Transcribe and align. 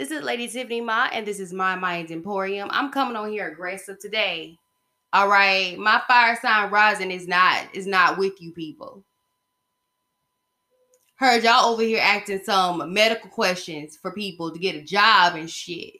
This 0.00 0.12
is 0.12 0.22
Lady 0.22 0.48
Tiffany 0.48 0.80
Ma, 0.80 1.10
and 1.12 1.26
this 1.26 1.38
is 1.38 1.52
My 1.52 1.76
Mind's 1.76 2.10
Emporium. 2.10 2.70
I'm 2.72 2.90
coming 2.90 3.16
on 3.16 3.30
here 3.30 3.48
aggressive 3.48 3.98
today. 3.98 4.56
All 5.12 5.28
right, 5.28 5.78
my 5.78 6.00
fire 6.08 6.38
sign 6.40 6.70
rising 6.70 7.10
is 7.10 7.28
not 7.28 7.66
is 7.74 7.86
not 7.86 8.16
with 8.16 8.40
you 8.40 8.50
people. 8.52 9.04
Heard 11.16 11.44
y'all 11.44 11.66
over 11.66 11.82
here 11.82 12.00
acting 12.02 12.40
some 12.42 12.94
medical 12.94 13.28
questions 13.28 13.98
for 14.00 14.10
people 14.12 14.50
to 14.50 14.58
get 14.58 14.74
a 14.74 14.80
job 14.80 15.34
and 15.34 15.50
shit. 15.50 15.96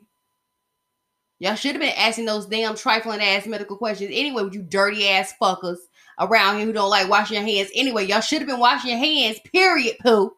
Y'all 1.39 1.55
should 1.55 1.73
have 1.73 1.83
been 1.83 1.93
asking 1.95 2.25
those 2.25 2.47
damn 2.47 2.77
trifling 2.77 3.21
ass 3.21 3.47
medical 3.47 3.77
questions 3.77 4.13
anyway, 4.15 4.49
you 4.51 4.63
dirty 4.63 5.11
ass 5.11 5.35
fuckers 5.39 5.77
around 6.19 6.57
here 6.57 6.65
who 6.65 6.73
don't 6.73 6.89
like 6.89 7.11
washing 7.11 7.37
your 7.37 7.45
hands. 7.45 7.69
Anyway, 7.75 8.07
y'all 8.07 8.23
should 8.23 8.41
have 8.41 8.49
been 8.49 8.61
washing 8.61 8.93
your 8.93 8.99
hands, 8.99 9.39
period, 9.53 9.97
poo. 10.03 10.35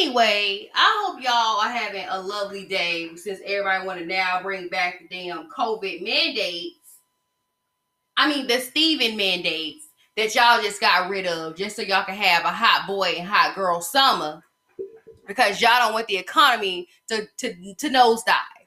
Anyway, 0.00 0.70
I 0.76 1.04
hope 1.04 1.20
y'all 1.22 1.60
are 1.60 1.70
having 1.70 2.06
a 2.08 2.20
lovely 2.20 2.64
day 2.64 3.16
since 3.16 3.40
everybody 3.44 3.84
want 3.84 3.98
to 3.98 4.06
now 4.06 4.40
bring 4.40 4.68
back 4.68 5.00
the 5.00 5.08
damn 5.08 5.48
COVID 5.50 6.04
mandates. 6.04 6.76
I 8.16 8.28
mean, 8.28 8.46
the 8.46 8.60
Steven 8.60 9.16
mandates 9.16 9.88
that 10.16 10.34
y'all 10.36 10.62
just 10.62 10.80
got 10.80 11.10
rid 11.10 11.26
of 11.26 11.56
just 11.56 11.74
so 11.74 11.82
y'all 11.82 12.04
can 12.04 12.14
have 12.14 12.44
a 12.44 12.50
hot 12.50 12.86
boy 12.86 13.16
and 13.18 13.26
hot 13.26 13.56
girl 13.56 13.80
summer 13.80 14.44
because 15.26 15.60
y'all 15.60 15.78
don't 15.80 15.94
want 15.94 16.06
the 16.06 16.16
economy 16.16 16.88
to, 17.08 17.26
to, 17.38 17.74
to 17.74 17.88
nosedive. 17.88 18.57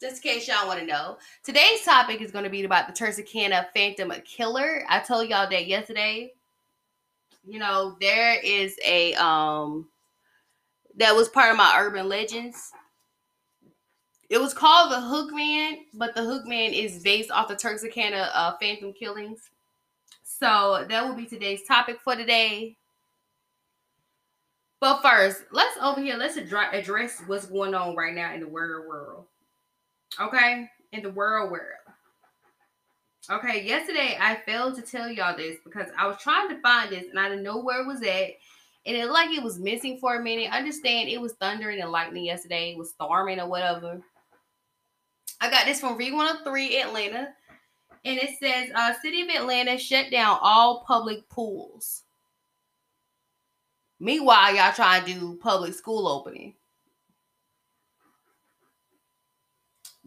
Just 0.00 0.24
in 0.24 0.32
case 0.32 0.48
y'all 0.48 0.66
want 0.66 0.80
to 0.80 0.86
know, 0.86 1.18
today's 1.44 1.84
topic 1.84 2.22
is 2.22 2.30
going 2.30 2.44
to 2.44 2.50
be 2.50 2.64
about 2.64 2.86
the 2.86 2.92
Texarkana 2.92 3.68
Phantom 3.74 4.10
Killer. 4.24 4.82
I 4.88 5.00
told 5.00 5.28
y'all 5.28 5.50
that 5.50 5.66
yesterday. 5.66 6.32
You 7.46 7.58
know, 7.58 7.96
there 8.00 8.40
is 8.42 8.78
a 8.84 9.12
um 9.14 9.88
that 10.96 11.14
was 11.14 11.28
part 11.28 11.50
of 11.50 11.58
my 11.58 11.74
urban 11.78 12.08
legends. 12.08 12.72
It 14.30 14.40
was 14.40 14.54
called 14.54 14.90
the 14.90 14.96
Hookman, 14.96 15.80
but 15.92 16.14
the 16.14 16.22
Hookman 16.22 16.72
is 16.72 17.02
based 17.02 17.30
off 17.30 17.48
the 17.48 17.56
Texarkana 17.56 18.30
uh, 18.32 18.56
Phantom 18.58 18.94
killings. 18.94 19.50
So 20.22 20.86
that 20.88 21.06
will 21.06 21.14
be 21.14 21.26
today's 21.26 21.64
topic 21.64 21.98
for 22.02 22.16
today. 22.16 22.76
But 24.80 25.02
first, 25.02 25.44
let's 25.52 25.76
over 25.82 26.00
here. 26.00 26.16
Let's 26.16 26.38
address 26.38 27.22
what's 27.26 27.46
going 27.46 27.74
on 27.74 27.96
right 27.96 28.14
now 28.14 28.32
in 28.32 28.40
the 28.40 28.48
world 28.48 28.88
world. 28.88 29.26
Okay, 30.18 30.68
in 30.92 31.02
the 31.02 31.10
world 31.10 31.50
world. 31.50 31.64
Okay, 33.30 33.64
yesterday 33.64 34.16
I 34.20 34.36
failed 34.46 34.74
to 34.76 34.82
tell 34.82 35.08
y'all 35.08 35.36
this 35.36 35.58
because 35.64 35.88
I 35.96 36.06
was 36.06 36.16
trying 36.20 36.48
to 36.48 36.60
find 36.60 36.90
this 36.90 37.04
and 37.10 37.18
I 37.18 37.28
didn't 37.28 37.44
know 37.44 37.58
where 37.62 37.82
it 37.82 37.86
was 37.86 38.02
at. 38.02 38.30
And 38.86 38.96
it 38.96 39.10
like 39.10 39.30
it 39.30 39.42
was 39.42 39.58
missing 39.60 39.98
for 39.98 40.16
a 40.16 40.22
minute. 40.22 40.50
Understand 40.50 41.08
it 41.08 41.20
was 41.20 41.34
thundering 41.34 41.80
and 41.80 41.92
lightning 41.92 42.24
yesterday. 42.24 42.72
It 42.72 42.78
was 42.78 42.90
storming 42.90 43.38
or 43.38 43.48
whatever. 43.48 44.00
I 45.40 45.50
got 45.50 45.66
this 45.66 45.80
from 45.80 45.98
V103 45.98 46.82
Atlanta. 46.82 47.28
And 48.04 48.18
it 48.18 48.30
says 48.40 48.70
uh 48.74 48.94
City 49.00 49.20
of 49.22 49.28
Atlanta 49.28 49.78
shut 49.78 50.10
down 50.10 50.38
all 50.40 50.82
public 50.86 51.28
pools. 51.28 52.02
Meanwhile, 54.00 54.56
y'all 54.56 54.72
trying 54.72 55.04
to 55.04 55.12
do 55.12 55.38
public 55.40 55.74
school 55.74 56.08
opening. 56.08 56.54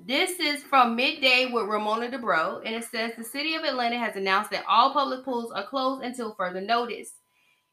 This 0.05 0.37
is 0.37 0.61
from 0.61 0.97
midday 0.97 1.49
with 1.49 1.69
Ramona 1.69 2.09
DeBreaux, 2.09 2.61
and 2.65 2.75
it 2.75 2.83
says 2.83 3.13
the 3.17 3.23
city 3.23 3.55
of 3.55 3.63
Atlanta 3.63 3.97
has 3.97 4.17
announced 4.17 4.51
that 4.51 4.65
all 4.67 4.91
public 4.91 5.23
pools 5.23 5.53
are 5.53 5.65
closed 5.65 6.03
until 6.03 6.35
further 6.35 6.59
notice. 6.59 7.13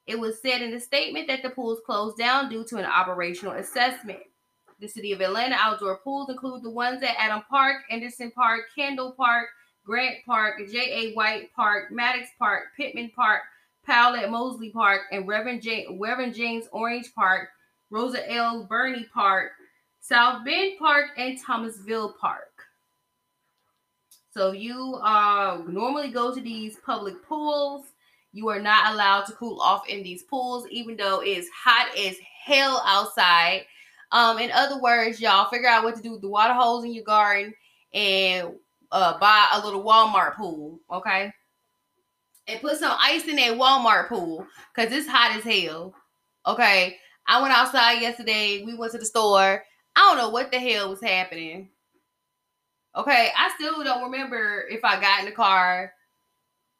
It 0.06 0.20
was 0.20 0.40
said 0.40 0.62
in 0.62 0.70
the 0.70 0.78
statement 0.78 1.26
that 1.26 1.42
the 1.42 1.50
pools 1.50 1.80
closed 1.84 2.18
down 2.18 2.48
due 2.48 2.62
to 2.66 2.76
an 2.76 2.84
operational 2.84 3.54
assessment. 3.54 4.20
The 4.78 4.86
city 4.86 5.10
of 5.10 5.20
Atlanta 5.20 5.56
outdoor 5.58 5.98
pools 6.04 6.30
include 6.30 6.62
the 6.62 6.70
ones 6.70 7.02
at 7.02 7.16
Adam 7.18 7.42
Park, 7.50 7.78
Anderson 7.90 8.30
Park, 8.30 8.60
Candler 8.78 9.10
Park, 9.16 9.48
Grant 9.84 10.18
Park, 10.24 10.60
J.A. 10.70 11.14
White 11.14 11.52
Park, 11.56 11.90
Maddox 11.90 12.28
Park, 12.38 12.66
Pittman 12.76 13.10
Park, 13.16 13.42
Powell 13.84 14.14
at 14.14 14.28
Mozley 14.28 14.72
Park, 14.72 15.00
and 15.10 15.26
Reverend, 15.26 15.62
J- 15.62 15.98
Reverend 15.98 16.36
James 16.36 16.66
Orange 16.70 17.12
Park, 17.12 17.48
Rosa 17.90 18.32
L. 18.32 18.66
Burney 18.68 19.08
Park, 19.12 19.50
South 20.10 20.44
Bend 20.44 20.76
Park, 20.76 21.10
and 21.16 21.38
Thomasville 21.40 22.16
Park. 22.20 22.64
So 24.32 24.50
you 24.50 24.98
uh, 25.04 25.62
normally 25.68 26.10
go 26.10 26.34
to 26.34 26.40
these 26.40 26.78
public 26.84 27.24
pools. 27.24 27.86
You 28.32 28.48
are 28.48 28.60
not 28.60 28.92
allowed 28.92 29.26
to 29.26 29.32
cool 29.34 29.60
off 29.60 29.88
in 29.88 30.02
these 30.02 30.24
pools, 30.24 30.66
even 30.68 30.96
though 30.96 31.22
it's 31.24 31.48
hot 31.50 31.96
as 31.96 32.16
hell 32.44 32.82
outside. 32.86 33.66
Um, 34.10 34.40
in 34.40 34.50
other 34.50 34.80
words, 34.80 35.20
y'all 35.20 35.48
figure 35.48 35.68
out 35.68 35.84
what 35.84 35.94
to 35.94 36.02
do 36.02 36.10
with 36.10 36.22
the 36.22 36.28
water 36.28 36.54
holes 36.54 36.84
in 36.84 36.92
your 36.92 37.04
garden 37.04 37.54
and 37.94 38.54
uh, 38.90 39.16
buy 39.20 39.46
a 39.52 39.64
little 39.64 39.84
Walmart 39.84 40.34
pool, 40.34 40.80
okay? 40.92 41.32
And 42.48 42.60
put 42.60 42.78
some 42.78 42.96
ice 43.00 43.28
in 43.28 43.36
that 43.36 43.56
Walmart 43.56 44.08
pool 44.08 44.44
because 44.74 44.92
it's 44.92 45.06
hot 45.06 45.36
as 45.36 45.44
hell. 45.44 45.94
Okay. 46.48 46.96
I 47.28 47.40
went 47.40 47.54
outside 47.54 48.00
yesterday. 48.00 48.64
We 48.64 48.74
went 48.74 48.90
to 48.90 48.98
the 48.98 49.06
store 49.06 49.62
I 49.96 50.00
don't 50.00 50.18
know 50.18 50.30
what 50.30 50.50
the 50.50 50.58
hell 50.58 50.90
was 50.90 51.00
happening. 51.00 51.68
Okay, 52.96 53.30
I 53.36 53.50
still 53.56 53.84
don't 53.84 54.10
remember 54.10 54.64
if 54.70 54.84
I 54.84 55.00
got 55.00 55.20
in 55.20 55.26
the 55.26 55.32
car 55.32 55.92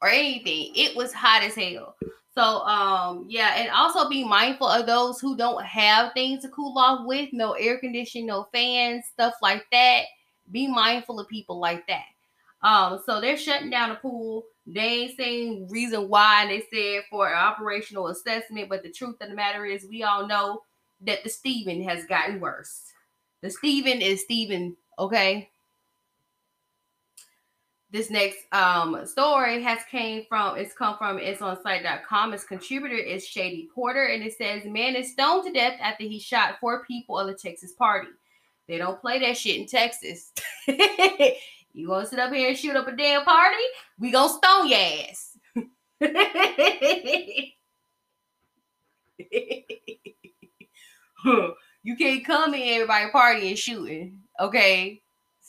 or 0.03 0.09
anything. 0.09 0.73
It 0.75 0.97
was 0.97 1.13
hot 1.13 1.43
as 1.43 1.55
hell. 1.55 1.97
So 2.35 2.43
um 2.43 3.27
yeah, 3.29 3.55
and 3.57 3.71
also 3.71 4.09
be 4.09 4.25
mindful 4.25 4.69
of 4.69 4.87
those 4.87 5.21
who 5.21 5.37
don't 5.37 5.65
have 5.65 6.13
things 6.13 6.43
to 6.43 6.49
cool 6.49 6.79
off 6.79 7.07
with, 7.07 7.31
no 7.33 7.53
air 7.53 7.79
conditioning, 7.79 8.27
no 8.27 8.49
fans, 8.53 9.05
stuff 9.13 9.35
like 9.43 9.65
that. 9.73 10.05
Be 10.51 10.67
mindful 10.67 11.21
of 11.21 11.29
people 11.29 11.61
like 11.61 11.87
that. 11.87 12.05
Um, 12.63 13.01
so 13.07 13.21
they're 13.21 13.37
shutting 13.37 13.71
down 13.71 13.91
the 13.91 13.95
pool. 13.97 14.45
They 14.67 14.81
ain't 14.81 15.17
saying 15.17 15.69
reason 15.71 16.09
why. 16.09 16.47
They 16.47 16.65
said 16.73 17.05
for 17.11 17.29
an 17.29 17.39
operational 17.39 18.09
assessment, 18.09 18.69
but 18.69 18.83
the 18.83 18.91
truth 18.91 19.17
of 19.21 19.29
the 19.29 19.35
matter 19.35 19.65
is, 19.65 19.87
we 19.89 20.03
all 20.03 20.27
know 20.27 20.63
that 21.03 21.25
the 21.25 21.31
Steven 21.31 21.83
has 21.85 22.05
gotten 22.05 22.41
worse. 22.41 22.90
The 23.43 23.51
Steven 23.51 24.01
is 24.01 24.23
Steven, 24.23 24.77
okay? 24.99 25.51
This 27.93 28.09
next 28.09 28.39
um 28.53 29.05
story 29.05 29.61
has 29.63 29.81
came 29.91 30.25
from 30.29 30.57
it's 30.57 30.73
come 30.75 30.97
from 30.97 31.19
it's 31.19 31.43
on 31.43 31.61
site.com. 31.61 32.33
Its 32.33 32.45
contributor 32.45 32.95
is 32.95 33.27
Shady 33.27 33.69
Porter, 33.75 34.05
and 34.05 34.23
it 34.23 34.37
says 34.37 34.65
man 34.65 34.95
is 34.95 35.11
stoned 35.13 35.47
to 35.47 35.53
death 35.53 35.77
after 35.81 36.05
he 36.05 36.21
shot 36.21 36.61
four 36.61 36.85
people 36.85 37.19
at 37.19 37.29
a 37.29 37.35
Texas 37.35 37.73
party. 37.73 38.09
They 38.69 38.79
don't 38.79 39.01
play 39.01 39.19
that 39.19 39.37
shit 39.37 39.61
in 39.61 39.67
Texas. 39.67 40.33
you 40.69 41.89
gonna 41.89 42.07
sit 42.07 42.21
up 42.21 42.33
here 42.33 42.51
and 42.51 42.59
shoot 42.59 42.77
up 42.77 42.87
a 42.87 42.93
damn 42.93 43.25
party? 43.25 43.57
We 43.99 44.13
gonna 44.13 44.33
stone 44.33 44.69
your 44.69 44.79
ass. 44.79 45.37
You 51.83 51.97
can't 51.97 52.25
come 52.25 52.55
in 52.55 52.75
everybody 52.75 53.11
partying 53.11 53.49
and 53.49 53.59
shooting. 53.59 54.19
Okay. 54.39 55.03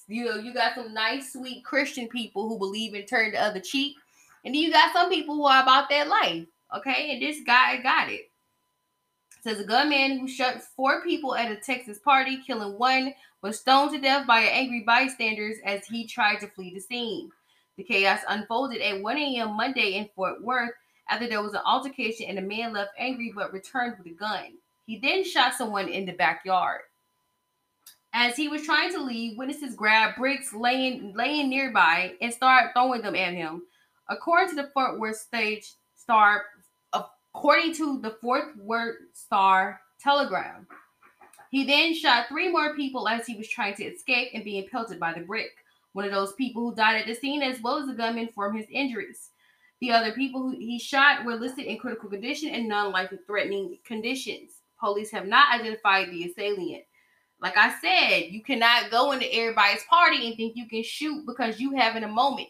You 0.07 0.25
know, 0.25 0.35
you 0.35 0.53
got 0.53 0.75
some 0.75 0.93
nice, 0.93 1.33
sweet 1.33 1.63
Christian 1.63 2.07
people 2.07 2.47
who 2.47 2.57
believe 2.57 2.93
in 2.93 3.05
turn 3.05 3.31
the 3.31 3.41
other 3.41 3.59
cheek. 3.59 3.95
And 4.43 4.55
then 4.55 4.61
you 4.61 4.71
got 4.71 4.93
some 4.93 5.09
people 5.09 5.35
who 5.35 5.45
are 5.45 5.61
about 5.61 5.89
that 5.89 6.07
life. 6.07 6.45
Okay. 6.75 7.11
And 7.11 7.21
this 7.21 7.41
guy 7.45 7.81
got 7.81 8.09
it. 8.09 8.21
it 8.21 9.43
says 9.43 9.59
a 9.59 9.63
gunman 9.63 10.19
who 10.19 10.27
shot 10.27 10.61
four 10.75 11.03
people 11.03 11.35
at 11.35 11.51
a 11.51 11.57
Texas 11.57 11.99
party, 11.99 12.41
killing 12.45 12.77
one, 12.77 13.13
was 13.41 13.59
stoned 13.59 13.91
to 13.91 13.99
death 13.99 14.25
by 14.27 14.41
angry 14.41 14.83
bystanders 14.85 15.57
as 15.65 15.85
he 15.85 16.05
tried 16.05 16.39
to 16.39 16.47
flee 16.47 16.73
the 16.73 16.79
scene. 16.79 17.29
The 17.77 17.83
chaos 17.83 18.19
unfolded 18.27 18.81
at 18.81 19.01
1 19.01 19.17
a.m. 19.17 19.57
Monday 19.57 19.93
in 19.95 20.09
Fort 20.15 20.43
Worth 20.43 20.71
after 21.09 21.27
there 21.27 21.41
was 21.41 21.53
an 21.53 21.61
altercation 21.65 22.27
and 22.27 22.37
a 22.37 22.41
man 22.41 22.73
left 22.73 22.91
angry 22.97 23.33
but 23.35 23.51
returned 23.51 23.95
with 23.97 24.07
a 24.07 24.15
gun. 24.15 24.53
He 24.85 24.99
then 24.99 25.23
shot 25.23 25.53
someone 25.53 25.87
in 25.87 26.05
the 26.05 26.13
backyard. 26.13 26.81
As 28.13 28.35
he 28.35 28.49
was 28.49 28.63
trying 28.63 28.91
to 28.91 29.01
leave, 29.01 29.37
witnesses 29.37 29.75
grabbed 29.75 30.17
bricks 30.17 30.53
laying 30.53 31.13
laying 31.15 31.49
nearby 31.49 32.15
and 32.21 32.33
started 32.33 32.71
throwing 32.73 33.01
them 33.01 33.15
at 33.15 33.33
him. 33.33 33.63
According 34.09 34.49
to 34.49 34.55
the 34.55 34.69
Fort 34.73 34.99
Worth 34.99 35.17
Stage 35.17 35.73
Star, 35.95 36.43
according 36.93 37.73
to 37.75 38.01
the 38.01 38.17
Fort 38.21 38.57
Worth 38.57 38.97
Star 39.13 39.79
Telegram, 40.01 40.67
he 41.51 41.63
then 41.63 41.93
shot 41.93 42.27
three 42.27 42.49
more 42.49 42.75
people 42.75 43.07
as 43.07 43.25
he 43.25 43.37
was 43.37 43.47
trying 43.47 43.75
to 43.75 43.85
escape 43.85 44.31
and 44.33 44.43
being 44.43 44.67
pelted 44.67 44.99
by 44.99 45.13
the 45.13 45.21
brick. 45.21 45.51
One 45.93 46.05
of 46.05 46.11
those 46.11 46.33
people 46.33 46.61
who 46.61 46.75
died 46.75 47.01
at 47.01 47.07
the 47.07 47.13
scene, 47.13 47.41
as 47.41 47.61
well 47.61 47.77
as 47.77 47.87
the 47.87 47.93
gunman, 47.93 48.29
from 48.33 48.55
his 48.55 48.65
injuries. 48.69 49.29
The 49.81 49.91
other 49.91 50.13
people 50.13 50.41
who 50.41 50.51
he 50.51 50.79
shot 50.79 51.25
were 51.25 51.35
listed 51.35 51.65
in 51.65 51.77
critical 51.77 52.09
condition 52.09 52.49
and 52.49 52.67
non-life-threatening 52.67 53.79
conditions. 53.83 54.60
Police 54.81 55.11
have 55.11 55.27
not 55.27 55.53
identified 55.57 56.09
the 56.09 56.25
assailant. 56.25 56.83
Like 57.41 57.55
I 57.55 57.73
said, 57.79 58.31
you 58.31 58.43
cannot 58.43 58.91
go 58.91 59.13
into 59.13 59.33
everybody's 59.33 59.83
party 59.85 60.27
and 60.27 60.35
think 60.35 60.55
you 60.55 60.67
can 60.67 60.83
shoot 60.83 61.23
because 61.25 61.59
you 61.59 61.75
having 61.75 62.03
a 62.03 62.07
moment. 62.07 62.49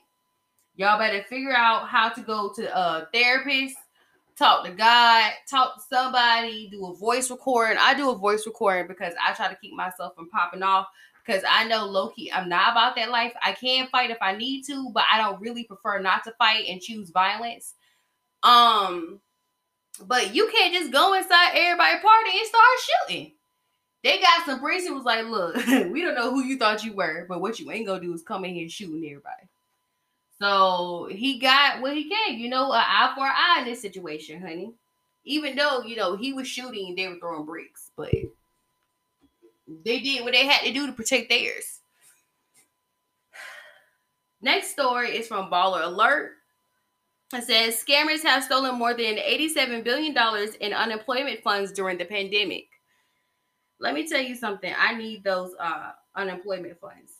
Y'all 0.75 0.97
better 0.97 1.23
figure 1.23 1.55
out 1.55 1.87
how 1.87 2.09
to 2.09 2.21
go 2.21 2.51
to 2.55 2.77
a 2.77 3.07
therapist, 3.13 3.75
talk 4.37 4.65
to 4.65 4.71
God, 4.71 5.31
talk 5.49 5.75
to 5.75 5.83
somebody, 5.89 6.69
do 6.69 6.85
a 6.87 6.95
voice 6.95 7.29
recording. 7.29 7.77
I 7.79 7.93
do 7.93 8.09
a 8.09 8.17
voice 8.17 8.45
recording 8.45 8.87
because 8.87 9.13
I 9.23 9.33
try 9.33 9.49
to 9.49 9.57
keep 9.61 9.73
myself 9.73 10.15
from 10.15 10.29
popping 10.29 10.63
off 10.63 10.87
because 11.25 11.43
I 11.47 11.65
know 11.67 11.85
Loki, 11.85 12.31
I'm 12.31 12.49
not 12.49 12.71
about 12.71 12.95
that 12.95 13.11
life. 13.11 13.33
I 13.43 13.51
can 13.51 13.87
fight 13.87 14.11
if 14.11 14.17
I 14.21 14.35
need 14.35 14.63
to, 14.63 14.89
but 14.93 15.03
I 15.11 15.17
don't 15.17 15.39
really 15.39 15.65
prefer 15.65 15.99
not 15.99 16.23
to 16.23 16.33
fight 16.37 16.65
and 16.67 16.81
choose 16.81 17.11
violence. 17.11 17.75
Um, 18.43 19.19
but 19.99 20.33
you 20.33 20.49
can't 20.53 20.73
just 20.73 20.91
go 20.91 21.13
inside 21.13 21.51
everybody 21.53 21.99
party 21.99 22.37
and 22.37 22.47
start 22.47 22.63
shooting. 23.07 23.31
They 24.03 24.19
got 24.19 24.45
some 24.45 24.63
and 24.63 24.95
was 24.95 25.05
like, 25.05 25.25
look, 25.25 25.55
we 25.91 26.01
don't 26.01 26.15
know 26.15 26.31
who 26.31 26.43
you 26.43 26.57
thought 26.57 26.83
you 26.83 26.93
were, 26.93 27.25
but 27.29 27.39
what 27.39 27.59
you 27.59 27.71
ain't 27.71 27.85
gonna 27.85 28.01
do 28.01 28.13
is 28.13 28.23
come 28.23 28.45
in 28.45 28.55
here 28.55 28.69
shooting 28.69 29.05
everybody. 29.05 29.47
So 30.41 31.07
he 31.11 31.37
got 31.37 31.81
what 31.81 31.95
he 31.95 32.09
can, 32.09 32.39
you 32.39 32.49
know, 32.49 32.71
an 32.71 32.83
eye 32.83 33.11
for 33.15 33.25
an 33.25 33.33
eye 33.35 33.59
in 33.59 33.65
this 33.65 33.81
situation, 33.81 34.41
honey. 34.41 34.73
Even 35.23 35.55
though, 35.55 35.83
you 35.83 35.95
know, 35.95 36.15
he 36.15 36.33
was 36.33 36.47
shooting 36.47 36.95
they 36.95 37.07
were 37.07 37.19
throwing 37.19 37.45
bricks, 37.45 37.91
but 37.95 38.09
they 39.85 39.99
did 39.99 40.23
what 40.23 40.33
they 40.33 40.47
had 40.47 40.65
to 40.65 40.73
do 40.73 40.87
to 40.87 40.93
protect 40.93 41.29
theirs. 41.29 41.81
Next 44.41 44.71
story 44.71 45.15
is 45.15 45.27
from 45.27 45.51
Baller 45.51 45.83
Alert. 45.83 46.31
It 47.33 47.43
says 47.45 47.83
scammers 47.83 48.23
have 48.23 48.43
stolen 48.43 48.75
more 48.75 48.93
than 48.93 49.15
$87 49.15 49.83
billion 49.83 50.15
in 50.59 50.73
unemployment 50.73 51.41
funds 51.43 51.71
during 51.71 51.97
the 51.97 52.05
pandemic. 52.05 52.67
Let 53.79 53.93
me 53.93 54.07
tell 54.07 54.21
you 54.21 54.35
something. 54.35 54.73
I 54.77 54.95
need 54.95 55.23
those 55.23 55.53
uh, 55.59 55.91
unemployment 56.15 56.77
funds. 56.79 57.13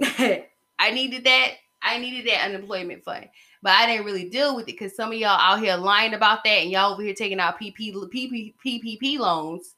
I 0.78 0.90
needed 0.90 1.24
that 1.24 1.52
I 1.82 1.98
needed 1.98 2.26
that 2.26 2.46
unemployment 2.46 3.04
fund, 3.04 3.28
but 3.62 3.72
I 3.72 3.86
didn't 3.86 4.06
really 4.06 4.28
deal 4.28 4.56
with 4.56 4.64
it 4.64 4.72
because 4.72 4.96
some 4.96 5.12
of 5.12 5.18
y'all 5.18 5.38
out 5.38 5.60
here 5.60 5.76
lying 5.76 6.14
about 6.14 6.42
that, 6.44 6.50
and 6.50 6.70
y'all 6.70 6.92
over 6.92 7.02
here 7.02 7.14
taking 7.14 7.38
out 7.38 7.60
PP, 7.60 7.94
PP, 7.94 8.54
PPP 8.64 9.18
loans 9.18 9.76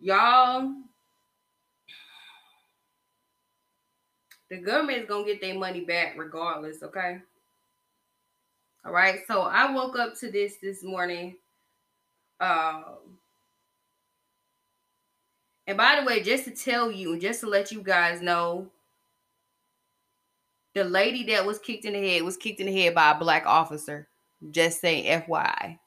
Y'all, 0.00 0.74
the 4.50 4.58
government 4.58 4.98
is 4.98 5.08
going 5.08 5.24
to 5.24 5.32
get 5.32 5.40
their 5.40 5.58
money 5.58 5.80
back 5.80 6.14
regardless, 6.16 6.82
okay? 6.82 7.20
All 8.84 8.92
right. 8.92 9.20
So 9.26 9.42
I 9.42 9.72
woke 9.72 9.98
up 9.98 10.18
to 10.20 10.30
this 10.30 10.56
this 10.60 10.82
morning. 10.82 11.36
Um, 12.40 12.84
and 15.66 15.76
by 15.76 16.00
the 16.00 16.06
way, 16.06 16.22
just 16.22 16.44
to 16.44 16.50
tell 16.50 16.90
you, 16.90 17.18
just 17.18 17.40
to 17.40 17.46
let 17.46 17.70
you 17.70 17.80
guys 17.82 18.20
know, 18.20 18.66
the 20.74 20.84
lady 20.84 21.24
that 21.24 21.44
was 21.44 21.58
kicked 21.58 21.84
in 21.84 21.92
the 21.92 22.10
head 22.10 22.22
was 22.22 22.36
kicked 22.36 22.60
in 22.60 22.66
the 22.66 22.82
head 22.82 22.94
by 22.94 23.10
a 23.10 23.18
black 23.18 23.44
officer. 23.46 24.08
Just 24.50 24.80
saying, 24.80 25.04
FYI. 25.22 25.78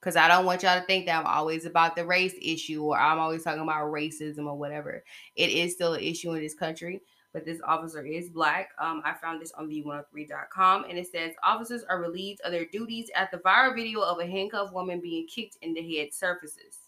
Because 0.00 0.16
I 0.16 0.28
don't 0.28 0.46
want 0.46 0.62
y'all 0.62 0.78
to 0.78 0.86
think 0.86 1.06
that 1.06 1.18
I'm 1.18 1.26
always 1.26 1.66
about 1.66 1.96
the 1.96 2.06
race 2.06 2.34
issue 2.40 2.84
or 2.84 2.98
I'm 2.98 3.18
always 3.18 3.42
talking 3.42 3.62
about 3.62 3.92
racism 3.92 4.46
or 4.46 4.56
whatever. 4.56 5.02
It 5.34 5.50
is 5.50 5.74
still 5.74 5.94
an 5.94 6.00
issue 6.00 6.32
in 6.32 6.40
this 6.40 6.54
country 6.54 7.00
but 7.32 7.44
this 7.44 7.60
officer 7.64 8.04
is 8.04 8.30
black. 8.30 8.70
Um, 8.80 9.02
I 9.04 9.14
found 9.14 9.40
this 9.40 9.52
on 9.52 9.68
V103.com 9.68 10.84
and 10.88 10.98
it 10.98 11.06
says 11.10 11.32
officers 11.42 11.84
are 11.88 12.00
relieved 12.00 12.40
of 12.42 12.52
their 12.52 12.64
duties 12.66 13.10
at 13.14 13.30
the 13.30 13.38
viral 13.38 13.74
video 13.74 14.00
of 14.00 14.18
a 14.18 14.26
handcuffed 14.26 14.72
woman 14.72 15.00
being 15.00 15.26
kicked 15.26 15.56
in 15.62 15.74
the 15.74 15.96
head 15.96 16.12
surfaces. 16.12 16.78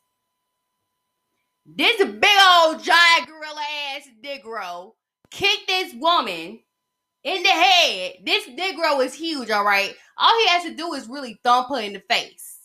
This 1.66 1.98
big 1.98 2.40
old 2.56 2.82
giant 2.82 3.28
gorilla 3.28 3.64
ass 3.94 4.08
Negro 4.24 4.94
kicked 5.30 5.68
this 5.68 5.94
woman 5.94 6.60
in 7.24 7.42
the 7.42 7.48
head. 7.48 8.12
This 8.24 8.46
Negro 8.48 9.04
is 9.04 9.14
huge, 9.14 9.50
all 9.50 9.64
right. 9.64 9.94
All 10.16 10.38
he 10.40 10.48
has 10.48 10.64
to 10.64 10.74
do 10.74 10.94
is 10.94 11.08
really 11.08 11.40
thump 11.44 11.68
her 11.68 11.80
in 11.80 11.92
the 11.92 12.00
face. 12.00 12.58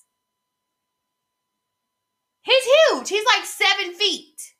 He's 2.41 2.63
huge. 2.63 3.09
He's 3.09 3.25
like 3.25 3.45
seven 3.45 3.93
feet. 3.95 4.53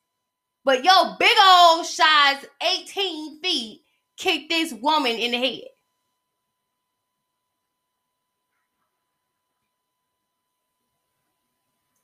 But 0.64 0.84
yo, 0.84 1.14
big 1.18 1.36
old 1.44 1.86
size 1.86 2.44
18 2.60 3.40
feet 3.40 3.82
kicked 4.16 4.48
this 4.48 4.72
woman 4.72 5.12
in 5.12 5.30
the 5.30 5.38
head. 5.38 5.62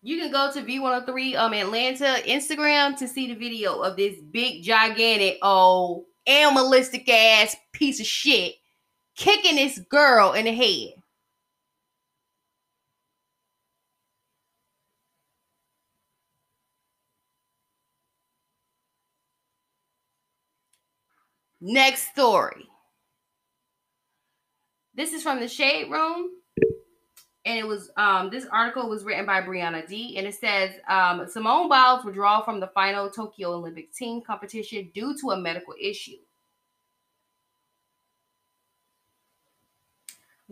You 0.04 0.18
can 0.18 0.32
go 0.32 0.52
to 0.52 0.62
V103 0.62 1.36
um 1.36 1.54
Atlanta 1.54 2.16
Instagram 2.26 2.96
to 2.98 3.08
see 3.08 3.28
the 3.28 3.34
video 3.34 3.80
of 3.80 3.96
this 3.96 4.16
big, 4.30 4.62
gigantic, 4.62 5.38
oh, 5.42 6.06
animalistic 6.26 7.08
ass 7.08 7.56
piece 7.72 8.00
of 8.00 8.06
shit 8.06 8.54
kicking 9.16 9.56
this 9.56 9.78
girl 9.90 10.32
in 10.32 10.44
the 10.44 10.52
head. 10.52 11.02
Next 21.60 22.08
story. 22.08 22.68
This 24.94 25.12
is 25.12 25.22
from 25.22 25.38
the 25.38 25.46
Shade 25.46 25.90
Room. 25.90 26.41
And 27.44 27.58
it 27.58 27.66
was 27.66 27.90
um 27.96 28.30
this 28.30 28.46
article 28.46 28.88
was 28.88 29.04
written 29.04 29.26
by 29.26 29.40
Brianna 29.42 29.86
D. 29.86 30.16
And 30.16 30.26
it 30.26 30.34
says 30.34 30.70
um, 30.88 31.26
Simone 31.28 31.68
Biles 31.68 32.04
withdrawal 32.04 32.42
from 32.42 32.60
the 32.60 32.68
final 32.68 33.10
Tokyo 33.10 33.52
Olympic 33.52 33.92
team 33.92 34.22
competition 34.22 34.90
due 34.94 35.16
to 35.20 35.30
a 35.32 35.36
medical 35.36 35.74
issue. 35.80 36.18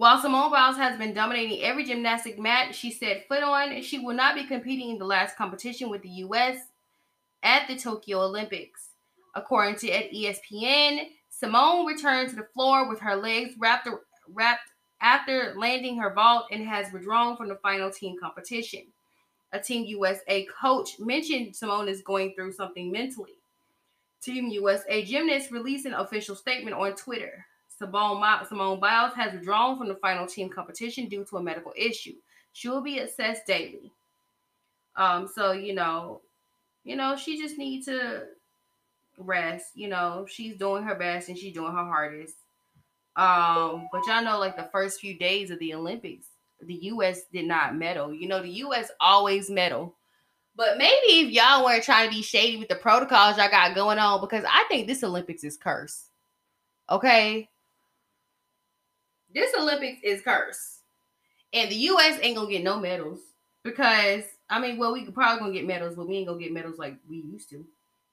While 0.00 0.18
Simone 0.18 0.50
Biles 0.50 0.78
has 0.78 0.97
been 0.97 1.12
dominating 1.12 1.62
every 1.62 1.85
gymnastic 1.85 2.38
match 2.38 2.75
she 2.75 2.90
set 2.90 3.28
foot 3.28 3.42
on, 3.42 3.82
she 3.82 3.99
will 3.99 4.14
not 4.14 4.35
be 4.35 4.47
competing 4.47 4.88
in 4.88 4.99
the 4.99 5.04
last 5.04 5.37
competition 5.37 5.90
with 5.90 6.00
the 6.00 6.09
U.S. 6.09 6.56
at 7.42 7.68
the 7.68 7.76
Tokyo 7.76 8.23
Olympics. 8.23 8.88
According 9.35 9.76
to 9.76 9.88
ESPN, 9.88 11.09
Simone 11.28 11.85
returned 11.85 12.30
to 12.30 12.37
the 12.37 12.49
floor 12.54 12.88
with 12.88 12.99
her 13.00 13.14
legs 13.14 13.52
wrapped, 13.59 13.90
wrapped 14.26 14.70
after 15.00 15.54
landing 15.57 15.97
her 15.99 16.12
vault 16.12 16.47
and 16.50 16.66
has 16.66 16.92
withdrawn 16.92 17.37
from 17.37 17.49
the 17.49 17.57
final 17.57 17.90
team 17.90 18.16
competition. 18.21 18.83
a 19.52 19.59
Team 19.59 19.85
USA 19.87 20.47
coach, 20.61 20.99
mentioned 20.99 21.57
Simone 21.57 21.88
is 21.88 22.02
going 22.02 22.35
through 22.35 22.52
something 22.52 22.92
mentally. 22.92 23.35
Team 24.23 24.49
USA 24.49 25.02
gymnast 25.04 25.50
released 25.50 25.87
an 25.87 25.95
official 25.95 26.37
statement 26.37 26.76
on 26.76 26.95
Twitter. 26.95 27.47
Simone, 27.78 28.78
Biles 28.78 29.14
has 29.14 29.33
withdrawn 29.33 29.78
from 29.78 29.88
the 29.88 29.95
final 29.95 30.26
team 30.26 30.50
competition 30.50 31.09
due 31.09 31.25
to 31.25 31.38
a 31.38 31.42
medical 31.42 31.73
issue. 31.75 32.12
She 32.52 32.69
will 32.69 32.83
be 32.83 32.99
assessed 32.99 33.47
daily. 33.47 33.90
Um, 34.97 35.26
so 35.26 35.52
you 35.52 35.75
know, 35.75 36.21
you 36.85 36.97
know, 36.97 37.16
she 37.16 37.40
just 37.40 37.57
needs 37.57 37.87
to 37.87 38.25
rest. 39.16 39.69
You 39.75 39.88
know, 39.88 40.26
she's 40.28 40.57
doing 40.57 40.83
her 40.83 40.95
best 40.95 41.28
and 41.28 41.38
she's 41.38 41.54
doing 41.54 41.73
her 41.73 41.85
hardest. 41.85 42.37
Um, 43.21 43.87
but 43.93 44.07
y'all 44.07 44.25
know, 44.25 44.39
like 44.39 44.57
the 44.57 44.71
first 44.73 44.99
few 44.99 45.19
days 45.19 45.50
of 45.50 45.59
the 45.59 45.75
Olympics, 45.75 46.27
the 46.62 46.75
U.S. 46.75 47.25
did 47.31 47.45
not 47.45 47.77
medal. 47.77 48.15
You 48.15 48.29
know, 48.29 48.41
the 48.41 48.49
U.S. 48.49 48.91
always 48.99 49.50
medal. 49.50 49.95
But 50.57 50.79
maybe 50.79 51.21
if 51.21 51.31
y'all 51.31 51.65
weren't 51.65 51.85
trying 51.85 52.09
to 52.09 52.17
be 52.17 52.23
shady 52.23 52.57
with 52.57 52.69
the 52.69 52.77
protocols 52.77 53.37
y'all 53.37 53.50
got 53.50 53.75
going 53.75 53.99
on, 53.99 54.23
because 54.23 54.45
I 54.49 54.65
think 54.69 54.87
this 54.87 55.05
Olympics 55.05 55.45
is 55.45 55.59
cursed. 55.59 56.07
Okay, 56.89 57.50
this 59.35 59.53
Olympics 59.59 60.00
is 60.03 60.23
cursed. 60.23 60.79
And 61.53 61.71
the 61.71 61.77
US 61.77 62.19
ain't 62.23 62.37
gonna 62.37 62.50
get 62.50 62.65
no 62.65 62.79
medals 62.79 63.21
because 63.62 64.25
I 64.49 64.61
mean, 64.61 64.79
well, 64.79 64.93
we 64.93 65.05
could 65.05 65.15
probably 65.15 65.41
gonna 65.41 65.53
get 65.53 65.67
medals, 65.67 65.95
but 65.95 66.09
we 66.09 66.17
ain't 66.17 66.27
gonna 66.27 66.41
get 66.41 66.53
medals 66.53 66.79
like 66.79 66.97
we 67.09 67.19
used 67.19 67.50
to. 67.50 67.67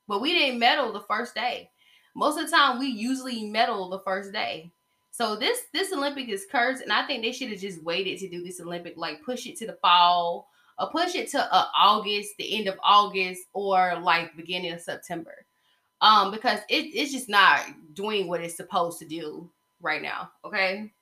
But 0.08 0.22
we 0.22 0.34
didn't 0.34 0.60
medal 0.60 0.92
the 0.92 1.02
first 1.02 1.34
day. 1.34 1.70
Most 2.14 2.38
of 2.38 2.46
the 2.46 2.56
time, 2.56 2.80
we 2.80 2.88
usually 2.88 3.46
medal 3.46 3.90
the 3.90 4.00
first 4.00 4.32
day. 4.32 4.72
So 5.18 5.36
this 5.36 5.62
this 5.74 5.92
Olympic 5.92 6.30
is 6.30 6.46
cursed, 6.52 6.84
and 6.84 6.94
I 6.94 7.04
think 7.08 7.24
they 7.24 7.32
should 7.32 7.50
have 7.50 7.60
just 7.60 7.82
waited 7.82 8.20
to 8.20 8.30
do 8.30 8.44
this 8.44 8.60
Olympic, 8.60 8.98
like 8.98 9.24
push 9.24 9.48
it 9.48 9.58
to 9.58 9.66
the 9.66 9.74
fall, 9.82 10.48
or 10.78 10.92
push 10.92 11.16
it 11.16 11.28
to 11.32 11.52
uh, 11.52 11.66
August, 11.76 12.36
the 12.38 12.56
end 12.56 12.68
of 12.68 12.78
August, 12.84 13.42
or 13.54 13.98
like 14.00 14.38
beginning 14.38 14.74
of 14.74 14.80
September, 14.80 15.48
um, 16.02 16.30
because 16.30 16.60
it, 16.70 16.86
it's 16.94 17.12
just 17.12 17.30
not 17.30 17.62
doing 17.96 18.28
what 18.28 18.42
it's 18.42 18.56
supposed 18.56 19.00
to 19.00 19.06
do 19.06 19.50
right 19.82 20.04
now. 20.04 20.30
Okay. 20.46 20.94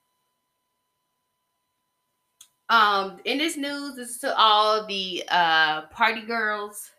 Um, 2.70 3.20
in 3.26 3.38
this 3.38 3.58
news, 3.58 3.98
this 3.98 4.12
is 4.12 4.20
to 4.20 4.34
all 4.38 4.88
the 4.88 5.26
uh 5.28 5.88
party 5.88 6.22
girls 6.22 6.90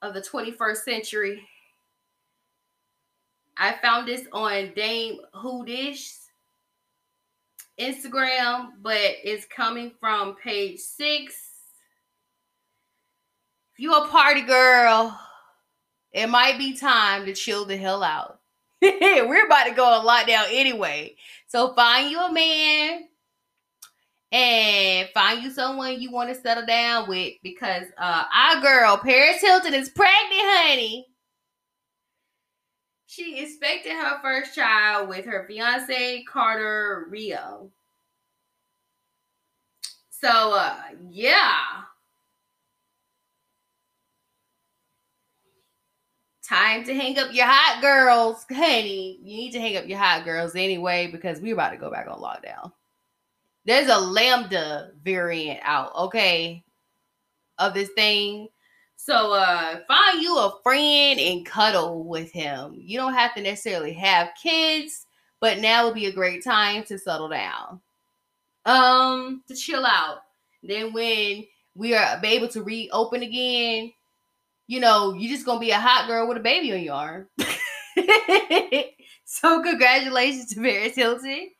of 0.00 0.14
the 0.14 0.22
21st 0.22 0.76
century. 0.78 1.46
I 3.56 3.74
found 3.82 4.08
this 4.08 4.26
on 4.32 4.72
Dame 4.74 5.18
Hoodish's 5.32 6.30
Instagram, 7.78 8.72
but 8.82 9.00
it's 9.22 9.46
coming 9.46 9.92
from 10.00 10.36
page 10.36 10.80
six. 10.80 11.34
If 13.72 13.80
you 13.80 13.94
a 13.94 14.08
party 14.08 14.42
girl, 14.42 15.18
it 16.12 16.28
might 16.28 16.58
be 16.58 16.76
time 16.76 17.26
to 17.26 17.32
chill 17.34 17.64
the 17.64 17.76
hell 17.76 18.02
out. 18.02 18.40
We're 18.82 19.46
about 19.46 19.64
to 19.64 19.74
go 19.74 19.84
on 19.84 20.06
lockdown 20.06 20.44
anyway. 20.50 21.16
So 21.48 21.74
find 21.74 22.10
you 22.10 22.20
a 22.20 22.32
man 22.32 23.08
and 24.30 25.08
find 25.14 25.42
you 25.42 25.50
someone 25.50 26.00
you 26.00 26.10
want 26.10 26.28
to 26.28 26.40
settle 26.40 26.66
down 26.66 27.08
with 27.08 27.34
because 27.42 27.84
uh 27.98 28.24
our 28.34 28.60
girl 28.60 28.96
Paris 28.98 29.40
Hilton 29.40 29.74
is 29.74 29.88
pregnant, 29.88 30.42
honey. 30.42 31.06
She 33.14 33.38
expected 33.38 33.92
her 33.92 34.20
first 34.22 34.54
child 34.54 35.08
with 35.08 35.24
her 35.26 35.46
fiance 35.46 36.24
Carter 36.24 37.06
Reum. 37.10 37.70
So 40.10 40.54
uh 40.54 40.76
yeah. 41.10 41.54
Time 46.48 46.84
to 46.84 46.94
hang 46.94 47.18
up 47.18 47.32
your 47.32 47.46
hot 47.46 47.80
girls, 47.80 48.44
honey. 48.50 49.18
You 49.22 49.36
need 49.36 49.52
to 49.52 49.60
hang 49.60 49.76
up 49.76 49.86
your 49.86 49.98
hot 49.98 50.24
girls 50.24 50.54
anyway 50.54 51.08
because 51.10 51.40
we're 51.40 51.54
about 51.54 51.70
to 51.70 51.78
go 51.78 51.90
back 51.90 52.06
on 52.08 52.20
lockdown 52.20 52.72
there's 53.64 53.88
a 53.88 53.98
lambda 53.98 54.90
variant 55.02 55.60
out, 55.62 55.94
okay, 55.94 56.64
of 57.58 57.74
this 57.74 57.88
thing. 57.90 58.48
So 59.04 59.34
uh 59.34 59.80
find 59.86 60.22
you 60.22 60.38
a 60.38 60.58
friend 60.62 61.20
and 61.20 61.44
cuddle 61.44 62.04
with 62.04 62.32
him. 62.32 62.72
You 62.78 62.96
don't 62.96 63.12
have 63.12 63.34
to 63.34 63.42
necessarily 63.42 63.92
have 63.92 64.30
kids, 64.42 65.04
but 65.42 65.58
now 65.58 65.84
would 65.84 65.94
be 65.94 66.06
a 66.06 66.12
great 66.12 66.42
time 66.42 66.84
to 66.84 66.98
settle 66.98 67.28
down. 67.28 67.82
Um, 68.64 69.42
to 69.46 69.54
chill 69.54 69.84
out. 69.84 70.20
Then 70.62 70.94
when 70.94 71.44
we 71.74 71.94
are 71.94 72.18
able 72.24 72.48
to 72.48 72.62
reopen 72.62 73.22
again, 73.22 73.92
you 74.68 74.80
know, 74.80 75.12
you're 75.12 75.34
just 75.34 75.44
gonna 75.44 75.60
be 75.60 75.72
a 75.72 75.78
hot 75.78 76.06
girl 76.06 76.26
with 76.26 76.38
a 76.38 76.40
baby 76.40 76.72
on 76.72 76.80
your 76.80 76.94
arm. 76.94 77.28
so 79.26 79.62
congratulations 79.62 80.46
to 80.54 80.62
Paris 80.62 80.94
Hilton 80.94 81.50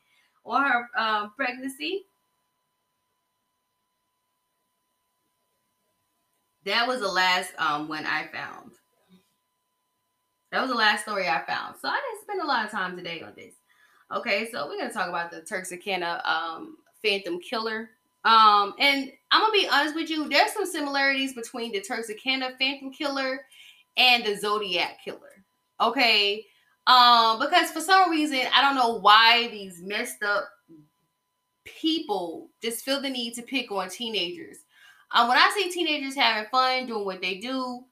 or 0.44 0.62
her 0.62 0.88
um, 0.96 1.32
pregnancy. 1.36 2.06
That 6.64 6.88
was 6.88 7.00
the 7.00 7.08
last 7.08 7.52
um 7.58 7.88
one 7.88 8.06
I 8.06 8.28
found. 8.32 8.72
That 10.52 10.60
was 10.60 10.70
the 10.70 10.76
last 10.76 11.02
story 11.02 11.28
I 11.28 11.44
found. 11.46 11.76
So 11.80 11.88
I 11.88 12.00
didn't 12.00 12.22
spend 12.22 12.40
a 12.40 12.46
lot 12.46 12.64
of 12.64 12.70
time 12.70 12.96
today 12.96 13.22
on 13.22 13.32
this. 13.36 13.54
Okay, 14.14 14.48
so 14.50 14.68
we're 14.68 14.78
gonna 14.78 14.92
talk 14.92 15.08
about 15.08 15.30
the 15.30 15.42
Texarkana 15.42 16.22
um 16.24 16.76
Phantom 17.02 17.38
Killer. 17.40 17.90
Um, 18.24 18.74
and 18.78 19.12
I'm 19.30 19.42
gonna 19.42 19.52
be 19.52 19.68
honest 19.70 19.94
with 19.94 20.08
you, 20.08 20.28
there's 20.28 20.52
some 20.52 20.64
similarities 20.64 21.34
between 21.34 21.72
the 21.72 21.80
Texarkana 21.80 22.52
Phantom 22.58 22.90
Killer 22.92 23.40
and 23.96 24.24
the 24.24 24.36
Zodiac 24.36 24.98
Killer. 25.04 25.44
Okay, 25.80 26.46
um, 26.86 27.38
because 27.38 27.70
for 27.70 27.80
some 27.80 28.10
reason, 28.10 28.40
I 28.54 28.62
don't 28.62 28.76
know 28.76 29.00
why 29.00 29.48
these 29.48 29.82
messed 29.82 30.22
up 30.22 30.48
people 31.64 32.50
just 32.62 32.84
feel 32.84 33.00
the 33.00 33.10
need 33.10 33.34
to 33.34 33.42
pick 33.42 33.70
on 33.72 33.88
teenagers. 33.88 34.58
Um, 35.10 35.28
when 35.28 35.36
I 35.36 35.50
see 35.54 35.70
teenagers 35.70 36.14
having 36.14 36.48
fun, 36.50 36.86
doing 36.86 37.04
what 37.04 37.20
they 37.20 37.36
do, 37.36 37.84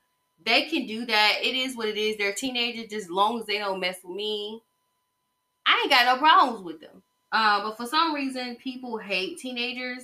they 0.45 0.63
can 0.63 0.87
do 0.87 1.07
that. 1.07 1.39
It 1.43 1.55
is 1.55 1.77
what 1.77 1.89
it 1.89 1.97
is. 1.97 2.17
They're 2.17 2.33
teenagers, 2.33 2.91
just 2.91 3.07
as 3.07 3.11
long 3.11 3.41
as 3.41 3.47
they 3.47 3.59
don't 3.59 3.81
mess 3.81 3.99
with 4.05 4.17
me. 4.17 4.63
I 5.67 5.81
ain't 5.83 5.91
got 5.91 6.07
no 6.07 6.19
problems 6.19 6.65
with 6.65 6.81
them. 6.81 7.03
Uh, 7.31 7.63
but 7.63 7.77
for 7.77 7.87
some 7.87 8.15
reason, 8.15 8.57
people 8.57 8.99
hate 8.99 9.39
teenagers. 9.39 10.03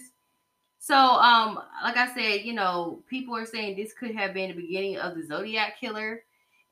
So, 0.79 0.95
um, 0.95 1.61
like 1.83 1.97
I 1.97 2.15
said, 2.15 2.47
you 2.47 2.55
know, 2.55 3.03
people 3.09 3.37
are 3.37 3.45
saying 3.45 3.77
this 3.77 3.93
could 3.93 4.15
have 4.15 4.33
been 4.33 4.51
the 4.51 4.63
beginning 4.63 4.97
of 4.99 5.17
the 5.17 5.27
Zodiac 5.27 5.79
killer 5.79 6.23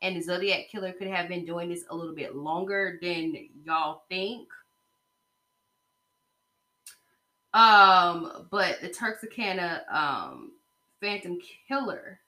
and 0.02 0.16
the 0.16 0.20
Zodiac 0.20 0.68
killer 0.70 0.92
could 0.92 1.08
have 1.08 1.28
been 1.28 1.44
doing 1.44 1.68
this 1.68 1.84
a 1.90 1.96
little 1.96 2.14
bit 2.14 2.36
longer 2.36 2.98
than 3.02 3.48
y'all 3.64 4.02
think. 4.08 4.48
Um, 7.54 8.48
but 8.50 8.80
the 8.80 8.88
Turksicana 8.88 9.82
um 9.92 10.52
Phantom 11.00 11.38
Killer 11.68 12.20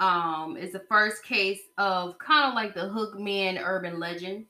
um 0.00 0.56
is 0.56 0.72
the 0.72 0.84
first 0.88 1.22
case 1.24 1.60
of 1.78 2.18
kind 2.18 2.48
of 2.48 2.54
like 2.54 2.74
the 2.74 2.88
Hookman 2.88 3.60
urban 3.62 3.98
legend. 3.98 4.46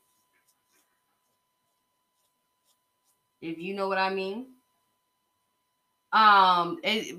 If 3.40 3.58
you 3.58 3.74
know 3.74 3.88
what 3.88 3.98
I 3.98 4.14
mean. 4.14 4.46
Um, 6.12 6.78
it, 6.84 7.16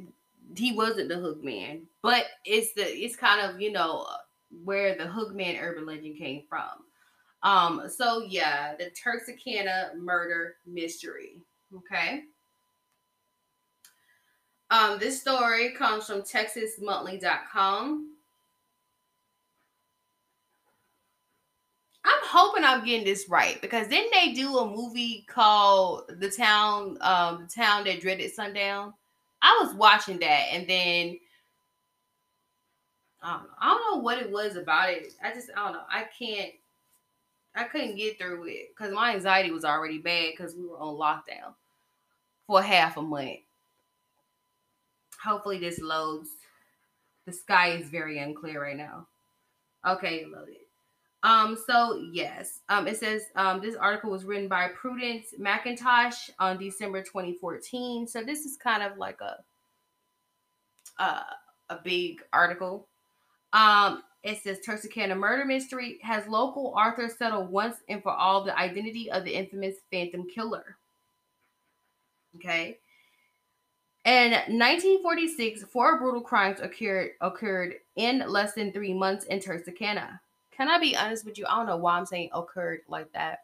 he 0.56 0.72
wasn't 0.74 1.10
the 1.10 1.16
Hookman, 1.16 1.82
but 2.02 2.26
it's 2.46 2.74
the 2.74 2.84
it's 2.84 3.16
kind 3.16 3.42
of 3.42 3.60
you 3.60 3.72
know 3.72 4.08
where 4.64 4.96
the 4.96 5.06
Hookman 5.06 5.62
urban 5.62 5.86
legend 5.86 6.18
came 6.18 6.44
from. 6.48 6.86
Um, 7.42 7.90
so 7.90 8.24
yeah, 8.24 8.76
the 8.76 8.92
Turksicana 8.92 9.96
murder 9.96 10.56
mystery. 10.66 11.42
Okay. 11.75 12.24
Um, 14.70 15.00
this 15.00 15.22
story 15.22 15.72
comes 15.72 16.06
from 16.06 16.22
TexasMonthly.com. 16.22 18.10
I'm 22.06 22.20
hoping 22.24 22.63
I'm 22.63 22.84
getting 22.84 23.06
this 23.06 23.30
right 23.30 23.62
because 23.62 23.88
didn't 23.88 24.12
they 24.13 24.34
do 24.34 24.58
a 24.58 24.70
movie 24.70 25.25
called 25.30 26.12
The 26.20 26.30
Town, 26.30 26.98
um, 27.01 27.44
The 27.44 27.62
Town 27.62 27.86
That 27.86 28.01
Dreaded 28.01 28.34
Sundown? 28.34 28.94
I 29.42 29.60
was 29.63 29.74
watching 29.75 30.20
that 30.20 30.48
and 30.51 30.68
then 30.68 31.20
I. 33.22 33.42
I 33.62 33.68
don't 33.68 33.96
know 33.96 34.01
what 34.01 34.18
it 34.20 34.32
was 34.32 34.56
about 34.56 34.89
it. 34.89 35.13
I 35.24 35.34
just 35.34 35.50
I 35.56 35.63
don't 35.63 35.74
know. 35.74 35.84
I 35.89 36.06
can't 36.18 36.51
I 37.56 37.65
couldn't 37.65 37.96
get 37.96 38.18
through 38.18 38.48
it 38.48 38.70
because 38.75 38.94
my 38.94 39.13
anxiety 39.13 39.51
was 39.51 39.65
already 39.65 40.00
bad 40.00 40.32
because 40.32 40.56
we 40.56 40.65
were 40.65 40.80
on 40.80 40.96
lockdown 40.96 41.53
for 42.48 42.62
half 42.62 42.98
a 42.98 43.02
month. 43.02 43.40
Hopefully 45.24 45.60
this 45.60 45.80
loads. 45.80 46.30
The 47.26 47.34
sky 47.34 47.70
is 47.70 47.88
very 47.90 48.20
unclear 48.20 48.62
right 48.62 48.76
now. 48.76 49.08
Okay, 49.88 50.26
loaded. 50.26 50.58
Um, 51.24 51.58
so 51.68 52.02
yes, 52.12 52.60
um, 52.68 52.86
it 52.86 52.98
says 52.98 53.24
um, 53.38 53.62
this 53.62 53.76
article 53.76 54.12
was 54.12 54.26
written 54.26 54.50
by 54.50 54.68
Prudence 54.76 55.28
Mackintosh 55.40 56.30
on 56.40 56.58
December 56.58 57.02
2014. 57.02 58.08
So 58.08 58.24
this 58.24 58.40
is 58.40 58.58
kind 58.58 58.84
of 58.84 58.98
like 58.98 59.20
a 59.22 59.38
uh, 61.00 61.24
a 61.70 61.80
big 61.84 62.22
article. 62.34 62.88
Um, 63.54 64.04
it 64.24 64.42
says 64.42 64.60
Texarkana 64.60 65.16
murder 65.16 65.46
mystery 65.46 66.00
has 66.02 66.28
local 66.28 66.74
Arthur 66.76 67.10
settled 67.10 67.50
once 67.50 67.78
and 67.90 68.04
for 68.04 68.12
all 68.12 68.44
the 68.44 68.58
identity 68.58 69.12
of 69.12 69.24
the 69.24 69.34
infamous 69.34 69.76
Phantom 69.92 70.28
Killer. 70.28 70.78
Okay. 72.36 72.78
In 74.06 74.32
1946, 74.32 75.63
four 75.63 75.98
brutal 75.98 76.22
crimes 76.22 76.60
occurred 76.60 77.12
occurred 77.22 77.75
in 77.96 78.24
less 78.28 78.54
than 78.54 78.72
three 78.72 78.94
months 78.94 79.25
in 79.25 79.40
Texarkana. 79.40 80.20
Can 80.52 80.70
I 80.70 80.78
be 80.78 80.96
honest 80.96 81.25
with 81.25 81.38
you? 81.38 81.46
I 81.48 81.56
don't 81.56 81.68
know 81.68 81.78
why 81.78 81.98
I'm 81.98 82.06
saying 82.06 82.30
occurred 82.34 82.82
like 82.90 83.12
that. 83.13 83.44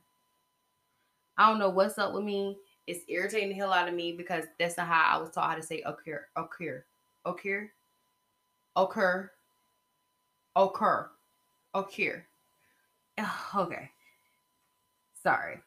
I 1.37 1.49
don't 1.49 1.59
know 1.59 1.69
what's 1.69 1.97
up 1.97 2.13
with 2.13 2.23
me. 2.23 2.57
It's 2.87 3.05
irritating 3.07 3.49
the 3.49 3.55
hell 3.55 3.71
out 3.71 3.87
of 3.87 3.93
me 3.93 4.11
because 4.11 4.45
that's 4.59 4.75
not 4.75 4.87
how 4.87 5.17
I 5.17 5.21
was 5.21 5.29
taught 5.29 5.49
how 5.49 5.55
to 5.55 5.63
say 5.63 5.81
occur, 5.83 6.25
occur, 6.35 6.83
occur, 7.23 7.71
occur, 8.75 9.31
occur, 10.55 11.09
occur. 11.73 12.25
Okay. 13.55 13.91
Sorry. 15.21 15.59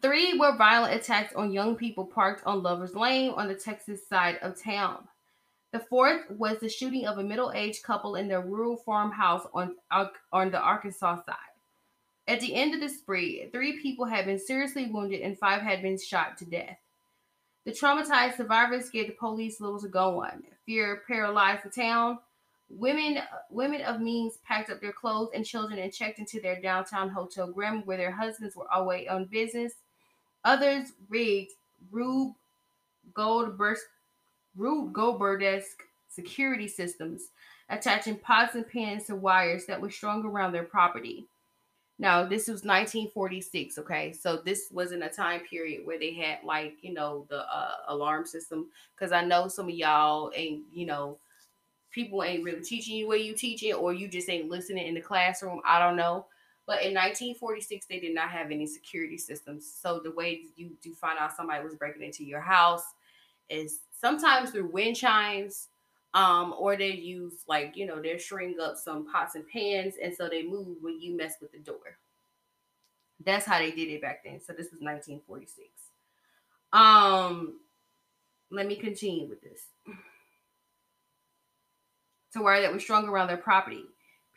Three 0.00 0.38
were 0.38 0.56
violent 0.56 0.94
attacks 0.94 1.34
on 1.34 1.52
young 1.52 1.74
people 1.74 2.04
parked 2.04 2.46
on 2.46 2.62
Lover's 2.62 2.94
Lane 2.94 3.30
on 3.30 3.48
the 3.48 3.54
Texas 3.54 4.06
side 4.06 4.38
of 4.40 4.60
town. 4.60 5.08
The 5.72 5.80
fourth 5.80 6.30
was 6.30 6.58
the 6.58 6.68
shooting 6.68 7.06
of 7.06 7.18
a 7.18 7.22
middle 7.22 7.52
aged 7.52 7.82
couple 7.82 8.14
in 8.16 8.28
their 8.28 8.40
rural 8.40 8.76
farmhouse 8.76 9.46
on, 9.52 9.76
on 9.90 10.50
the 10.50 10.60
Arkansas 10.60 11.16
side. 11.24 11.36
At 12.28 12.40
the 12.40 12.54
end 12.54 12.74
of 12.74 12.80
the 12.80 12.88
spree, 12.88 13.48
three 13.52 13.80
people 13.80 14.04
had 14.04 14.26
been 14.26 14.38
seriously 14.38 14.86
wounded 14.86 15.20
and 15.20 15.38
five 15.38 15.62
had 15.62 15.82
been 15.82 15.98
shot 15.98 16.36
to 16.38 16.44
death. 16.44 16.78
The 17.64 17.72
traumatized 17.72 18.36
survivors 18.36 18.90
gave 18.90 19.08
the 19.08 19.12
police 19.12 19.60
little 19.60 19.80
to 19.80 19.88
go 19.88 20.22
on. 20.22 20.44
Fear 20.66 21.02
paralyzed 21.06 21.64
the 21.64 21.70
town. 21.70 22.18
Women, 22.70 23.20
women 23.50 23.82
of 23.82 24.00
means 24.00 24.38
packed 24.46 24.70
up 24.70 24.80
their 24.80 24.92
clothes 24.92 25.30
and 25.34 25.44
children 25.44 25.80
and 25.80 25.92
checked 25.92 26.20
into 26.20 26.40
their 26.40 26.60
downtown 26.60 27.08
hotel 27.08 27.50
Grim, 27.50 27.82
where 27.84 27.96
their 27.96 28.12
husbands 28.12 28.54
were 28.54 28.68
away 28.72 29.08
on 29.08 29.24
business. 29.24 29.74
Others 30.44 30.92
rigged 31.08 31.52
Rube 31.90 32.34
Goldberg, 33.12 33.78
Rube 34.56 34.92
Goldberg-esque 34.92 35.82
security 36.08 36.68
systems, 36.68 37.28
attaching 37.68 38.16
pots 38.16 38.54
and 38.54 38.68
pans 38.68 39.04
to 39.06 39.16
wires 39.16 39.66
that 39.66 39.80
were 39.80 39.90
strung 39.90 40.24
around 40.24 40.52
their 40.52 40.64
property. 40.64 41.26
Now, 41.98 42.24
this 42.24 42.48
was 42.48 42.64
1946, 42.64 43.78
okay? 43.78 44.12
So 44.12 44.38
this 44.38 44.68
wasn't 44.72 45.02
a 45.02 45.08
time 45.08 45.40
period 45.40 45.84
where 45.84 45.98
they 45.98 46.14
had 46.14 46.38
like, 46.42 46.78
you 46.80 46.94
know, 46.94 47.26
the 47.28 47.40
uh, 47.54 47.74
alarm 47.88 48.24
system 48.24 48.68
cuz 48.96 49.12
I 49.12 49.22
know 49.22 49.48
some 49.48 49.68
of 49.68 49.74
y'all 49.74 50.32
ain't, 50.34 50.64
you 50.72 50.86
know, 50.86 51.18
people 51.90 52.22
ain't 52.22 52.44
really 52.44 52.62
teaching 52.62 52.96
you 52.96 53.08
where 53.08 53.18
you 53.18 53.34
teach 53.34 53.62
it 53.62 53.72
or 53.72 53.92
you 53.92 54.08
just 54.08 54.28
ain't 54.28 54.48
listening 54.48 54.86
in 54.86 54.94
the 54.94 55.00
classroom. 55.00 55.60
I 55.64 55.78
don't 55.78 55.96
know. 55.96 56.26
But 56.66 56.82
in 56.82 56.94
1946, 56.94 57.86
they 57.86 57.98
did 57.98 58.14
not 58.14 58.30
have 58.30 58.50
any 58.50 58.66
security 58.66 59.18
systems. 59.18 59.68
So 59.82 60.00
the 60.02 60.12
way 60.12 60.42
you 60.54 60.70
do 60.82 60.94
find 60.94 61.18
out 61.18 61.36
somebody 61.36 61.64
was 61.64 61.74
breaking 61.74 62.02
into 62.02 62.24
your 62.24 62.40
house 62.40 62.84
is 63.48 63.80
sometimes 64.00 64.50
through 64.50 64.70
wind 64.70 64.94
chimes, 64.94 65.68
um, 66.14 66.54
or 66.58 66.76
they 66.76 66.92
use 66.92 67.44
like 67.48 67.76
you 67.76 67.86
know 67.86 68.00
they're 68.00 68.18
shring 68.18 68.56
up 68.62 68.76
some 68.76 69.10
pots 69.10 69.34
and 69.34 69.44
pans, 69.48 69.94
and 70.02 70.14
so 70.14 70.28
they 70.28 70.44
move 70.44 70.76
when 70.80 71.00
you 71.00 71.16
mess 71.16 71.34
with 71.40 71.50
the 71.52 71.58
door. 71.58 71.98
That's 73.24 73.46
how 73.46 73.58
they 73.58 73.70
did 73.70 73.88
it 73.88 74.00
back 74.00 74.24
then. 74.24 74.40
So 74.40 74.52
this 74.52 74.70
was 74.70 74.80
1946. 74.80 75.68
Um, 76.72 77.60
let 78.50 78.66
me 78.66 78.76
continue 78.76 79.28
with 79.28 79.42
this. 79.42 79.62
To 82.34 82.42
where 82.42 82.60
that 82.60 82.72
was 82.72 82.82
strung 82.82 83.08
around 83.08 83.28
their 83.28 83.36
property. 83.36 83.84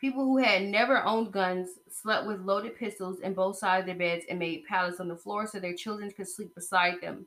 People 0.00 0.24
who 0.24 0.38
had 0.38 0.64
never 0.64 1.02
owned 1.04 1.32
guns 1.32 1.68
slept 1.90 2.26
with 2.26 2.40
loaded 2.40 2.76
pistols 2.76 3.20
in 3.20 3.34
both 3.34 3.56
sides 3.56 3.82
of 3.82 3.86
their 3.86 3.94
beds 3.94 4.26
and 4.28 4.38
made 4.38 4.66
pallets 4.66 5.00
on 5.00 5.08
the 5.08 5.16
floor 5.16 5.46
so 5.46 5.60
their 5.60 5.74
children 5.74 6.10
could 6.10 6.28
sleep 6.28 6.54
beside 6.54 7.00
them. 7.00 7.26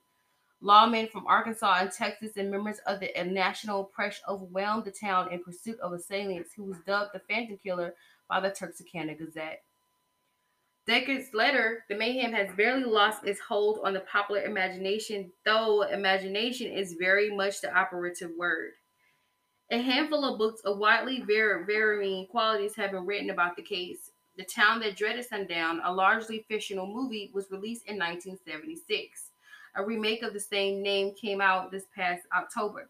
Lawmen 0.62 1.10
from 1.10 1.27
Arkansas 1.27 1.77
and 1.82 1.91
Texas 1.91 2.36
and 2.36 2.51
members 2.51 2.80
of 2.88 2.99
the 2.99 3.12
national 3.23 3.86
press 3.86 4.19
overwhelmed 4.27 4.86
the 4.86 4.91
town 4.91 5.32
in 5.32 5.43
pursuit 5.43 5.80
of 5.80 5.93
assailants 5.93 6.53
who 6.53 6.63
was 6.63 6.77
dubbed 6.86 7.12
the 7.13 7.19
Phantom 7.19 7.58
Killer 7.58 7.93
by 8.27 8.39
the 8.39 8.49
Texarkana 8.49 9.15
Gazette. 9.15 9.63
Decades 10.88 11.34
later, 11.34 11.84
the 11.89 11.95
mayhem 11.95 12.34
has 12.34 12.56
barely 12.56 12.86
lost 12.86 13.25
its 13.25 13.39
hold 13.39 13.80
on 13.84 13.93
the 13.93 13.99
popular 14.01 14.43
imagination, 14.43 15.32
though 15.45 15.84
imagination 15.84 16.71
is 16.71 16.93
very 16.93 17.36
much 17.36 17.62
the 17.62 17.73
operative 17.73 18.32
word. 18.38 18.71
A 19.69 19.82
handful 19.82 20.23
of 20.23 20.38
books 20.38 20.62
of 20.62 20.77
widely 20.77 21.21
varying 21.21 22.27
qualities 22.27 22.75
have 22.75 22.91
been 22.91 23.06
written 23.06 23.32
about 23.32 23.58
the 23.58 23.62
case. 23.62 24.12
The 24.38 24.45
Town 24.45 24.80
That 24.80 24.95
Dreaded 24.95 25.25
Sundown, 25.25 25.82
a 25.84 25.91
largely 25.91 26.45
fictional 26.47 26.88
movie, 26.88 27.32
was 27.34 27.51
released 27.51 27.86
in 27.86 27.97
1976. 27.97 29.32
A 29.75 29.84
remake 29.84 30.23
of 30.23 30.32
the 30.32 30.39
same 30.39 30.82
name 30.82 31.13
came 31.15 31.41
out 31.41 31.69
this 31.69 31.84
past 31.93 32.23
October. 32.34 32.89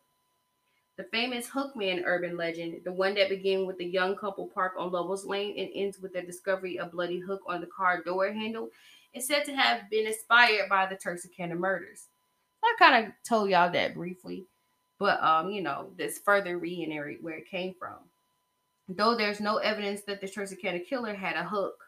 The 0.97 1.05
famous 1.05 1.47
Hookman 1.47 2.03
urban 2.05 2.37
legend, 2.37 2.81
the 2.85 2.91
one 2.91 3.15
that 3.15 3.29
began 3.29 3.65
with 3.65 3.79
a 3.79 3.85
young 3.85 4.15
couple 4.15 4.47
parked 4.47 4.77
on 4.77 4.91
Lovel's 4.91 5.25
Lane 5.25 5.57
and 5.57 5.69
ends 5.73 5.99
with 5.99 6.13
the 6.13 6.21
discovery 6.21 6.77
of 6.77 6.91
bloody 6.91 7.19
hook 7.19 7.41
on 7.47 7.59
the 7.59 7.67
car 7.67 8.03
door 8.03 8.31
handle, 8.31 8.69
is 9.15 9.27
said 9.27 9.45
to 9.45 9.55
have 9.55 9.89
been 9.89 10.05
inspired 10.05 10.69
by 10.69 10.85
the 10.85 10.95
Texarkana 10.95 11.55
murders. 11.55 12.07
I 12.63 12.75
kind 12.77 13.07
of 13.07 13.13
told 13.27 13.49
y'all 13.49 13.71
that 13.71 13.95
briefly, 13.95 14.45
but 14.99 15.21
um, 15.23 15.51
you 15.51 15.61
know, 15.61 15.89
this 15.97 16.19
further 16.19 16.57
reiterate 16.57 17.23
where 17.23 17.37
it 17.37 17.49
came 17.49 17.75
from. 17.77 17.97
Though 18.89 19.15
there's 19.15 19.41
no 19.41 19.57
evidence 19.57 20.01
that 20.01 20.21
the 20.21 20.27
Texarkana 20.27 20.79
killer 20.79 21.13
had 21.13 21.35
a 21.35 21.43
hook, 21.43 21.87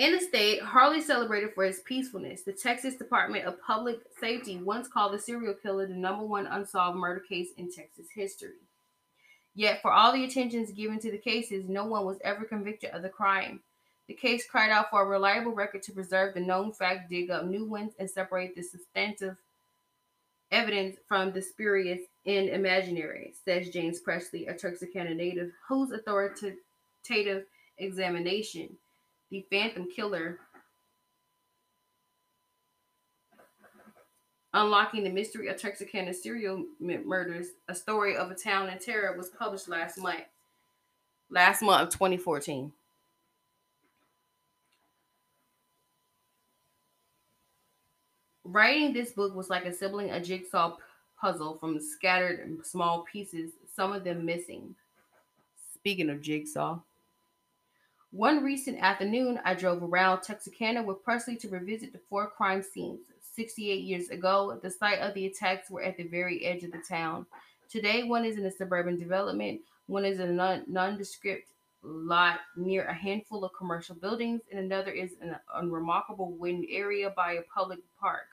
in 0.00 0.12
the 0.12 0.20
state, 0.20 0.62
hardly 0.62 1.02
celebrated 1.02 1.52
for 1.54 1.64
its 1.64 1.80
peacefulness, 1.80 2.40
the 2.40 2.54
Texas 2.54 2.94
Department 2.94 3.44
of 3.44 3.60
Public 3.60 4.00
Safety 4.18 4.56
once 4.56 4.88
called 4.88 5.12
the 5.12 5.18
serial 5.18 5.52
killer 5.52 5.86
the 5.86 5.92
number 5.92 6.24
one 6.24 6.46
unsolved 6.46 6.96
murder 6.96 7.20
case 7.20 7.48
in 7.58 7.70
Texas 7.70 8.06
history. 8.14 8.54
Yet, 9.54 9.82
for 9.82 9.92
all 9.92 10.14
the 10.14 10.24
attentions 10.24 10.70
given 10.70 11.00
to 11.00 11.10
the 11.10 11.18
cases, 11.18 11.68
no 11.68 11.84
one 11.84 12.06
was 12.06 12.16
ever 12.24 12.46
convicted 12.46 12.92
of 12.92 13.02
the 13.02 13.10
crime. 13.10 13.60
The 14.08 14.14
case 14.14 14.46
cried 14.48 14.70
out 14.70 14.88
for 14.88 15.02
a 15.02 15.06
reliable 15.06 15.52
record 15.52 15.82
to 15.82 15.92
preserve 15.92 16.32
the 16.32 16.40
known 16.40 16.72
fact, 16.72 17.10
dig 17.10 17.30
up 17.30 17.44
new 17.44 17.66
ones, 17.66 17.92
and 17.98 18.08
separate 18.08 18.56
the 18.56 18.62
substantive 18.62 19.36
evidence 20.52 20.96
from 21.08 21.32
the 21.32 21.42
spurious 21.42 22.00
and 22.26 22.48
imaginary, 22.48 23.34
says 23.44 23.70
James 23.70 24.00
Presley, 24.00 24.46
a 24.46 24.54
Texarkana 24.54 25.14
native 25.14 25.50
whose 25.68 25.90
authoritative 25.92 26.56
examination 27.78 28.76
the 29.30 29.46
Phantom 29.50 29.88
Killer. 29.94 30.40
Unlocking 34.52 35.04
the 35.04 35.10
Mystery 35.10 35.46
of 35.46 35.56
Texarkana 35.56 36.12
Serial 36.12 36.64
Murders, 36.80 37.48
a 37.68 37.74
story 37.74 38.16
of 38.16 38.32
a 38.32 38.34
town 38.34 38.68
in 38.68 38.78
terror, 38.80 39.16
was 39.16 39.28
published 39.28 39.68
last 39.68 39.96
month. 39.96 40.24
Last 41.30 41.62
month 41.62 41.82
of 41.82 41.90
2014. 41.90 42.72
Writing 48.52 48.92
this 48.92 49.12
book 49.12 49.36
was 49.36 49.48
like 49.48 49.64
assembling 49.64 50.10
a 50.10 50.20
jigsaw 50.20 50.76
puzzle 51.20 51.56
from 51.58 51.80
scattered 51.80 52.66
small 52.66 53.02
pieces, 53.02 53.52
some 53.72 53.92
of 53.92 54.02
them 54.02 54.24
missing. 54.24 54.74
Speaking 55.72 56.10
of 56.10 56.20
jigsaw, 56.20 56.80
one 58.10 58.42
recent 58.42 58.82
afternoon, 58.82 59.38
I 59.44 59.54
drove 59.54 59.84
around 59.84 60.22
Texarkana 60.22 60.82
with 60.82 61.04
Presley 61.04 61.36
to 61.36 61.48
revisit 61.48 61.92
the 61.92 62.00
four 62.10 62.28
crime 62.28 62.60
scenes. 62.60 62.98
68 63.36 63.84
years 63.84 64.08
ago, 64.08 64.58
the 64.60 64.70
site 64.70 64.98
of 64.98 65.14
the 65.14 65.26
attacks 65.26 65.70
were 65.70 65.84
at 65.84 65.96
the 65.96 66.08
very 66.08 66.44
edge 66.44 66.64
of 66.64 66.72
the 66.72 66.82
town. 66.88 67.26
Today, 67.68 68.02
one 68.02 68.24
is 68.24 68.36
in 68.36 68.46
a 68.46 68.50
suburban 68.50 68.98
development, 68.98 69.60
one 69.86 70.04
is 70.04 70.18
in 70.18 70.40
a 70.40 70.64
nondescript 70.66 71.50
lot 71.84 72.40
near 72.56 72.82
a 72.86 72.92
handful 72.92 73.44
of 73.44 73.52
commercial 73.56 73.94
buildings, 73.94 74.40
and 74.50 74.58
another 74.58 74.90
is 74.90 75.12
in 75.22 75.28
an 75.28 75.38
unremarkable 75.54 76.32
wind 76.32 76.66
area 76.68 77.10
by 77.16 77.34
a 77.34 77.42
public 77.42 77.78
park. 78.00 78.26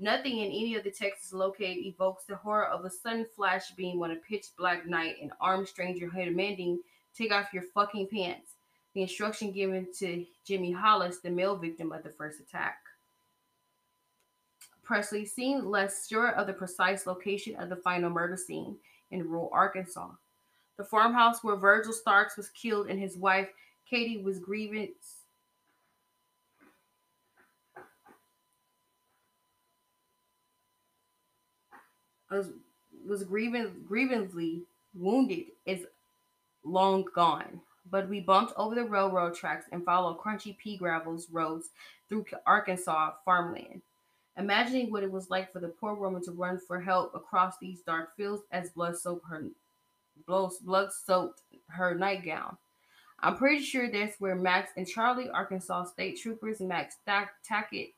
Nothing 0.00 0.38
in 0.38 0.46
any 0.46 0.76
of 0.76 0.84
the 0.84 0.90
Texas 0.90 1.32
located 1.32 1.78
evokes 1.78 2.24
the 2.24 2.36
horror 2.36 2.66
of 2.66 2.84
a 2.84 2.90
sudden 2.90 3.26
flash 3.34 3.72
beam 3.72 4.00
on 4.02 4.12
a 4.12 4.16
pitch 4.16 4.46
black 4.56 4.86
night, 4.86 5.16
an 5.20 5.32
armed 5.40 5.68
stranger 5.68 6.08
demanding, 6.08 6.80
Take 7.16 7.32
off 7.32 7.52
your 7.52 7.64
fucking 7.74 8.08
pants 8.12 8.52
the 8.94 9.02
instruction 9.02 9.52
given 9.52 9.86
to 9.98 10.24
Jimmy 10.44 10.72
Hollis, 10.72 11.18
the 11.18 11.30
male 11.30 11.56
victim 11.56 11.92
of 11.92 12.02
the 12.02 12.10
first 12.10 12.40
attack. 12.40 12.78
Presley 14.82 15.24
seemed 15.24 15.64
less 15.64 16.08
sure 16.08 16.30
of 16.30 16.46
the 16.46 16.52
precise 16.52 17.06
location 17.06 17.54
of 17.56 17.68
the 17.68 17.76
final 17.76 18.10
murder 18.10 18.36
scene 18.36 18.76
in 19.10 19.28
rural 19.28 19.50
Arkansas. 19.52 20.08
The 20.78 20.84
farmhouse 20.84 21.44
where 21.44 21.56
Virgil 21.56 21.92
Starks 21.92 22.36
was 22.36 22.48
killed 22.50 22.88
and 22.88 22.98
his 22.98 23.16
wife 23.16 23.48
Katie 23.88 24.22
was 24.22 24.38
grievance 24.38 25.17
was 32.30 33.24
grievous, 33.24 33.70
grievously 33.86 34.62
wounded 34.94 35.46
is 35.66 35.86
long 36.64 37.04
gone. 37.14 37.60
But 37.90 38.08
we 38.08 38.20
bumped 38.20 38.52
over 38.56 38.74
the 38.74 38.84
railroad 38.84 39.34
tracks 39.34 39.66
and 39.72 39.84
followed 39.84 40.18
crunchy 40.18 40.56
pea 40.58 40.76
gravels 40.76 41.28
roads 41.30 41.70
through 42.08 42.26
Arkansas 42.46 43.12
farmland. 43.24 43.82
Imagining 44.36 44.92
what 44.92 45.02
it 45.02 45.10
was 45.10 45.30
like 45.30 45.52
for 45.52 45.58
the 45.58 45.68
poor 45.68 45.94
woman 45.94 46.22
to 46.24 46.32
run 46.32 46.60
for 46.60 46.80
help 46.80 47.14
across 47.14 47.54
these 47.58 47.80
dark 47.80 48.14
fields 48.16 48.42
as 48.52 48.70
blood 48.70 48.96
soaked 48.96 49.26
her 49.28 49.44
blood 50.26 50.92
soaked 50.92 51.42
her 51.68 51.94
nightgown. 51.94 52.56
I'm 53.20 53.36
pretty 53.36 53.64
sure 53.64 53.90
that's 53.90 54.20
where 54.20 54.36
Max 54.36 54.70
and 54.76 54.86
Charlie, 54.86 55.30
Arkansas 55.30 55.84
State 55.86 56.20
Troopers 56.20 56.60
Max 56.60 56.96
Tackett 57.06 57.92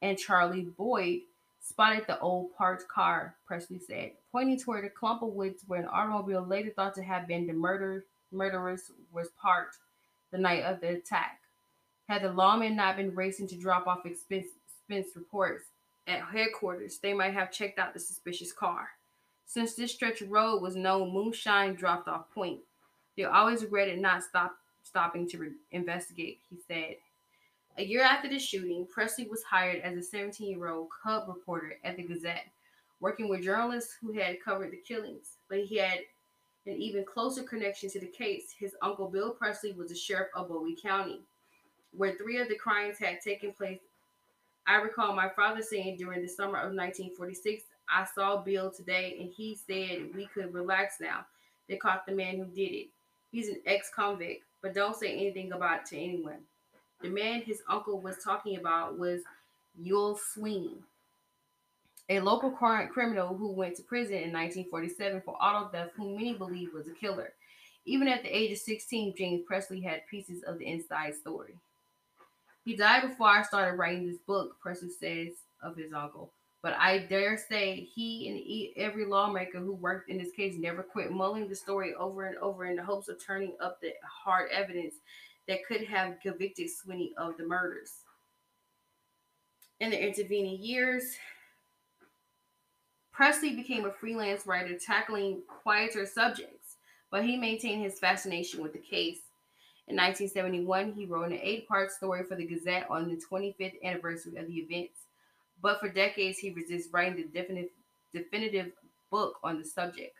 and 0.00 0.16
Charlie 0.16 0.68
Boyd, 0.78 1.20
spotted 1.72 2.04
the 2.06 2.20
old 2.20 2.54
parked 2.54 2.86
car, 2.86 3.34
Presley 3.46 3.78
said, 3.78 4.12
pointing 4.30 4.58
toward 4.58 4.84
a 4.84 4.90
clump 4.90 5.22
of 5.22 5.30
woods 5.30 5.64
where 5.66 5.80
an 5.80 5.88
automobile 5.88 6.44
later 6.46 6.70
thought 6.70 6.94
to 6.94 7.02
have 7.02 7.26
been 7.26 7.46
the 7.46 7.54
murder, 7.54 8.04
murderers 8.30 8.90
was 9.10 9.28
parked 9.40 9.78
the 10.32 10.38
night 10.38 10.64
of 10.64 10.82
the 10.82 10.88
attack. 10.88 11.40
Had 12.08 12.22
the 12.22 12.28
lawmen 12.28 12.76
not 12.76 12.98
been 12.98 13.14
racing 13.14 13.48
to 13.48 13.56
drop 13.56 13.86
off 13.86 14.04
expense, 14.04 14.48
expense 14.68 15.16
reports 15.16 15.64
at 16.06 16.20
headquarters, 16.20 16.98
they 16.98 17.14
might 17.14 17.32
have 17.32 17.50
checked 17.50 17.78
out 17.78 17.94
the 17.94 18.00
suspicious 18.00 18.52
car. 18.52 18.88
Since 19.46 19.74
this 19.74 19.92
stretch 19.92 20.20
of 20.20 20.30
road 20.30 20.60
was 20.60 20.76
no 20.76 21.06
moonshine 21.06 21.74
dropped 21.74 22.06
off 22.06 22.30
point, 22.34 22.60
they 23.16 23.24
always 23.24 23.62
regretted 23.62 23.98
not 23.98 24.22
stop, 24.24 24.56
stopping 24.82 25.26
to 25.30 25.38
re- 25.38 25.52
investigate, 25.70 26.40
he 26.50 26.58
said. 26.68 26.96
A 27.78 27.84
year 27.84 28.02
after 28.02 28.28
the 28.28 28.38
shooting, 28.38 28.86
Presley 28.86 29.26
was 29.28 29.42
hired 29.42 29.80
as 29.80 29.96
a 29.96 30.02
17 30.02 30.46
year 30.50 30.68
old 30.68 30.88
cub 31.02 31.26
reporter 31.26 31.78
at 31.84 31.96
the 31.96 32.02
Gazette, 32.02 32.46
working 33.00 33.28
with 33.28 33.42
journalists 33.42 33.96
who 34.00 34.12
had 34.12 34.42
covered 34.44 34.72
the 34.72 34.76
killings. 34.76 35.38
But 35.48 35.60
he 35.60 35.78
had 35.78 36.00
an 36.66 36.74
even 36.74 37.04
closer 37.04 37.42
connection 37.42 37.88
to 37.90 38.00
the 38.00 38.06
case. 38.06 38.54
His 38.58 38.76
uncle 38.82 39.08
Bill 39.08 39.30
Presley 39.30 39.72
was 39.72 39.88
the 39.88 39.94
sheriff 39.94 40.28
of 40.36 40.48
Bowie 40.48 40.76
County, 40.80 41.22
where 41.96 42.14
three 42.14 42.38
of 42.38 42.48
the 42.48 42.56
crimes 42.56 42.98
had 42.98 43.22
taken 43.22 43.52
place. 43.52 43.80
I 44.66 44.76
recall 44.76 45.16
my 45.16 45.30
father 45.30 45.62
saying 45.62 45.96
during 45.96 46.20
the 46.20 46.28
summer 46.28 46.58
of 46.58 46.74
1946, 46.74 47.64
I 47.88 48.06
saw 48.14 48.36
Bill 48.36 48.70
today 48.70 49.16
and 49.18 49.30
he 49.30 49.56
said 49.56 50.14
we 50.14 50.26
could 50.26 50.52
relax 50.52 50.96
now. 51.00 51.24
They 51.68 51.76
caught 51.76 52.04
the 52.04 52.12
man 52.12 52.36
who 52.36 52.44
did 52.44 52.72
it. 52.72 52.88
He's 53.30 53.48
an 53.48 53.60
ex 53.64 53.90
convict, 53.94 54.44
but 54.60 54.74
don't 54.74 54.94
say 54.94 55.14
anything 55.14 55.52
about 55.52 55.80
it 55.80 55.86
to 55.86 55.96
anyone. 55.96 56.40
The 57.02 57.08
man 57.08 57.42
his 57.42 57.62
uncle 57.68 58.00
was 58.00 58.16
talking 58.22 58.56
about 58.58 58.98
was 58.98 59.22
Youell 59.80 60.16
Swinney, 60.16 60.76
a 62.08 62.20
local 62.20 62.50
criminal 62.50 63.36
who 63.36 63.52
went 63.52 63.76
to 63.76 63.82
prison 63.82 64.14
in 64.14 64.32
1947 64.32 65.22
for 65.24 65.34
auto 65.34 65.68
theft, 65.68 65.92
whom 65.96 66.16
many 66.16 66.34
believe 66.34 66.72
was 66.72 66.86
a 66.86 66.92
killer. 66.92 67.32
Even 67.84 68.06
at 68.06 68.22
the 68.22 68.28
age 68.28 68.52
of 68.52 68.58
16, 68.58 69.14
James 69.16 69.42
Presley 69.46 69.80
had 69.80 70.06
pieces 70.08 70.44
of 70.44 70.58
the 70.58 70.66
inside 70.66 71.14
story. 71.14 71.54
He 72.64 72.76
died 72.76 73.08
before 73.08 73.26
I 73.26 73.42
started 73.42 73.76
writing 73.76 74.06
this 74.06 74.18
book, 74.18 74.56
Presley 74.60 74.90
says 74.90 75.32
of 75.62 75.76
his 75.76 75.92
uncle. 75.92 76.30
But 76.62 76.74
I 76.74 76.98
dare 76.98 77.36
say 77.36 77.88
he 77.92 78.72
and 78.76 78.84
every 78.86 79.04
lawmaker 79.04 79.58
who 79.58 79.72
worked 79.72 80.08
in 80.08 80.18
this 80.18 80.30
case 80.30 80.54
never 80.56 80.84
quit 80.84 81.10
mulling 81.10 81.48
the 81.48 81.56
story 81.56 81.92
over 81.94 82.26
and 82.26 82.38
over 82.38 82.66
in 82.66 82.76
the 82.76 82.84
hopes 82.84 83.08
of 83.08 83.20
turning 83.20 83.54
up 83.60 83.80
the 83.80 83.90
hard 84.04 84.48
evidence 84.52 84.94
that 85.48 85.66
could 85.66 85.84
have 85.84 86.20
convicted 86.20 86.68
Swinney 86.68 87.10
of 87.16 87.36
the 87.36 87.46
murders. 87.46 87.90
In 89.80 89.90
the 89.90 90.00
intervening 90.00 90.62
years, 90.62 91.16
Presley 93.12 93.54
became 93.54 93.84
a 93.84 93.92
freelance 93.92 94.46
writer 94.46 94.78
tackling 94.78 95.42
quieter 95.46 96.06
subjects, 96.06 96.76
but 97.10 97.24
he 97.24 97.36
maintained 97.36 97.82
his 97.82 97.98
fascination 97.98 98.62
with 98.62 98.72
the 98.72 98.78
case. 98.78 99.18
In 99.88 99.96
1971, 99.96 100.92
he 100.92 101.06
wrote 101.06 101.32
an 101.32 101.38
eight 101.42 101.68
part 101.68 101.90
story 101.90 102.22
for 102.24 102.36
the 102.36 102.46
Gazette 102.46 102.86
on 102.88 103.08
the 103.08 103.20
25th 103.30 103.82
anniversary 103.84 104.36
of 104.36 104.46
the 104.46 104.54
events, 104.54 105.00
but 105.60 105.80
for 105.80 105.88
decades 105.88 106.38
he 106.38 106.50
resisted 106.50 106.92
writing 106.92 107.16
the 107.16 107.24
definitive, 107.24 107.70
definitive 108.14 108.72
book 109.10 109.38
on 109.42 109.58
the 109.58 109.64
subject. 109.64 110.16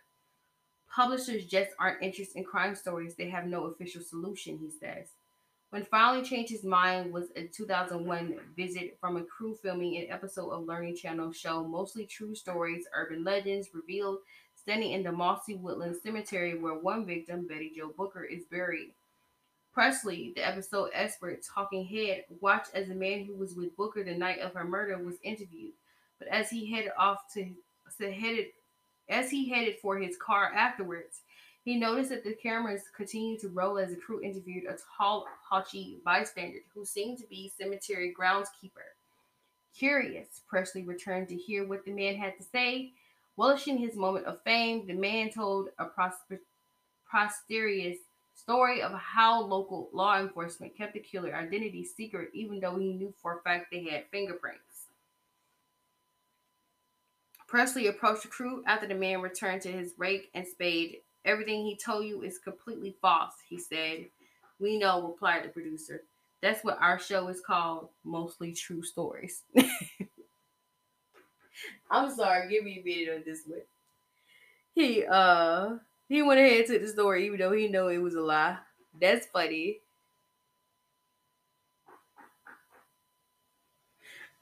Publishers 0.95 1.47
just 1.47 1.71
aren't 1.79 2.03
interested 2.03 2.37
in 2.37 2.45
crime 2.45 2.75
stories. 2.75 3.15
They 3.15 3.31
have 3.31 3.47
no 3.47 3.65
official 3.65 4.03
solution, 4.03 4.59
he 4.59 4.71
says. 4.71 5.09
When 5.71 5.85
finally 5.85 6.23
changed 6.23 6.53
his 6.53 6.65
mind 6.65 7.15
was 7.15 7.31
a 7.35 7.47
2001 7.47 8.39
visit 8.55 8.99
from 9.01 9.17
a 9.17 9.25
crew 9.25 9.57
filming 9.63 9.97
an 9.97 10.11
episode 10.11 10.51
of 10.51 10.67
Learning 10.67 10.95
Channel 10.95 11.33
show 11.33 11.65
Mostly 11.65 12.05
True 12.05 12.35
Stories, 12.35 12.85
Urban 12.95 13.25
Legends, 13.25 13.71
revealed 13.73 14.19
standing 14.55 14.93
in 14.93 15.03
the 15.03 15.11
Mossy 15.11 15.55
Woodland 15.55 15.97
Cemetery 16.03 16.59
where 16.59 16.75
one 16.75 17.07
victim, 17.07 17.47
Betty 17.47 17.73
Jo 17.75 17.91
Booker, 17.97 18.25
is 18.25 18.45
buried. 18.45 18.93
Presley, 19.73 20.35
the 20.37 20.47
episode 20.47 20.91
expert 20.93 21.41
talking 21.43 21.87
head, 21.87 22.25
watched 22.41 22.75
as 22.75 22.89
the 22.89 22.95
man 22.95 23.25
who 23.25 23.35
was 23.35 23.55
with 23.55 23.75
Booker 23.75 24.05
the 24.05 24.15
night 24.15 24.41
of 24.41 24.53
her 24.53 24.65
murder 24.65 24.99
was 24.99 25.17
interviewed. 25.23 25.73
But 26.19 26.29
as 26.29 26.51
he 26.51 26.71
headed 26.71 26.93
off 26.99 27.33
to, 27.33 27.51
to 27.99 28.13
headed 28.13 28.49
as 29.13 29.31
he 29.31 29.49
headed 29.49 29.77
for 29.81 29.99
his 29.99 30.17
car 30.17 30.53
afterwards, 30.55 31.21
he 31.65 31.77
noticed 31.77 32.11
that 32.11 32.25
the 32.25 32.35
cameras 32.35 32.83
continued 32.97 33.41
to 33.41 33.49
roll 33.49 33.79
as 33.79 33.91
the 33.91 33.97
crew 33.97 34.21
interviewed 34.21 34.65
a 34.65 34.77
tall, 34.97 35.27
haughty 35.49 36.01
bystander 36.05 36.59
who 36.75 36.85
seemed 36.85 37.19
to 37.19 37.27
be 37.29 37.53
cemetery 37.57 38.13
groundskeeper. 38.19 38.97
Curious, 39.77 40.43
Presley 40.49 40.83
returned 40.83 41.29
to 41.29 41.37
hear 41.37 41.67
what 41.67 41.85
the 41.85 41.93
man 41.93 42.17
had 42.17 42.37
to 42.39 42.43
say. 42.43 42.93
Relishing 43.39 43.79
his 43.79 43.97
moment 43.97 44.27
of 44.27 44.43
fame, 44.43 44.87
the 44.87 44.93
man 44.93 45.31
told 45.31 45.69
a 45.79 45.87
prosperous 47.07 47.99
story 48.35 48.83
of 48.83 48.93
how 48.93 49.43
local 49.43 49.89
law 49.93 50.19
enforcement 50.19 50.77
kept 50.77 50.95
the 50.95 51.01
killer 51.01 51.35
identity 51.35 51.85
secret, 51.85 52.31
even 52.35 52.61
though 52.61 52.77
he 52.77 52.93
knew 52.93 53.15
for 53.23 53.39
a 53.39 53.43
fact 53.43 53.67
they 53.71 53.85
had 53.85 54.05
fingerprints. 54.11 54.72
Presley 57.53 57.89
approached 57.89 58.23
the 58.23 58.29
crew 58.29 58.65
after 58.67 58.89
the 58.89 58.95
man 58.95 59.21
returned 59.21 59.61
to 59.61 59.71
his 59.71 59.93
rake 59.99 60.31
and 60.33 60.49
spade. 60.49 61.01
Everything 61.27 61.67
he 61.67 61.77
told 61.77 62.07
you 62.07 62.23
is 62.23 62.39
completely 62.39 62.97
false, 63.03 63.35
he 63.47 63.59
said. 63.59 64.07
We 64.59 64.79
know, 64.79 65.07
replied 65.07 65.45
the 65.45 65.51
producer. 65.51 66.03
That's 66.41 66.65
what 66.65 66.81
our 66.81 66.99
show 66.99 67.29
is 67.29 67.43
called, 67.43 67.91
Mostly 68.05 68.53
True 68.53 68.83
Stories. 68.83 69.43
I'm 71.91 72.11
sorry, 72.17 72.49
give 72.49 72.65
me 72.65 72.81
a 72.81 72.89
minute 72.89 73.17
on 73.17 73.23
this 73.27 73.43
one. 73.47 73.61
He 74.75 75.05
uh 75.05 75.77
he 76.09 76.23
went 76.23 76.41
ahead 76.41 76.65
to 76.69 76.79
the 76.79 76.89
story 76.89 77.27
even 77.27 77.39
though 77.39 77.53
he 77.53 77.69
knew 77.69 77.89
it 77.89 77.99
was 77.99 78.15
a 78.15 78.23
lie. 78.23 78.57
That's 78.99 79.27
funny. 79.27 79.81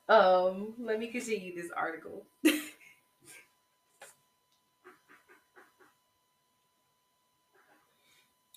Um, 0.09 0.75
let 0.79 1.01
me 1.01 1.09
continue 1.09 1.57
this 1.57 1.73
article. 1.77 2.25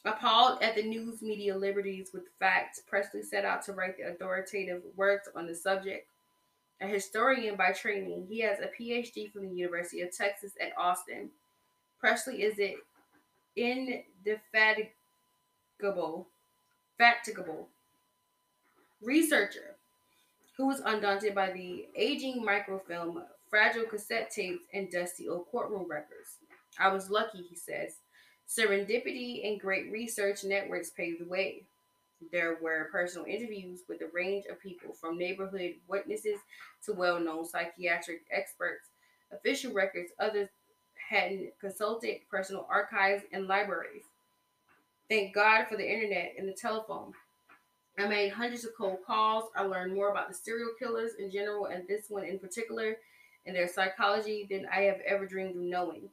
Appalled 0.06 0.62
at 0.62 0.76
the 0.76 0.84
news 0.84 1.22
media 1.22 1.58
liberties 1.58 2.12
with 2.14 2.24
facts, 2.38 2.82
Presley 2.86 3.24
set 3.24 3.46
out 3.46 3.62
to 3.64 3.72
write 3.72 3.96
the 3.98 4.10
authoritative 4.10 4.82
works 4.98 5.30
on 5.34 5.48
the 5.48 5.56
subject. 5.56 6.10
A 6.82 6.88
historian 6.88 7.56
by 7.56 7.72
training, 7.72 8.26
he 8.28 8.42
has 8.42 8.60
a 8.60 8.68
PhD 8.68 9.32
from 9.32 9.48
the 9.48 9.56
University 9.56 10.02
of 10.02 10.14
Texas 10.16 10.52
at 10.60 10.78
Austin. 10.78 11.30
Presley 12.00 12.44
is 12.44 12.60
an 12.60 12.76
indefatigable, 13.56 16.28
fatigable 17.00 17.70
researcher 19.02 19.78
who 20.58 20.68
was 20.68 20.82
undaunted 20.86 21.34
by 21.34 21.50
the 21.52 21.88
aging 21.96 22.44
microfilm, 22.44 23.24
fragile 23.50 23.86
cassette 23.86 24.32
tapes, 24.32 24.66
and 24.74 24.92
dusty 24.92 25.30
old 25.30 25.48
courtroom 25.50 25.90
records. 25.90 26.40
I 26.78 26.90
was 26.90 27.10
lucky, 27.10 27.42
he 27.42 27.56
says. 27.56 28.00
Serendipity 28.48 29.48
and 29.48 29.60
great 29.60 29.92
research 29.92 30.44
networks 30.44 30.92
paved 30.92 31.22
the 31.22 31.30
way. 31.30 31.64
There 32.32 32.58
were 32.62 32.90
personal 32.92 33.26
interviews 33.26 33.82
with 33.90 34.02
a 34.02 34.10
range 34.14 34.46
of 34.46 34.62
people, 34.62 34.94
from 34.94 35.18
neighborhood 35.18 35.76
witnesses 35.88 36.40
to 36.86 36.94
well 36.94 37.20
known 37.20 37.46
psychiatric 37.46 38.22
experts, 38.32 38.90
official 39.32 39.74
records, 39.74 40.12
others 40.20 40.50
hadn't 41.10 41.52
consulted, 41.60 42.18
personal 42.30 42.68
archives, 42.70 43.24
and 43.32 43.48
libraries. 43.48 44.04
Thank 45.10 45.36
God 45.36 45.66
for 45.68 45.76
the 45.76 45.92
internet 45.92 46.36
and 46.38 46.48
the 46.48 46.54
telephone. 46.54 47.14
I 47.98 48.08
made 48.08 48.30
hundreds 48.30 48.66
of 48.66 48.72
cold 48.76 49.00
calls. 49.06 49.50
I 49.56 49.64
learned 49.64 49.94
more 49.94 50.10
about 50.10 50.30
the 50.30 50.34
serial 50.34 50.72
killers 50.80 51.12
in 51.20 51.30
general 51.30 51.66
and 51.66 51.88
this 51.88 52.10
one 52.10 52.24
in 52.24 52.40
particular 52.40 52.98
and 53.46 53.56
their 53.56 53.68
psychology 53.68 54.48
than 54.50 54.66
I 54.74 54.82
have 54.84 55.00
ever 55.06 55.26
dreamed 55.26 55.56
of 55.56 55.62
knowing. 55.62 56.10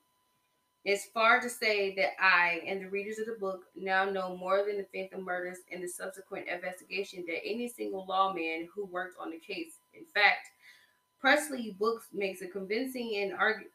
It's 0.84 1.06
far 1.06 1.40
to 1.40 1.50
say 1.50 1.94
that 1.96 2.12
I 2.18 2.62
and 2.66 2.80
the 2.80 2.88
readers 2.88 3.18
of 3.18 3.26
the 3.26 3.36
book 3.38 3.64
now 3.76 4.06
know 4.06 4.34
more 4.36 4.64
than 4.64 4.78
the 4.78 4.86
Phantom 4.94 5.22
murders 5.22 5.58
and 5.70 5.82
the 5.82 5.88
subsequent 5.88 6.48
investigation 6.48 7.24
than 7.26 7.36
any 7.44 7.68
single 7.68 8.06
lawman 8.06 8.68
who 8.74 8.86
worked 8.86 9.16
on 9.20 9.30
the 9.30 9.38
case. 9.38 9.74
In 9.92 10.04
fact, 10.14 10.48
Presley 11.20 11.76
Books 11.78 12.06
makes 12.14 12.40
a 12.40 12.46
convincing 12.46 13.16
and 13.16 13.38
argu- 13.38 13.68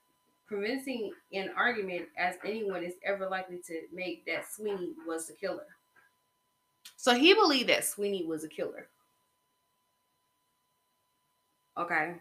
convincing 0.49 1.11
an 1.31 1.51
argument 1.55 2.07
as 2.17 2.35
anyone 2.43 2.83
is 2.83 2.95
ever 3.03 3.29
likely 3.29 3.59
to 3.67 3.81
make 3.93 4.25
that 4.25 4.45
Swinney 4.45 4.93
was 5.07 5.27
the 5.27 5.33
killer. 5.33 5.67
So 6.97 7.13
he 7.13 7.35
believed 7.35 7.69
that 7.69 7.81
Swinney 7.83 8.25
was 8.25 8.43
a 8.43 8.49
killer. 8.49 8.87
Okay. 11.77 12.15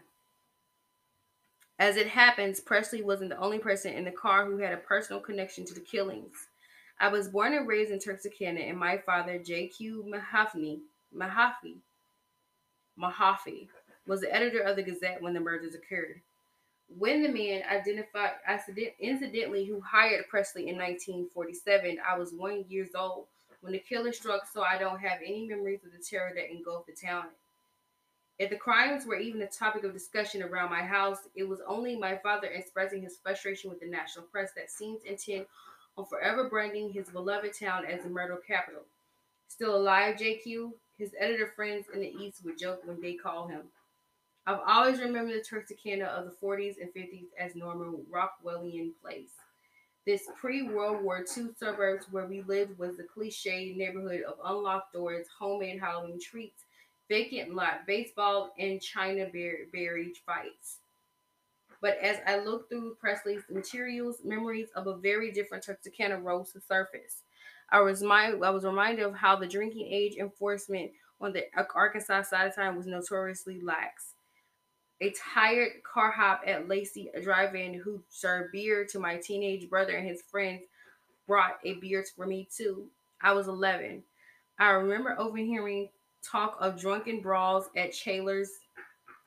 As 1.77 1.97
it 1.97 2.07
happens, 2.07 2.61
Presley 2.61 3.01
wasn't 3.01 3.31
the 3.31 3.39
only 3.39 3.59
person 3.59 3.93
in 3.93 4.05
the 4.05 4.11
car 4.11 4.45
who 4.45 4.57
had 4.57 4.71
a 4.71 4.77
personal 4.77 5.21
connection 5.21 5.65
to 5.65 5.73
the 5.73 5.81
killings. 5.81 6.47
I 6.99 7.09
was 7.09 7.27
born 7.27 7.53
and 7.53 7.67
raised 7.67 7.91
in 7.91 7.99
Texarkana, 7.99 8.61
and 8.61 8.77
my 8.77 8.97
father, 8.97 9.37
J.Q. 9.37 10.05
Mahaffey, 10.07 10.79
Mahaffey, 11.13 11.79
Mahaffey, 12.97 13.67
was 14.07 14.21
the 14.21 14.33
editor 14.33 14.61
of 14.61 14.77
the 14.77 14.83
Gazette 14.83 15.21
when 15.21 15.33
the 15.33 15.41
murders 15.41 15.75
occurred. 15.75 16.21
When 16.87 17.21
the 17.21 17.29
man 17.29 17.63
identified 17.69 18.35
incidentally 18.99 19.65
who 19.65 19.81
hired 19.81 20.29
Presley 20.29 20.69
in 20.69 20.77
1947, 20.77 21.97
I 22.07 22.17
was 22.17 22.31
one 22.31 22.63
years 22.69 22.91
old 22.95 23.25
when 23.59 23.73
the 23.73 23.79
killer 23.79 24.13
struck, 24.13 24.47
so 24.47 24.63
I 24.63 24.77
don't 24.77 24.99
have 24.99 25.19
any 25.25 25.47
memories 25.47 25.83
of 25.83 25.91
the 25.91 25.97
terror 25.97 26.31
that 26.35 26.51
engulfed 26.51 26.87
the 26.87 26.93
town. 26.93 27.25
If 28.37 28.49
the 28.49 28.57
crimes 28.57 29.05
were 29.05 29.15
even 29.15 29.41
a 29.41 29.47
topic 29.47 29.85
of 29.85 29.93
discussion 29.93 30.43
around 30.43 30.69
my 30.69 30.81
house, 30.81 31.19
it 31.35 31.47
was 31.47 31.61
only 31.65 31.95
my 31.95 32.17
father 32.17 32.47
expressing 32.47 33.01
his 33.01 33.17
frustration 33.17 33.69
with 33.69 33.79
the 33.79 33.87
national 33.87 34.25
press 34.25 34.51
that 34.57 34.69
seems 34.69 35.03
intent 35.03 35.47
on 35.97 36.05
forever 36.05 36.49
branding 36.49 36.91
his 36.91 37.09
beloved 37.09 37.57
town 37.57 37.85
as 37.85 38.03
the 38.03 38.09
murder 38.09 38.37
capital. 38.45 38.81
Still 39.47 39.77
alive, 39.77 40.17
JQ, 40.17 40.73
his 40.97 41.15
editor 41.17 41.47
friends 41.55 41.85
in 41.93 42.01
the 42.01 42.13
East 42.13 42.43
would 42.43 42.57
joke 42.57 42.81
when 42.85 42.99
they 42.99 43.13
call 43.13 43.47
him. 43.47 43.61
I've 44.45 44.59
always 44.67 44.99
remembered 44.99 45.35
the 45.35 45.39
Texarkana 45.39 46.05
of 46.05 46.25
the 46.25 46.45
40s 46.45 46.75
and 46.79 46.93
50s 46.93 47.27
as 47.39 47.55
Norman 47.55 48.05
Rockwellian 48.11 48.91
place. 49.01 49.31
This 50.05 50.29
pre-World 50.39 51.03
War 51.03 51.25
II 51.35 51.47
suburbs 51.57 52.07
where 52.11 52.27
we 52.27 52.41
lived 52.41 52.77
was 52.77 52.97
the 52.97 53.03
cliche 53.03 53.73
neighborhood 53.75 54.21
of 54.21 54.35
unlocked 54.43 54.93
doors, 54.93 55.25
homemade 55.39 55.79
Halloween 55.79 56.19
treats, 56.19 56.64
vacant 57.09 57.55
lot, 57.55 57.85
baseball, 57.87 58.53
and 58.57 58.81
China 58.81 59.27
berry 59.31 60.13
fights. 60.25 60.77
But 61.81 61.97
as 61.99 62.17
I 62.25 62.39
looked 62.39 62.69
through 62.69 62.95
Presley's 62.95 63.43
materials, 63.49 64.17
memories 64.23 64.69
of 64.75 64.87
a 64.87 64.97
very 64.97 65.31
different 65.31 65.63
Texarkana 65.63 66.19
rose 66.19 66.51
to 66.53 66.61
surface. 66.61 67.21
I 67.69 67.81
was, 67.81 68.01
my, 68.01 68.31
I 68.31 68.49
was 68.49 68.63
reminded 68.63 69.05
of 69.05 69.15
how 69.15 69.35
the 69.35 69.47
drinking 69.47 69.87
age 69.91 70.15
enforcement 70.15 70.91
on 71.21 71.33
the 71.33 71.43
Arkansas 71.73 72.23
side 72.23 72.47
of 72.47 72.55
town 72.55 72.75
was 72.75 72.87
notoriously 72.87 73.61
lax. 73.61 74.13
A 75.01 75.13
tired 75.33 75.83
car 75.83 76.11
hop 76.11 76.41
at 76.47 76.67
Lacey, 76.67 77.11
drive-in 77.21 77.73
who 77.73 78.01
served 78.09 78.53
beer 78.53 78.85
to 78.85 78.99
my 78.99 79.17
teenage 79.17 79.69
brother 79.69 79.93
and 79.93 80.07
his 80.07 80.21
friends, 80.21 80.63
brought 81.27 81.59
a 81.63 81.73
beer 81.75 82.05
for 82.15 82.25
me 82.25 82.47
too. 82.55 82.87
I 83.21 83.33
was 83.33 83.47
11. 83.47 84.03
I 84.57 84.69
remember 84.69 85.15
overhearing 85.19 85.89
talk 86.31 86.57
of 86.59 86.79
drunken 86.79 87.21
brawls 87.21 87.69
at 87.75 87.91
Chaler's 87.91 88.51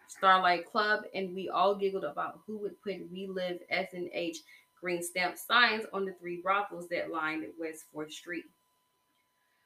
Starlight 0.08 0.66
Club, 0.66 1.04
and 1.14 1.34
we 1.34 1.48
all 1.48 1.74
giggled 1.74 2.04
about 2.04 2.40
who 2.46 2.58
would 2.58 2.80
put 2.82 3.10
"We 3.10 3.26
Live 3.26 3.60
S 3.70 3.92
and 3.92 4.08
H" 4.12 4.38
green 4.80 5.02
stamp 5.02 5.36
signs 5.36 5.84
on 5.92 6.04
the 6.04 6.12
three 6.14 6.40
brothels 6.40 6.88
that 6.88 7.10
lined 7.10 7.44
West 7.58 7.84
Fourth 7.92 8.12
Street. 8.12 8.44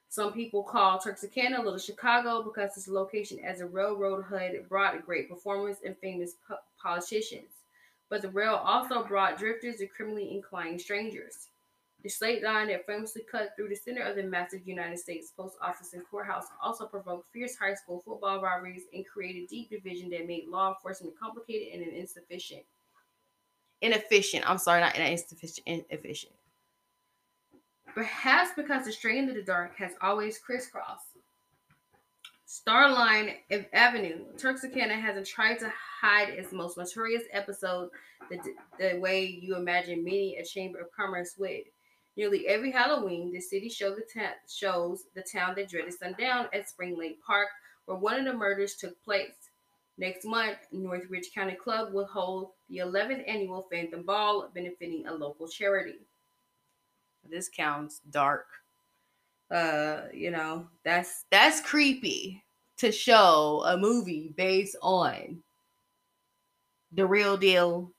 Some 0.08 0.32
people 0.32 0.62
call 0.62 0.98
Texarkana 0.98 1.62
Little 1.62 1.78
Chicago 1.78 2.42
because 2.42 2.76
its 2.76 2.88
location 2.88 3.38
as 3.44 3.60
a 3.60 3.66
railroad 3.66 4.24
hub 4.24 4.68
brought 4.68 5.06
great 5.06 5.28
performers 5.28 5.78
and 5.84 5.96
famous 5.98 6.34
po- 6.46 6.58
politicians. 6.82 7.50
But 8.10 8.20
the 8.20 8.28
rail 8.28 8.56
also 8.56 9.04
brought 9.04 9.38
drifters 9.38 9.80
and 9.80 9.90
criminally 9.90 10.34
inclined 10.34 10.82
strangers. 10.82 11.48
The 12.02 12.08
slate 12.08 12.42
line 12.42 12.68
that 12.68 12.84
famously 12.84 13.22
cut 13.30 13.50
through 13.54 13.68
the 13.68 13.76
center 13.76 14.02
of 14.02 14.16
the 14.16 14.24
massive 14.24 14.66
United 14.66 14.98
States 14.98 15.32
Post 15.36 15.56
Office 15.62 15.92
and 15.92 16.02
courthouse 16.10 16.46
also 16.60 16.86
provoked 16.86 17.32
fierce 17.32 17.54
high 17.56 17.74
school 17.74 18.02
football 18.04 18.42
rivalries 18.42 18.84
and 18.92 19.06
created 19.06 19.48
deep 19.48 19.70
division 19.70 20.10
that 20.10 20.26
made 20.26 20.48
law 20.48 20.70
enforcement 20.70 21.14
complicated 21.18 21.80
and 21.80 21.92
insufficient. 21.92 22.62
Inefficient. 23.82 24.48
I'm 24.48 24.58
sorry, 24.58 24.80
not 24.80 24.96
insufficient. 24.96 25.66
Inefficient. 25.66 26.32
Perhaps 27.94 28.50
because 28.56 28.84
the 28.84 28.92
strain 28.92 29.28
of 29.28 29.34
the 29.34 29.42
dark 29.42 29.76
has 29.76 29.92
always 30.00 30.38
crisscrossed. 30.38 31.06
State 32.46 32.90
Line 32.90 33.34
Avenue, 33.72 34.24
Texarkana 34.36 34.94
hasn't 34.94 35.26
tried 35.26 35.58
to 35.60 35.72
hide 36.00 36.28
its 36.30 36.52
most 36.52 36.76
notorious 36.76 37.22
episode 37.32 37.90
the, 38.28 38.38
the 38.78 38.98
way 38.98 39.24
you 39.24 39.56
imagine 39.56 40.04
many 40.04 40.36
a 40.36 40.44
chamber 40.44 40.80
of 40.80 40.92
commerce 40.92 41.34
would. 41.38 41.62
Nearly 42.16 42.46
every 42.46 42.70
Halloween, 42.70 43.32
the 43.32 43.40
city 43.40 43.68
show 43.68 43.94
the 43.94 44.02
ta- 44.02 44.34
shows 44.46 45.04
the 45.14 45.22
town 45.22 45.54
that 45.56 45.70
dreaded 45.70 45.94
sundown 45.94 46.48
at 46.52 46.68
Spring 46.68 46.98
Lake 46.98 47.18
Park, 47.26 47.48
where 47.86 47.96
one 47.96 48.18
of 48.18 48.24
the 48.26 48.34
murders 48.34 48.74
took 48.74 49.02
place. 49.02 49.50
Next 49.98 50.24
month, 50.24 50.58
Northridge 50.72 51.32
County 51.34 51.54
Club 51.54 51.92
will 51.92 52.06
hold 52.06 52.50
the 52.68 52.78
11th 52.78 53.24
annual 53.28 53.66
Phantom 53.70 54.02
Ball, 54.02 54.50
benefiting 54.54 55.06
a 55.06 55.14
local 55.14 55.48
charity. 55.48 56.00
This 57.28 57.48
counts 57.48 58.00
dark. 58.10 58.46
Uh, 59.50 60.02
you 60.12 60.30
know, 60.30 60.66
that's 60.84 61.24
that's 61.30 61.60
creepy 61.60 62.42
to 62.78 62.90
show 62.90 63.62
a 63.66 63.76
movie 63.76 64.32
based 64.36 64.76
on 64.82 65.42
the 66.90 67.06
real 67.06 67.36
deal. 67.36 67.92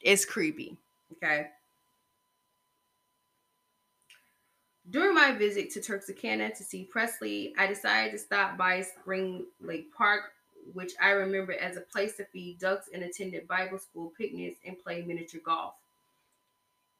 It's 0.00 0.24
creepy. 0.24 0.76
Okay. 1.14 1.48
During 4.90 5.14
my 5.14 5.32
visit 5.32 5.70
to 5.72 5.82
Texarkana 5.82 6.54
to 6.54 6.64
see 6.64 6.84
Presley, 6.84 7.52
I 7.58 7.66
decided 7.66 8.12
to 8.12 8.18
stop 8.18 8.56
by 8.56 8.80
Spring 8.80 9.44
Lake 9.60 9.92
Park, 9.92 10.32
which 10.72 10.92
I 11.00 11.10
remember 11.10 11.52
as 11.52 11.76
a 11.76 11.82
place 11.82 12.16
to 12.16 12.24
feed 12.24 12.58
ducks 12.58 12.88
and 12.94 13.02
attended 13.02 13.46
Bible 13.46 13.78
school 13.78 14.12
picnics 14.16 14.58
and 14.64 14.78
play 14.78 15.02
miniature 15.02 15.42
golf. 15.44 15.74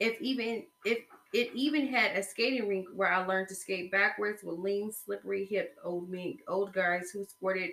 If 0.00 0.20
even 0.20 0.64
if 0.84 0.98
it 1.32 1.50
even 1.54 1.88
had 1.88 2.16
a 2.16 2.22
skating 2.22 2.68
rink 2.68 2.88
where 2.94 3.12
I 3.12 3.24
learned 3.24 3.48
to 3.48 3.54
skate 3.54 3.90
backwards 3.90 4.42
with 4.42 4.58
lean, 4.58 4.92
slippery 4.92 5.46
hipped 5.46 5.78
old 5.82 6.10
men, 6.10 6.38
old 6.46 6.72
guys 6.74 7.10
who 7.10 7.24
sported 7.24 7.70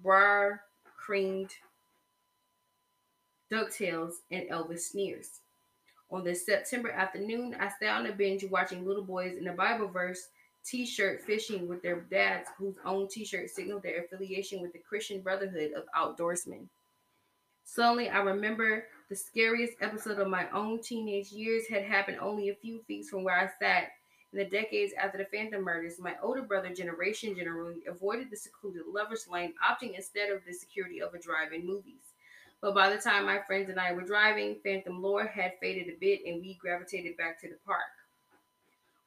bra 0.00 0.52
creamed 0.96 1.50
ducktails 3.52 4.14
and 4.30 4.48
Elvis 4.48 4.80
sneers. 4.80 5.40
On 6.10 6.22
this 6.22 6.46
September 6.46 6.90
afternoon, 6.90 7.56
I 7.58 7.70
sat 7.80 7.96
on 7.96 8.06
a 8.06 8.12
bench 8.12 8.44
watching 8.50 8.86
little 8.86 9.02
boys 9.02 9.36
in 9.36 9.48
a 9.48 9.52
Bible 9.52 9.88
verse 9.88 10.28
t-shirt 10.64 11.22
fishing 11.22 11.68
with 11.68 11.82
their 11.82 12.00
dads 12.02 12.48
whose 12.56 12.76
own 12.84 13.08
t-shirt 13.08 13.50
signaled 13.50 13.82
their 13.82 14.04
affiliation 14.04 14.62
with 14.62 14.72
the 14.72 14.78
Christian 14.78 15.20
Brotherhood 15.20 15.72
of 15.72 15.84
Outdoorsmen. 15.96 16.68
Suddenly, 17.64 18.08
I 18.08 18.18
remember 18.18 18.86
the 19.08 19.16
scariest 19.16 19.74
episode 19.80 20.18
of 20.18 20.28
my 20.28 20.48
own 20.50 20.80
teenage 20.80 21.32
years 21.32 21.66
had 21.68 21.82
happened 21.82 22.18
only 22.20 22.48
a 22.48 22.54
few 22.54 22.80
feet 22.82 23.06
from 23.06 23.24
where 23.24 23.38
I 23.38 23.50
sat. 23.58 23.92
In 24.32 24.38
the 24.38 24.44
decades 24.44 24.92
after 24.94 25.18
the 25.18 25.26
Phantom 25.26 25.62
murders, 25.62 26.00
my 26.00 26.14
older 26.22 26.42
brother 26.42 26.74
generation 26.74 27.36
generally 27.36 27.82
avoided 27.86 28.30
the 28.30 28.36
secluded 28.36 28.82
lover's 28.86 29.28
lane, 29.28 29.54
opting 29.68 29.94
instead 29.94 30.30
of 30.30 30.44
the 30.46 30.52
security 30.52 31.00
of 31.00 31.14
a 31.14 31.18
drive-in 31.18 31.66
movies. 31.66 32.13
But 32.60 32.74
by 32.74 32.90
the 32.90 33.00
time 33.00 33.26
my 33.26 33.40
friends 33.46 33.68
and 33.68 33.78
I 33.78 33.92
were 33.92 34.02
driving, 34.02 34.56
Phantom 34.64 35.02
lore 35.02 35.26
had 35.26 35.52
faded 35.60 35.88
a 35.88 35.98
bit 36.00 36.20
and 36.26 36.40
we 36.40 36.54
gravitated 36.54 37.16
back 37.16 37.40
to 37.40 37.48
the 37.48 37.56
park. 37.66 37.82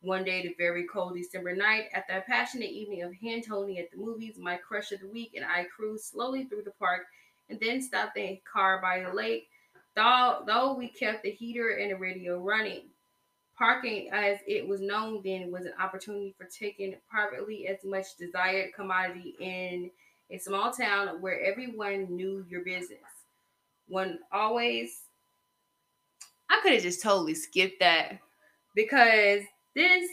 One 0.02 0.24
day, 0.24 0.44
the 0.44 0.54
very 0.60 0.86
cold 0.86 1.16
December 1.16 1.56
night, 1.56 1.86
after 1.94 2.14
a 2.14 2.22
passionate 2.22 2.70
evening 2.70 3.02
of 3.02 3.16
hand 3.16 3.46
holding 3.50 3.80
at 3.80 3.90
the 3.92 3.98
movies, 3.98 4.38
my 4.38 4.58
crush 4.58 4.92
of 4.92 5.00
the 5.02 5.08
week 5.08 5.32
and 5.36 5.44
I 5.44 5.66
cruised 5.76 6.06
slowly 6.06 6.46
through 6.46 6.64
the 6.64 6.72
park 6.72 7.08
and 7.50 7.60
then 7.60 7.82
stopped 7.82 8.14
the 8.14 8.40
car 8.52 8.80
by 8.80 9.02
the 9.02 9.12
lake, 9.12 9.50
though, 9.96 10.44
though 10.46 10.74
we 10.74 10.90
kept 10.90 11.24
the 11.24 11.32
heater 11.32 11.70
and 11.70 11.92
the 11.92 11.96
radio 11.96 12.40
running. 12.40 12.84
Parking, 13.58 14.12
as 14.12 14.38
it 14.46 14.68
was 14.68 14.82
known 14.82 15.22
then, 15.24 15.52
was 15.52 15.66
an 15.66 15.74
opportunity 15.80 16.36
for 16.38 16.46
taking 16.46 16.96
privately 17.10 17.68
as 17.68 17.84
much 17.84 18.16
desired 18.20 18.76
commodity 18.76 19.36
in 19.40 19.90
a 20.30 20.38
small 20.38 20.72
town 20.72 21.22
where 21.22 21.42
everyone 21.42 22.16
knew 22.16 22.46
your 22.48 22.64
business 22.64 23.17
one 23.88 24.20
always 24.32 25.04
I 26.50 26.60
could 26.62 26.74
have 26.74 26.84
just 26.84 27.02
totally 27.02 27.36
skipped 27.36 27.80
that 27.82 28.20
because 28.76 29.42
this 29.76 30.10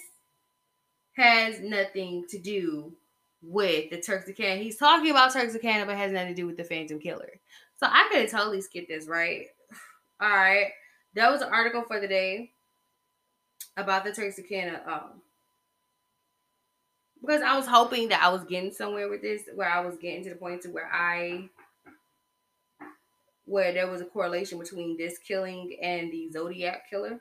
has 1.17 1.61
nothing 1.61 2.25
to 2.29 2.39
do 2.39 2.93
with 3.41 3.91
the 3.91 3.99
Texarkana. 3.99 4.61
He's 4.63 4.77
talking 4.77 5.11
about 5.11 5.33
Texarkana, 5.33 5.87
but 5.87 5.97
has 5.97 6.13
nothing 6.13 6.29
to 6.29 6.35
do 6.35 6.47
with 6.47 6.57
the 6.57 6.65
Phantom 6.65 6.99
Killer. 6.99 7.41
So 7.77 7.87
I 7.87 8.09
could 8.11 8.23
have 8.23 8.31
totally 8.31 8.61
skipped 8.61 8.89
this, 8.89 9.07
right? 9.07 9.47
All 10.21 10.29
right. 10.29 10.69
That 11.15 11.31
was 11.31 11.43
an 11.43 11.53
article 11.53 11.83
for 11.83 12.01
the 12.01 12.09
day 12.09 12.53
about 13.77 14.05
the 14.05 14.13
Texarkana. 14.13 14.81
Um, 14.87 15.21
because 17.21 17.43
I 17.43 17.57
was 17.57 17.67
hoping 17.67 18.09
that 18.09 18.23
I 18.23 18.29
was 18.29 18.45
getting 18.45 18.73
somewhere 18.73 19.09
with 19.09 19.23
this, 19.23 19.43
where 19.55 19.71
I 19.71 19.81
was 19.81 19.97
getting 19.97 20.25
to 20.25 20.31
the 20.31 20.37
point 20.37 20.63
to 20.63 20.69
where 20.69 20.91
I 20.93 21.49
where 23.47 23.73
there 23.73 23.91
was 23.91 24.01
a 24.01 24.07
correlation 24.07 24.59
between 24.59 24.97
this 24.97 25.19
killing 25.19 25.77
and 25.83 26.11
the 26.11 26.31
Zodiac 26.31 26.89
killer. 26.89 27.21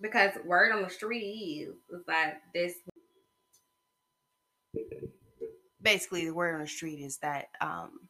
Because 0.00 0.32
word 0.44 0.72
on 0.72 0.82
the 0.82 0.90
street 0.90 1.68
is, 1.68 1.74
that 2.06 2.42
this 2.52 2.74
basically 5.80 6.24
the 6.24 6.34
word 6.34 6.54
on 6.54 6.60
the 6.60 6.66
street 6.66 7.00
is 7.00 7.18
that 7.18 7.48
um 7.60 8.08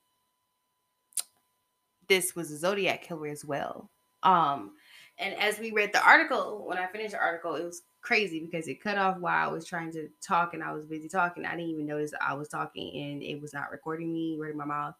this 2.08 2.34
was 2.34 2.50
a 2.50 2.56
Zodiac 2.56 3.02
killer 3.02 3.28
as 3.28 3.44
well. 3.44 3.90
Um 4.22 4.72
and 5.18 5.34
as 5.34 5.58
we 5.58 5.70
read 5.70 5.92
the 5.92 6.04
article, 6.04 6.64
when 6.66 6.78
I 6.78 6.86
finished 6.86 7.12
the 7.12 7.20
article, 7.20 7.54
it 7.54 7.64
was 7.64 7.82
crazy 8.00 8.40
because 8.40 8.66
it 8.66 8.82
cut 8.82 8.98
off 8.98 9.18
while 9.18 9.48
I 9.48 9.52
was 9.52 9.64
trying 9.64 9.92
to 9.92 10.08
talk 10.20 10.54
and 10.54 10.62
I 10.62 10.72
was 10.72 10.86
busy 10.86 11.08
talking. 11.08 11.44
I 11.44 11.52
didn't 11.52 11.70
even 11.70 11.86
notice 11.86 12.12
I 12.20 12.34
was 12.34 12.48
talking 12.48 12.94
and 13.02 13.22
it 13.22 13.40
was 13.40 13.52
not 13.52 13.70
recording 13.70 14.12
me, 14.12 14.32
recording 14.32 14.58
my 14.58 14.64
mouth. 14.64 14.94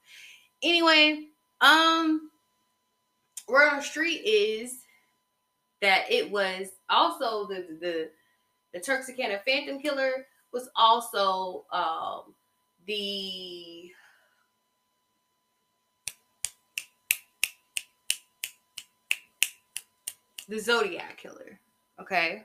Anyway, 0.62 1.26
um, 1.64 2.30
word 3.48 3.70
on 3.70 3.76
the 3.78 3.82
street 3.82 4.22
is 4.24 4.80
that 5.80 6.10
it 6.10 6.30
was 6.30 6.68
also 6.90 7.46
the 7.46 7.66
the 7.80 8.10
the 8.72 8.80
Texarkana 8.80 9.40
Phantom 9.46 9.80
Killer 9.80 10.26
was 10.52 10.68
also 10.76 11.64
um 11.72 12.34
the 12.86 13.90
the 20.48 20.58
Zodiac 20.58 21.16
Killer. 21.16 21.58
Okay. 22.00 22.44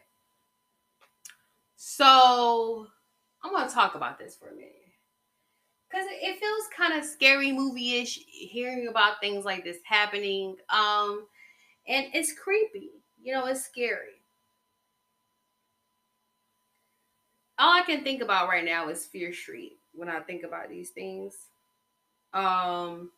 So 1.75 2.88
I'm 3.43 3.53
gonna 3.53 3.69
talk 3.69 3.95
about 3.95 4.17
this 4.17 4.36
for 4.36 4.49
a 4.49 4.53
minute. 4.55 4.88
Cause 5.91 6.06
it 6.08 6.39
feels 6.39 6.67
kind 6.75 6.93
of 6.93 7.04
scary 7.04 7.52
movie-ish 7.52 8.19
hearing 8.28 8.88
about 8.88 9.19
things 9.19 9.43
like 9.43 9.63
this 9.63 9.78
happening. 9.84 10.56
Um, 10.69 11.25
and 11.88 12.06
it's 12.13 12.32
creepy. 12.32 12.91
You 13.21 13.34
know, 13.34 13.47
it's 13.47 13.65
scary. 13.65 14.21
All 17.58 17.75
I 17.75 17.82
can 17.82 18.04
think 18.04 18.21
about 18.21 18.47
right 18.47 18.63
now 18.63 18.88
is 18.89 19.06
Fear 19.06 19.34
Street 19.34 19.78
when 19.93 20.10
I 20.10 20.19
think 20.19 20.43
about 20.43 20.69
these 20.69 20.91
things. 20.91 21.36
Um, 22.34 23.10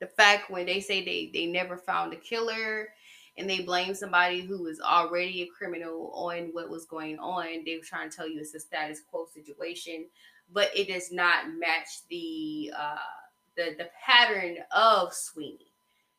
the 0.00 0.06
fact 0.06 0.50
when 0.50 0.66
they 0.66 0.80
say 0.80 1.04
they 1.04 1.30
they 1.32 1.46
never 1.46 1.76
found 1.76 2.12
a 2.12 2.16
killer 2.16 2.88
and 3.38 3.48
they 3.48 3.60
blame 3.60 3.94
somebody 3.94 4.40
who 4.40 4.62
was 4.62 4.80
already 4.80 5.42
a 5.42 5.46
criminal 5.46 6.10
on 6.14 6.48
what 6.52 6.70
was 6.70 6.86
going 6.86 7.18
on. 7.18 7.64
They 7.64 7.76
were 7.76 7.84
trying 7.84 8.10
to 8.10 8.16
tell 8.16 8.28
you 8.28 8.40
it's 8.40 8.54
a 8.54 8.60
status 8.60 9.02
quo 9.08 9.26
situation, 9.32 10.06
but 10.52 10.70
it 10.74 10.88
does 10.88 11.12
not 11.12 11.50
match 11.58 12.06
the 12.08 12.72
uh, 12.76 12.96
the 13.56 13.74
the 13.78 13.88
pattern 14.04 14.58
of 14.74 15.10
Swinney. 15.10 15.66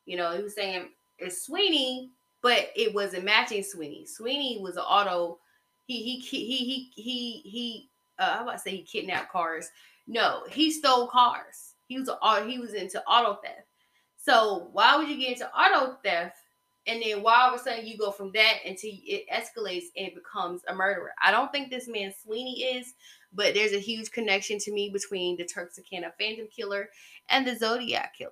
You 0.05 0.17
know, 0.17 0.35
he 0.35 0.43
was 0.43 0.55
saying 0.55 0.89
it's 1.17 1.47
Swinney, 1.47 2.09
but 2.41 2.69
it 2.75 2.93
wasn't 2.93 3.25
matching 3.25 3.63
Swinney. 3.63 4.07
Swinney 4.07 4.61
was 4.61 4.77
an 4.77 4.83
auto. 4.83 5.39
He 5.85 6.19
he 6.19 6.19
he 6.19 6.45
he 6.45 6.91
he 6.95 7.49
he. 7.49 7.89
Uh, 8.19 8.37
how 8.37 8.43
about 8.43 8.53
to 8.53 8.59
say 8.59 8.71
he 8.71 8.81
kidnapped 8.81 9.31
cars? 9.31 9.69
No, 10.07 10.43
he 10.49 10.71
stole 10.71 11.07
cars. 11.07 11.73
He 11.87 11.99
was 11.99 12.09
a, 12.09 12.45
he 12.45 12.59
was 12.59 12.73
into 12.73 13.03
auto 13.05 13.39
theft. 13.41 13.67
So 14.17 14.69
why 14.73 14.97
would 14.97 15.07
you 15.07 15.17
get 15.17 15.33
into 15.33 15.49
auto 15.53 15.97
theft 16.03 16.37
and 16.87 17.01
then 17.01 17.21
why 17.21 17.41
all 17.41 17.53
of 17.53 17.59
a 17.59 17.63
sudden 17.63 17.85
you 17.85 17.97
go 17.97 18.11
from 18.11 18.31
that 18.31 18.59
until 18.65 18.91
it 18.93 19.25
escalates 19.29 19.85
and 19.97 20.13
becomes 20.15 20.61
a 20.67 20.73
murderer. 20.73 21.11
I 21.21 21.31
don't 21.31 21.51
think 21.51 21.69
this 21.69 21.87
man 21.87 22.11
Swinney 22.11 22.77
is, 22.77 22.93
but 23.33 23.53
there's 23.53 23.73
a 23.73 23.79
huge 23.79 24.11
connection 24.11 24.57
to 24.59 24.71
me 24.71 24.89
between 24.89 25.35
the 25.37 25.45
Texarkana 25.45 26.13
Phantom 26.17 26.47
Killer 26.47 26.89
and 27.29 27.45
the 27.45 27.55
Zodiac 27.55 28.15
Killer. 28.17 28.31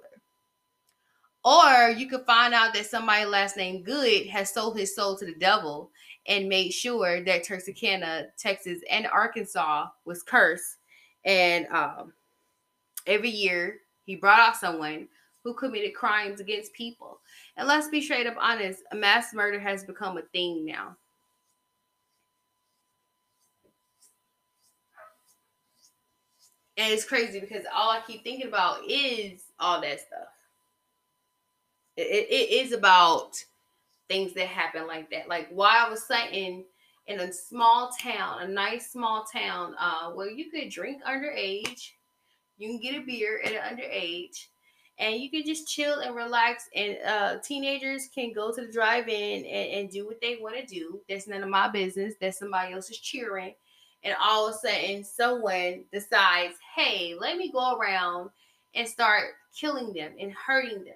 Or 1.44 1.90
you 1.90 2.08
could 2.08 2.26
find 2.26 2.54
out 2.54 2.74
that 2.74 2.88
somebody 2.88 3.26
last 3.26 3.56
name 3.56 3.84
Good 3.84 4.26
has 4.28 4.52
sold 4.52 4.80
his 4.80 4.96
soul 4.96 5.16
to 5.18 5.26
the 5.26 5.36
devil 5.36 5.92
and 6.28 6.50
made 6.50 6.72
sure 6.72 7.24
that 7.24 7.44
Texarkana, 7.44 8.28
Texas, 8.38 8.80
and 8.90 9.06
Arkansas 9.06 9.88
was 10.06 10.24
cursed. 10.24 10.78
And 11.24 11.68
um, 11.68 12.14
every 13.06 13.30
year 13.30 13.82
he 14.06 14.16
brought 14.16 14.40
out 14.40 14.56
someone 14.56 15.08
who 15.46 15.54
committed 15.54 15.94
crimes 15.94 16.40
against 16.40 16.74
people. 16.74 17.20
And 17.56 17.68
let's 17.68 17.88
be 17.88 18.02
straight 18.02 18.26
up 18.26 18.36
honest, 18.40 18.82
a 18.92 18.96
mass 18.96 19.32
murder 19.32 19.60
has 19.60 19.84
become 19.84 20.18
a 20.18 20.24
thing 20.24 20.66
now. 20.66 20.98
And 26.78 26.92
it's 26.92 27.06
crazy 27.06 27.40
because 27.40 27.64
all 27.74 27.92
I 27.92 28.02
keep 28.06 28.24
thinking 28.24 28.48
about 28.48 28.80
is 28.90 29.44
all 29.60 29.80
that 29.82 30.00
stuff. 30.00 30.28
It, 31.96 32.28
it, 32.30 32.66
is 32.66 32.74
about 32.74 33.38
things 34.10 34.34
that 34.34 34.48
happen 34.48 34.88
like 34.88 35.12
that. 35.12 35.30
Like 35.30 35.48
why 35.52 35.86
I 35.86 35.90
was 35.90 36.04
saying 36.04 36.66
in 37.06 37.20
a 37.20 37.32
small 37.32 37.92
town, 38.02 38.42
a 38.42 38.48
nice 38.48 38.92
small 38.92 39.26
town, 39.32 39.76
uh, 39.80 40.10
where 40.10 40.30
you 40.30 40.50
could 40.50 40.70
drink 40.70 41.04
underage, 41.04 41.92
you 42.58 42.68
can 42.68 42.80
get 42.80 43.00
a 43.02 43.06
beer 43.06 43.42
at 43.46 43.54
an 43.54 43.78
underage, 43.78 44.48
and 44.98 45.16
you 45.16 45.30
can 45.30 45.44
just 45.46 45.68
chill 45.68 46.00
and 46.00 46.16
relax. 46.16 46.70
And 46.76 46.98
uh, 47.06 47.38
teenagers 47.44 48.10
can 48.14 48.34
go 48.34 48.54
to 48.54 48.66
the 48.66 48.72
drive-in 48.72 49.46
and, 49.46 49.72
and 49.72 49.90
do 49.90 50.06
what 50.06 50.22
they 50.22 50.38
want 50.42 50.56
to 50.56 50.66
do. 50.66 51.02
That's 51.10 51.28
none 51.28 51.44
of 51.44 51.50
my 51.50 51.68
business. 51.68 52.16
That 52.22 52.36
somebody 52.36 52.74
else 52.74 52.90
is 52.90 53.00
cheering, 53.00 53.56
and 54.04 54.16
all 54.22 54.48
of 54.48 54.56
a 54.56 54.58
sudden, 54.58 55.04
someone 55.04 55.84
decides, 55.92 56.56
"Hey, 56.76 57.16
let 57.20 57.38
me 57.38 57.52
go 57.52 57.78
around 57.78 58.30
and 58.74 58.88
start 58.88 59.34
killing 59.58 59.94
them 59.94 60.14
and 60.20 60.34
hurting 60.34 60.84
them." 60.84 60.96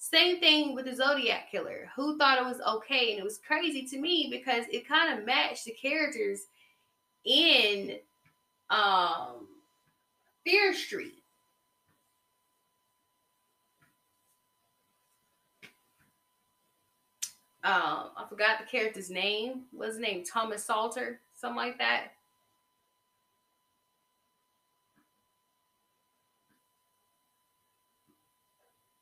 Same 0.00 0.38
thing 0.38 0.74
with 0.74 0.84
the 0.84 0.94
Zodiac 0.94 1.50
Killer. 1.50 1.90
Who 1.96 2.16
thought 2.16 2.38
it 2.38 2.44
was 2.44 2.60
okay? 2.60 3.10
And 3.10 3.18
it 3.18 3.24
was 3.24 3.40
crazy 3.44 3.84
to 3.86 3.98
me 3.98 4.28
because 4.30 4.64
it 4.70 4.86
kind 4.86 5.18
of 5.18 5.26
matched 5.26 5.64
the 5.64 5.72
characters 5.72 6.42
in 7.24 7.98
um, 8.70 9.48
Fear 10.44 10.72
Street 10.72 11.17
um, 17.64 18.10
I 18.16 18.24
forgot 18.28 18.60
the 18.60 18.66
character's 18.66 19.10
name. 19.10 19.62
What's 19.72 19.94
his 19.94 20.00
name? 20.00 20.24
Thomas 20.24 20.64
Salter, 20.64 21.20
something 21.34 21.56
like 21.56 21.78
that. 21.78 22.12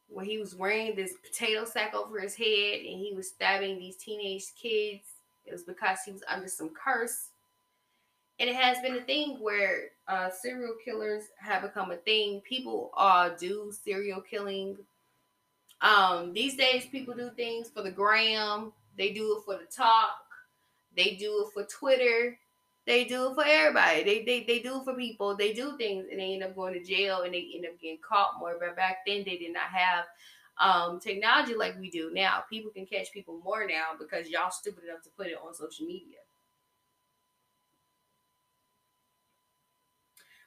Where 0.09 0.25
he 0.25 0.39
was 0.39 0.55
wearing 0.55 0.97
this 0.97 1.13
potato 1.23 1.67
sack 1.67 1.95
over 1.95 2.19
his 2.19 2.35
head 2.35 2.79
and 2.81 2.99
he 2.99 3.13
was 3.15 3.29
stabbing 3.29 3.79
these 3.79 3.97
teenage 3.97 4.47
kids. 4.61 5.05
It 5.45 5.53
was 5.53 5.65
because 5.65 5.99
he 6.07 6.13
was 6.13 6.23
under 6.27 6.49
some 6.49 6.71
curse. 6.71 7.29
And 8.39 8.49
it 8.49 8.57
has 8.57 8.79
been 8.81 8.97
a 8.97 9.03
thing 9.03 9.37
where 9.41 9.91
uh, 10.09 10.31
serial 10.31 10.75
killers 10.83 11.25
have 11.39 11.63
become 11.63 11.91
a 11.91 11.97
thing. 11.97 12.41
People 12.49 12.91
uh, 12.97 13.31
do 13.39 13.71
serial 13.85 14.23
killing 14.23 14.79
um, 15.81 16.33
these 16.33 16.57
days, 16.57 16.87
people 16.87 17.15
do 17.15 17.31
things 17.37 17.69
for 17.69 17.83
the 17.83 17.91
gram. 17.91 18.73
They 18.97 19.13
do 19.13 19.37
it 19.37 19.45
for 19.45 19.59
the 19.59 19.67
talk. 19.67 20.25
They 20.97 21.17
do 21.17 21.45
it 21.47 21.53
for 21.53 21.65
Twitter. 21.65 22.39
They 22.87 23.05
do 23.05 23.31
it 23.31 23.35
for 23.35 23.45
everybody. 23.45 24.05
They, 24.05 24.25
they 24.25 24.45
they 24.45 24.61
do 24.61 24.81
it 24.81 24.85
for 24.85 24.95
people. 24.95 25.37
They 25.37 25.53
do 25.53 25.77
things 25.77 26.07
and 26.11 26.21
they 26.21 26.35
end 26.35 26.45
up 26.45 26.55
going 26.55 26.73
to 26.75 26.83
jail 26.83 27.23
and 27.23 27.35
they 27.35 27.51
end 27.55 27.67
up 27.67 27.79
getting 27.81 27.99
caught 27.99 28.39
more. 28.39 28.57
But 28.59 28.77
back 28.77 28.99
then, 29.07 29.25
they 29.27 29.37
did 29.37 29.53
not 29.53 29.69
have 29.71 30.05
um, 30.59 31.01
technology 31.01 31.55
like 31.55 31.79
we 31.79 31.91
do 31.91 32.11
now. 32.15 32.45
People 32.49 32.71
can 32.71 32.87
catch 32.87 33.13
people 33.13 33.41
more 33.45 33.67
now 33.67 33.89
because 33.99 34.29
y'all 34.29 34.51
stupid 34.51 34.85
enough 34.85 35.03
to 35.03 35.11
put 35.11 35.27
it 35.27 35.37
on 35.45 35.53
social 35.53 35.85
media. 35.85 36.19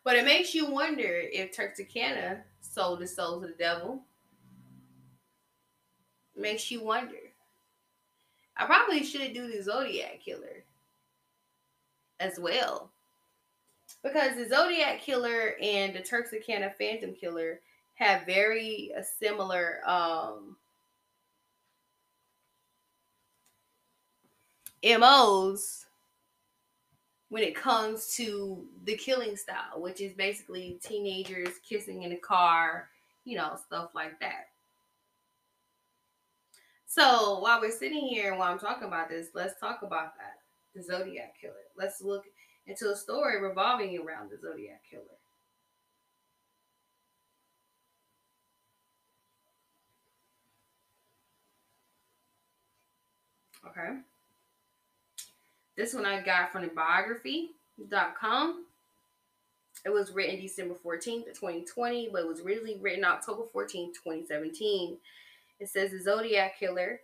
But 0.03 0.15
it 0.15 0.25
makes 0.25 0.55
you 0.55 0.71
wonder 0.71 1.21
if 1.31 1.51
Texarkana 1.51 2.43
sold 2.61 3.01
his 3.01 3.15
soul 3.15 3.41
to 3.41 3.47
the 3.47 3.53
devil 3.53 4.05
makes 6.39 6.71
you 6.71 6.83
wonder. 6.83 7.17
I 8.57 8.65
probably 8.65 9.03
should 9.03 9.33
do 9.33 9.51
the 9.51 9.61
Zodiac 9.63 10.19
Killer 10.23 10.65
as 12.19 12.39
well. 12.39 12.91
Because 14.03 14.35
the 14.35 14.47
Zodiac 14.47 15.01
Killer 15.01 15.55
and 15.61 15.95
the 15.95 16.01
Texarkana 16.01 16.73
Phantom 16.77 17.13
Killer 17.13 17.61
have 17.95 18.25
very 18.25 18.91
uh, 18.97 19.01
similar 19.01 19.79
um, 19.85 20.55
MOs 24.83 25.85
when 27.29 27.43
it 27.43 27.55
comes 27.55 28.15
to 28.15 28.65
the 28.85 28.95
killing 28.95 29.35
style, 29.35 29.79
which 29.81 30.01
is 30.01 30.13
basically 30.13 30.79
teenagers 30.83 31.49
kissing 31.67 32.03
in 32.03 32.11
a 32.13 32.17
car, 32.17 32.89
you 33.25 33.37
know, 33.37 33.57
stuff 33.65 33.91
like 33.93 34.19
that. 34.19 34.48
So 36.89 37.37
while 37.39 37.61
we're 37.61 37.69
sitting 37.69 38.07
here 38.07 38.31
and 38.31 38.39
while 38.39 38.51
I'm 38.51 38.57
talking 38.57 38.87
about 38.87 39.09
this, 39.09 39.27
let's 39.35 39.59
talk 39.59 39.83
about 39.83 40.15
that 40.17 40.37
the 40.75 40.81
Zodiac 40.81 41.35
killer. 41.39 41.53
Let's 41.77 42.01
look 42.01 42.25
into 42.65 42.89
a 42.89 42.95
story 42.95 43.39
revolving 43.39 43.95
around 43.99 44.31
the 44.31 44.39
Zodiac 44.39 44.81
killer. 44.89 45.03
Okay. 53.67 53.99
This 55.77 55.93
one 55.93 56.07
I 56.07 56.21
got 56.21 56.51
from 56.51 56.63
the 56.63 56.69
biography.com. 56.69 58.65
It 59.85 59.89
was 59.91 60.11
written 60.11 60.41
December 60.41 60.73
14th, 60.83 61.25
2020, 61.25 62.09
but 62.11 62.21
it 62.21 62.27
was 62.27 62.41
originally 62.41 62.79
written 62.81 63.05
October 63.05 63.43
14th, 63.53 63.93
2017. 64.03 64.97
It 65.59 65.69
says 65.69 65.91
the 65.91 66.01
Zodiac 66.01 66.57
Killer. 66.59 66.99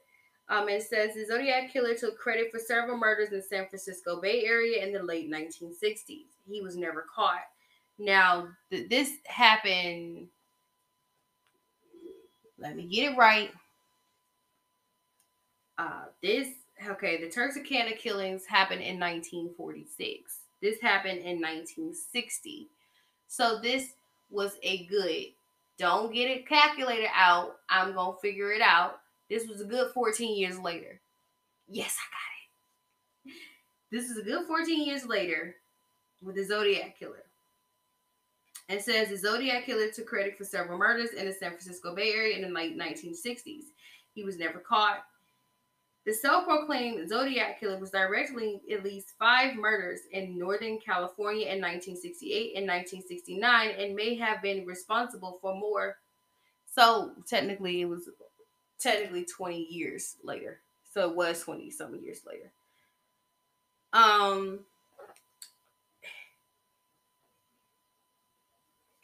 Um, 0.48 0.70
it 0.70 0.84
says 0.84 1.16
the 1.16 1.26
Zodiac 1.26 1.72
Killer 1.72 1.96
took 1.96 2.18
credit 2.18 2.52
for 2.52 2.60
several 2.60 2.98
murders 2.98 3.30
in 3.30 3.38
the 3.38 3.44
San 3.44 3.68
Francisco 3.68 4.22
Bay 4.22 4.46
Area 4.46 4.86
in 4.86 4.94
the 4.94 5.02
late 5.02 5.32
1960s. 5.32 6.26
He 6.48 6.62
was 6.62 6.78
never 6.78 7.06
caught. 7.14 7.42
Now, 7.98 8.50
th- 8.70 8.90
this 8.90 9.12
happened. 9.26 10.28
Let 12.60 12.76
me 12.76 12.88
get 12.88 13.14
it 13.14 13.18
right. 13.18 13.52
Uh, 15.78 16.06
this 16.22 16.50
okay. 16.88 17.20
The 17.20 17.30
Texarkana 17.30 17.96
killings 17.96 18.46
happened 18.46 18.82
in 18.82 19.00
1946. 19.00 20.40
This 20.62 20.80
happened 20.82 21.20
in 21.20 21.42
1960. 21.42 22.70
So 23.28 23.60
this 23.62 23.94
was 24.30 24.54
a 24.64 24.86
good. 24.86 25.26
Don't 25.78 26.14
get 26.14 26.30
it 26.30 26.48
calculated 26.48 27.10
out. 27.14 27.58
I'm 27.70 27.94
gonna 27.94 28.18
figure 28.22 28.52
it 28.52 28.62
out. 28.62 29.00
This 29.30 29.48
was 29.48 29.62
a 29.62 29.66
good 29.66 29.92
14 29.92 30.38
years 30.38 30.60
later. 30.60 31.00
Yes, 31.68 31.98
I 32.00 32.06
got 32.12 33.34
it. 33.34 33.40
This 33.92 34.10
is 34.10 34.18
a 34.18 34.24
good 34.24 34.46
14 34.48 34.86
years 34.86 35.06
later 35.06 35.56
with 36.22 36.36
the 36.36 36.44
Zodiac 36.44 36.98
Killer. 36.98 37.24
It 38.68 38.84
says 38.84 39.10
the 39.10 39.18
Zodiac 39.18 39.66
Killer 39.66 39.90
took 39.90 40.08
credit 40.08 40.38
for 40.38 40.44
several 40.44 40.78
murders 40.78 41.12
in 41.12 41.26
the 41.26 41.34
San 41.34 41.52
Francisco 41.52 41.94
Bay 41.94 42.12
Area 42.14 42.36
in 42.36 42.42
the 42.42 42.50
late 42.50 42.78
1960s. 42.78 43.66
He 44.14 44.24
was 44.24 44.38
never 44.38 44.60
caught. 44.60 45.04
The 46.06 46.14
self 46.14 46.46
proclaimed 46.46 47.10
Zodiac 47.10 47.60
Killer 47.60 47.80
was 47.80 47.90
directly 47.90 48.62
at 48.72 48.84
least 48.84 49.14
five 49.18 49.56
murders 49.56 50.02
in 50.12 50.38
Northern 50.38 50.78
California 50.78 51.48
in 51.48 51.60
1968 51.60 52.56
and 52.56 52.68
1969 52.68 53.70
and 53.80 53.96
may 53.96 54.16
have 54.16 54.42
been 54.42 54.66
responsible 54.66 55.40
for 55.42 55.56
more. 55.56 55.98
So 56.72 57.14
technically, 57.28 57.82
it 57.82 57.86
was 57.86 58.08
technically 58.80 59.26
20 59.26 59.58
years 59.58 60.18
later. 60.24 60.60
So 60.94 61.10
it 61.10 61.16
was 61.16 61.42
20 61.42 61.72
some 61.72 61.96
years 61.96 62.22
later. 62.26 62.52
Um, 63.94 64.60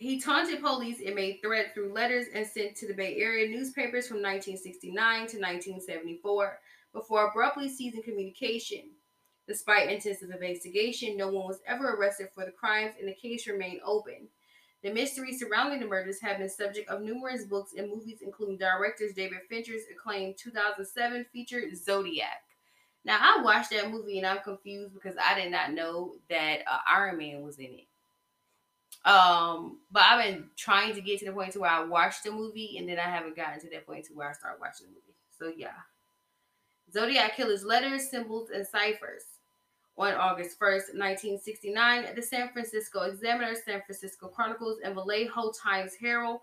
He 0.01 0.19
taunted 0.19 0.61
police 0.61 0.97
and 1.05 1.13
made 1.13 1.41
threats 1.43 1.75
through 1.75 1.93
letters 1.93 2.25
and 2.33 2.47
sent 2.47 2.75
to 2.77 2.87
the 2.87 2.93
Bay 2.95 3.17
Area 3.17 3.47
newspapers 3.47 4.07
from 4.07 4.17
1969 4.17 4.95
to 4.95 5.37
1974 5.37 6.59
before 6.93 7.27
abruptly 7.27 7.69
ceasing 7.69 8.03
communication. 8.03 8.91
Despite 9.47 9.89
intensive 9.89 10.29
investigation, 10.29 11.17
no 11.17 11.27
one 11.27 11.47
was 11.47 11.59
ever 11.67 11.95
arrested 11.95 12.29
for 12.33 12.45
the 12.45 12.51
crimes 12.51 12.93
and 12.99 13.07
the 13.07 13.13
case 13.13 13.47
remained 13.47 13.81
open. 13.83 14.27
The 14.83 14.91
mystery 14.91 15.37
surrounding 15.37 15.79
the 15.79 15.85
murders 15.85 16.21
have 16.21 16.39
been 16.39 16.49
subject 16.49 16.89
of 16.89 17.01
numerous 17.01 17.45
books 17.45 17.73
and 17.77 17.89
movies, 17.89 18.19
including 18.21 18.57
directors 18.57 19.13
David 19.13 19.39
Fincher's 19.49 19.83
acclaimed 19.91 20.37
2007 20.37 21.25
feature 21.31 21.63
Zodiac. 21.75 22.43
Now, 23.03 23.17
I 23.19 23.41
watched 23.43 23.71
that 23.71 23.91
movie 23.91 24.17
and 24.17 24.27
I'm 24.27 24.39
confused 24.39 24.93
because 24.93 25.15
I 25.21 25.39
did 25.39 25.51
not 25.51 25.73
know 25.73 26.13
that 26.29 26.59
uh, 26.67 26.79
Iron 26.89 27.17
Man 27.17 27.41
was 27.41 27.57
in 27.57 27.65
it. 27.65 27.87
Um, 29.07 29.79
but 29.91 30.03
I've 30.03 30.23
been 30.23 30.45
trying 30.55 30.93
to 30.93 31.01
get 31.01 31.19
to 31.19 31.25
the 31.25 31.31
point 31.31 31.53
to 31.53 31.59
where 31.59 31.71
I 31.71 31.83
watched 31.83 32.23
the 32.23 32.31
movie, 32.31 32.77
and 32.77 32.87
then 32.87 32.99
I 32.99 33.09
haven't 33.09 33.35
gotten 33.35 33.59
to 33.61 33.69
that 33.71 33.87
point 33.87 34.05
to 34.05 34.13
where 34.13 34.29
I 34.29 34.33
start 34.33 34.59
watching 34.59 34.87
the 34.87 34.93
movie. 34.93 35.17
So 35.37 35.51
yeah, 35.57 35.73
Zodiac 36.91 37.35
Killer's 37.35 37.63
letters, 37.63 38.09
symbols, 38.09 38.49
and 38.49 38.65
ciphers. 38.67 39.23
On 39.97 40.13
August 40.13 40.59
1st, 40.59 40.95
1969, 40.95 42.15
the 42.15 42.21
San 42.21 42.49
Francisco 42.49 43.01
Examiner, 43.01 43.53
San 43.55 43.81
Francisco 43.85 44.27
Chronicles, 44.27 44.79
and 44.83 44.95
Vallejo 44.95 45.51
Times 45.51 45.93
Herald 45.99 46.41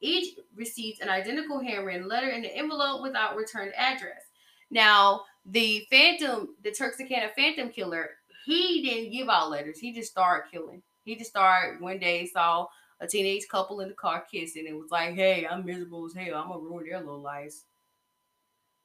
each 0.00 0.38
received 0.54 1.00
an 1.00 1.08
identical 1.08 1.60
handwritten 1.60 2.06
letter 2.06 2.28
in 2.28 2.42
the 2.42 2.54
envelope 2.54 3.02
without 3.02 3.36
return 3.36 3.72
address. 3.76 4.22
Now, 4.70 5.22
the 5.46 5.86
Phantom, 5.90 6.54
the 6.62 6.70
Texarkana 6.70 7.30
Phantom 7.34 7.70
Killer, 7.70 8.10
he 8.44 8.82
didn't 8.82 9.12
give 9.12 9.28
out 9.28 9.50
letters. 9.50 9.78
He 9.78 9.92
just 9.92 10.10
started 10.10 10.50
killing. 10.50 10.82
He 11.04 11.16
just 11.16 11.30
started 11.30 11.80
one 11.80 11.98
day, 11.98 12.26
saw 12.26 12.66
a 13.00 13.06
teenage 13.06 13.48
couple 13.48 13.80
in 13.80 13.88
the 13.88 13.94
car 13.94 14.24
kissing, 14.30 14.66
and 14.66 14.78
was 14.78 14.90
like, 14.90 15.14
"Hey, 15.14 15.46
I'm 15.46 15.64
miserable 15.64 16.06
as 16.06 16.14
hell. 16.14 16.36
I'm 16.36 16.48
gonna 16.48 16.60
ruin 16.60 16.84
their 16.88 16.98
little 16.98 17.20
lives." 17.20 17.64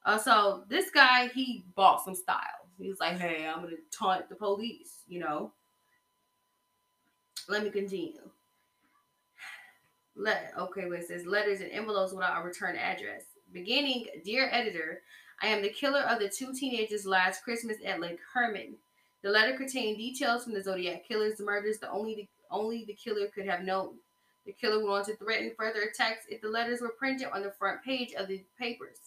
Uh, 0.04 0.18
so 0.18 0.64
this 0.68 0.90
guy, 0.90 1.28
he 1.28 1.64
bought 1.74 2.04
some 2.04 2.14
style. 2.14 2.68
He 2.78 2.88
was 2.88 3.00
like, 3.00 3.18
"Hey, 3.18 3.46
I'm 3.46 3.62
gonna 3.62 3.76
taunt 3.90 4.28
the 4.28 4.34
police," 4.34 5.02
you 5.08 5.20
know. 5.20 5.52
Let 7.48 7.62
me 7.62 7.70
continue. 7.70 8.30
Let 10.16 10.52
okay, 10.58 10.86
where 10.86 10.98
it 10.98 11.08
says 11.08 11.26
letters 11.26 11.60
and 11.60 11.70
envelopes 11.70 12.12
without 12.12 12.40
a 12.40 12.44
return 12.44 12.76
address. 12.76 13.24
Beginning, 13.52 14.06
dear 14.24 14.48
editor, 14.50 15.02
I 15.42 15.48
am 15.48 15.62
the 15.62 15.68
killer 15.68 16.00
of 16.00 16.20
the 16.20 16.28
two 16.28 16.52
teenagers 16.52 17.06
last 17.06 17.42
Christmas 17.42 17.78
at 17.84 18.00
Lake 18.00 18.20
Herman. 18.32 18.76
The 19.22 19.30
letter 19.30 19.56
contained 19.56 19.96
details 19.96 20.44
from 20.44 20.54
the 20.54 20.62
Zodiac 20.62 21.06
killer's 21.06 21.40
murders 21.40 21.78
that 21.78 21.90
only 21.90 22.14
the, 22.14 22.28
only 22.50 22.84
the 22.84 22.94
killer 22.94 23.28
could 23.28 23.46
have 23.46 23.62
known. 23.62 23.94
The 24.46 24.52
killer 24.52 24.84
went 24.84 24.90
on 24.90 25.04
to 25.06 25.16
threaten 25.16 25.52
further 25.56 25.80
attacks 25.80 26.26
if 26.28 26.42
the 26.42 26.48
letters 26.48 26.80
were 26.80 26.94
printed 26.98 27.28
on 27.32 27.42
the 27.42 27.50
front 27.50 27.82
page 27.82 28.12
of 28.14 28.28
the 28.28 28.44
papers. 28.58 28.98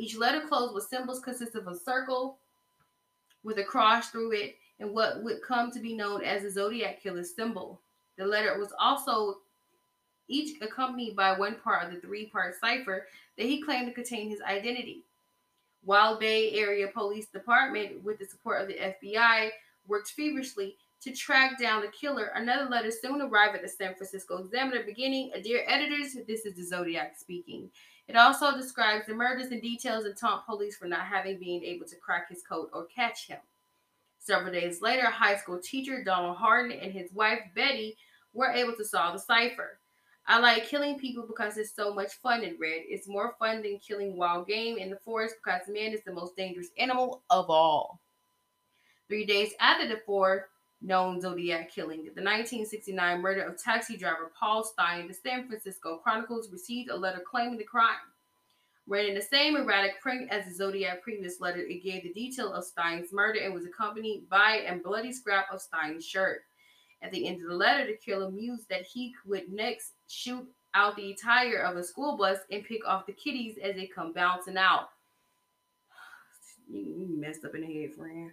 Each 0.00 0.16
letter 0.16 0.40
closed 0.40 0.74
with 0.74 0.88
symbols 0.88 1.20
consist 1.20 1.54
of 1.54 1.68
a 1.68 1.78
circle 1.78 2.38
with 3.42 3.58
a 3.58 3.64
cross 3.64 4.08
through 4.08 4.32
it 4.32 4.56
and 4.78 4.94
what 4.94 5.22
would 5.22 5.42
come 5.42 5.70
to 5.70 5.78
be 5.78 5.94
known 5.94 6.24
as 6.24 6.42
the 6.42 6.50
Zodiac 6.50 7.02
killer's 7.02 7.34
symbol. 7.34 7.82
The 8.16 8.24
letter 8.24 8.58
was 8.58 8.72
also 8.80 9.40
each 10.26 10.58
accompanied 10.62 11.16
by 11.16 11.38
one 11.38 11.56
part 11.56 11.84
of 11.84 11.92
the 11.92 12.00
three 12.00 12.24
part 12.24 12.58
cipher 12.58 13.08
that 13.36 13.44
he 13.44 13.60
claimed 13.60 13.88
to 13.88 13.92
contain 13.92 14.30
his 14.30 14.40
identity. 14.40 15.04
While 15.84 16.18
Bay 16.18 16.52
Area 16.52 16.88
Police 16.88 17.26
Department, 17.26 18.02
with 18.02 18.18
the 18.20 18.24
support 18.24 18.62
of 18.62 18.68
the 18.68 18.78
FBI, 18.78 19.50
worked 19.86 20.12
feverishly 20.12 20.78
to 21.02 21.12
track 21.12 21.58
down 21.60 21.82
the 21.82 21.88
killer, 21.88 22.32
another 22.34 22.70
letter 22.70 22.90
soon 22.90 23.20
arrived 23.20 23.54
at 23.54 23.60
the 23.60 23.68
San 23.68 23.94
Francisco 23.94 24.38
Examiner 24.38 24.82
beginning, 24.82 25.30
Dear 25.42 25.62
editors, 25.66 26.16
this 26.26 26.46
is 26.46 26.54
the 26.54 26.64
Zodiac 26.64 27.18
speaking. 27.18 27.70
It 28.10 28.16
also 28.16 28.56
describes 28.56 29.06
the 29.06 29.14
murders 29.14 29.52
and 29.52 29.62
details 29.62 30.04
and 30.04 30.16
taunt 30.16 30.44
police 30.44 30.76
for 30.76 30.86
not 30.86 31.06
having 31.06 31.38
been 31.38 31.62
able 31.62 31.86
to 31.86 31.94
crack 31.94 32.28
his 32.28 32.42
code 32.42 32.68
or 32.72 32.86
catch 32.86 33.28
him. 33.28 33.38
Several 34.18 34.52
days 34.52 34.82
later, 34.82 35.06
high 35.06 35.36
school 35.36 35.60
teacher 35.62 36.02
Donald 36.02 36.36
Harden 36.36 36.76
and 36.76 36.90
his 36.90 37.12
wife 37.12 37.38
Betty 37.54 37.96
were 38.32 38.50
able 38.50 38.74
to 38.74 38.84
solve 38.84 39.12
the 39.12 39.20
cipher. 39.20 39.78
I 40.26 40.40
like 40.40 40.66
killing 40.66 40.98
people 40.98 41.24
because 41.24 41.56
it's 41.56 41.72
so 41.72 41.94
much 41.94 42.14
fun 42.14 42.42
in 42.42 42.56
Red. 42.60 42.82
It's 42.88 43.06
more 43.06 43.36
fun 43.38 43.62
than 43.62 43.78
killing 43.78 44.16
wild 44.16 44.48
game 44.48 44.76
in 44.76 44.90
the 44.90 44.98
forest 45.04 45.36
because 45.44 45.68
man 45.68 45.92
is 45.92 46.02
the 46.04 46.12
most 46.12 46.36
dangerous 46.36 46.70
animal 46.78 47.22
of 47.30 47.48
all. 47.48 48.00
Three 49.06 49.24
days 49.24 49.52
after 49.60 49.86
the 49.86 50.00
four 50.04 50.48
known 50.82 51.20
Zodiac 51.20 51.70
killing, 51.70 52.04
the 52.04 52.22
1969 52.22 53.20
murder 53.20 53.42
of 53.42 53.62
taxi 53.62 53.96
driver 53.96 54.30
Paul 54.38 54.64
Stine, 54.64 55.08
the 55.08 55.14
San 55.14 55.46
Francisco 55.46 55.98
Chronicles 55.98 56.50
received 56.50 56.90
a 56.90 56.96
letter 56.96 57.20
claiming 57.20 57.58
the 57.58 57.64
crime. 57.64 57.96
Read 58.86 59.08
in 59.08 59.14
the 59.14 59.22
same 59.22 59.56
erratic 59.56 60.00
print 60.00 60.30
as 60.30 60.46
the 60.46 60.54
Zodiac 60.54 61.02
previous 61.02 61.40
letter, 61.40 61.60
it 61.60 61.84
gave 61.84 62.02
the 62.02 62.12
detail 62.12 62.52
of 62.52 62.64
Stine's 62.64 63.12
murder 63.12 63.40
and 63.40 63.54
was 63.54 63.66
accompanied 63.66 64.28
by 64.28 64.64
a 64.66 64.76
bloody 64.76 65.12
scrap 65.12 65.46
of 65.52 65.60
Stine's 65.60 66.04
shirt. 66.04 66.42
At 67.02 67.12
the 67.12 67.26
end 67.26 67.42
of 67.42 67.48
the 67.48 67.54
letter, 67.54 67.86
the 67.86 67.96
killer 67.96 68.30
mused 68.30 68.68
that 68.68 68.82
he 68.82 69.14
would 69.26 69.50
next 69.52 69.92
shoot 70.08 70.46
out 70.74 70.96
the 70.96 71.16
tire 71.22 71.62
of 71.62 71.76
a 71.76 71.84
school 71.84 72.16
bus 72.16 72.38
and 72.50 72.64
pick 72.64 72.86
off 72.86 73.06
the 73.06 73.12
kitties 73.12 73.58
as 73.62 73.74
they 73.74 73.86
come 73.86 74.12
bouncing 74.12 74.56
out. 74.56 74.90
You 76.72 77.16
messed 77.18 77.44
up 77.44 77.54
in 77.54 77.62
the 77.62 77.66
head, 77.66 77.94
friend. 77.94 78.30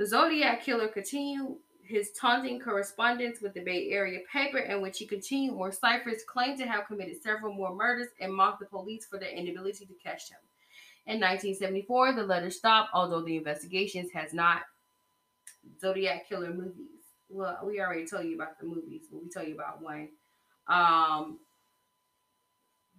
The 0.00 0.06
Zodiac 0.06 0.64
killer 0.64 0.88
continued 0.88 1.58
his 1.82 2.10
taunting 2.12 2.58
correspondence 2.58 3.42
with 3.42 3.52
the 3.52 3.60
Bay 3.60 3.90
Area 3.90 4.20
paper, 4.32 4.56
in 4.56 4.80
which 4.80 4.96
he 4.96 5.06
continued 5.06 5.52
more 5.52 5.70
ciphers, 5.70 6.22
claimed 6.26 6.58
to 6.60 6.66
have 6.66 6.86
committed 6.86 7.22
several 7.22 7.52
more 7.52 7.74
murders, 7.74 8.08
and 8.18 8.32
mocked 8.32 8.60
the 8.60 8.64
police 8.64 9.04
for 9.04 9.18
their 9.18 9.28
inability 9.28 9.84
to 9.84 9.92
catch 10.02 10.30
him. 10.30 10.38
In 11.04 11.20
1974, 11.20 12.14
the 12.14 12.22
letter 12.22 12.48
stopped, 12.48 12.88
although 12.94 13.20
the 13.20 13.36
investigations 13.36 14.10
has 14.14 14.32
not. 14.32 14.62
Zodiac 15.78 16.26
killer 16.26 16.54
movies 16.54 17.02
well, 17.28 17.58
we 17.62 17.78
already 17.78 18.06
told 18.06 18.24
you 18.24 18.36
about 18.36 18.58
the 18.58 18.64
movies, 18.64 19.02
but 19.12 19.22
we 19.22 19.28
tell 19.28 19.44
you 19.44 19.54
about 19.54 19.82
one. 19.82 20.08
Um, 20.66 21.40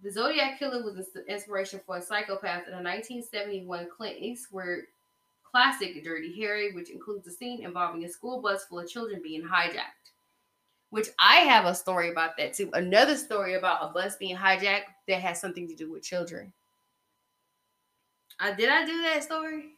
the 0.04 0.12
Zodiac 0.12 0.60
Killer 0.60 0.84
was 0.84 1.08
the 1.12 1.26
inspiration 1.26 1.80
for 1.84 1.96
a 1.96 2.02
psychopath 2.02 2.68
in 2.68 2.74
a 2.74 2.82
1971 2.82 3.88
Clint 3.90 4.18
Eastwood 4.20 4.84
classic 5.52 6.02
Dirty 6.02 6.34
Harry, 6.40 6.72
which 6.72 6.90
includes 6.90 7.26
a 7.26 7.30
scene 7.30 7.62
involving 7.62 8.04
a 8.04 8.08
school 8.08 8.40
bus 8.40 8.64
full 8.64 8.80
of 8.80 8.88
children 8.88 9.20
being 9.22 9.42
hijacked. 9.42 10.10
Which 10.90 11.08
I 11.18 11.36
have 11.36 11.66
a 11.66 11.74
story 11.74 12.10
about 12.10 12.36
that 12.38 12.54
too. 12.54 12.70
Another 12.72 13.16
story 13.16 13.54
about 13.54 13.88
a 13.88 13.92
bus 13.92 14.16
being 14.16 14.36
hijacked 14.36 14.90
that 15.08 15.20
has 15.20 15.40
something 15.40 15.68
to 15.68 15.74
do 15.74 15.92
with 15.92 16.02
children. 16.02 16.52
I 18.40 18.52
did 18.52 18.68
I 18.68 18.84
do 18.84 19.02
that 19.02 19.22
story? 19.22 19.72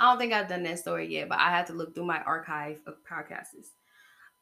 I 0.00 0.10
don't 0.10 0.18
think 0.18 0.32
I've 0.32 0.48
done 0.48 0.62
that 0.62 0.78
story 0.78 1.08
yet, 1.08 1.28
but 1.28 1.38
I 1.38 1.50
have 1.50 1.66
to 1.66 1.72
look 1.72 1.94
through 1.94 2.06
my 2.06 2.22
archive 2.22 2.78
of 2.86 2.96
podcasts. 3.08 3.70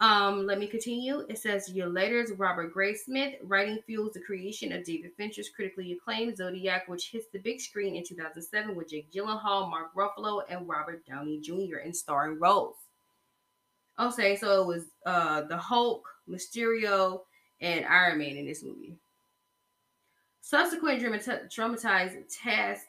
Um, 0.01 0.47
let 0.47 0.59
me 0.59 0.67
continue. 0.67 1.21
It 1.31 1.39
says 1.39 1.71
year 1.71 1.89
later, 1.89 2.27
Robert 2.37 2.75
Graysmith 2.75 3.37
writing 3.43 3.79
fuels 3.87 4.13
the 4.13 4.21
creation 4.21 4.73
of 4.73 4.85
David 4.85 5.13
Fincher's 5.17 5.49
critically 5.49 5.93
acclaimed 5.93 6.37
Zodiac, 6.37 6.87
which 6.87 7.11
hits 7.11 7.27
the 7.33 7.39
big 7.39 7.61
screen 7.61 7.97
in 7.97 8.05
2007 8.05 8.75
with 8.75 8.91
Jake 8.91 9.11
Gyllenhaal, 9.11 9.71
Mark 9.71 9.95
Ruffalo, 9.95 10.43
and 10.51 10.69
Robert 10.69 11.07
Downey 11.07 11.41
Jr. 11.41 11.79
in 11.83 11.95
starring 11.95 12.39
roles. 12.39 12.77
Okay, 13.99 14.37
so 14.37 14.61
it 14.61 14.67
was 14.67 14.85
uh 15.07 15.43
the 15.43 15.57
Hulk, 15.57 16.07
Mysterio, 16.29 17.21
and 17.63 17.87
Iron 17.87 18.19
Man 18.19 18.37
in 18.37 18.45
this 18.45 18.63
movie. 18.63 18.99
Subsequent 20.43 21.01
dramatized 21.51 22.17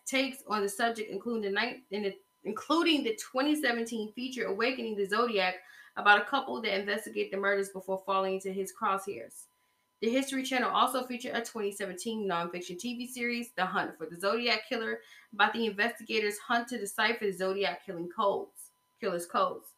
takes 0.06 0.44
on 0.48 0.62
the 0.62 0.70
subject, 0.70 1.10
including 1.10 1.42
the, 1.42 1.50
night, 1.50 1.78
in 1.90 2.04
the, 2.04 2.14
including 2.44 3.04
the 3.04 3.12
2017 3.16 4.12
feature 4.12 4.46
"Awakening 4.46 4.98
the 4.98 5.08
Zodiac," 5.08 5.56
about 5.98 6.22
a 6.22 6.26
couple 6.26 6.62
that 6.62 6.80
investigate 6.80 7.32
the 7.32 7.38
murders 7.38 7.70
before 7.70 8.02
falling 8.06 8.36
into 8.36 8.52
his 8.52 8.72
crosshairs. 8.72 9.46
The 10.00 10.10
History 10.12 10.44
Channel 10.44 10.70
also 10.70 11.08
featured 11.08 11.34
a 11.34 11.40
2017 11.40 12.28
nonfiction 12.28 12.80
TV 12.80 13.08
series, 13.08 13.50
The 13.56 13.66
Hunt 13.66 13.98
for 13.98 14.06
the 14.06 14.20
Zodiac 14.20 14.70
Killer, 14.70 15.00
about 15.34 15.54
the 15.54 15.66
investigators' 15.66 16.38
hunt 16.38 16.68
to 16.68 16.78
decipher 16.78 17.26
the 17.26 17.32
Zodiac 17.32 17.84
killing 17.84 18.08
codes, 18.08 18.70
killer's 19.02 19.26
codes. 19.26 19.70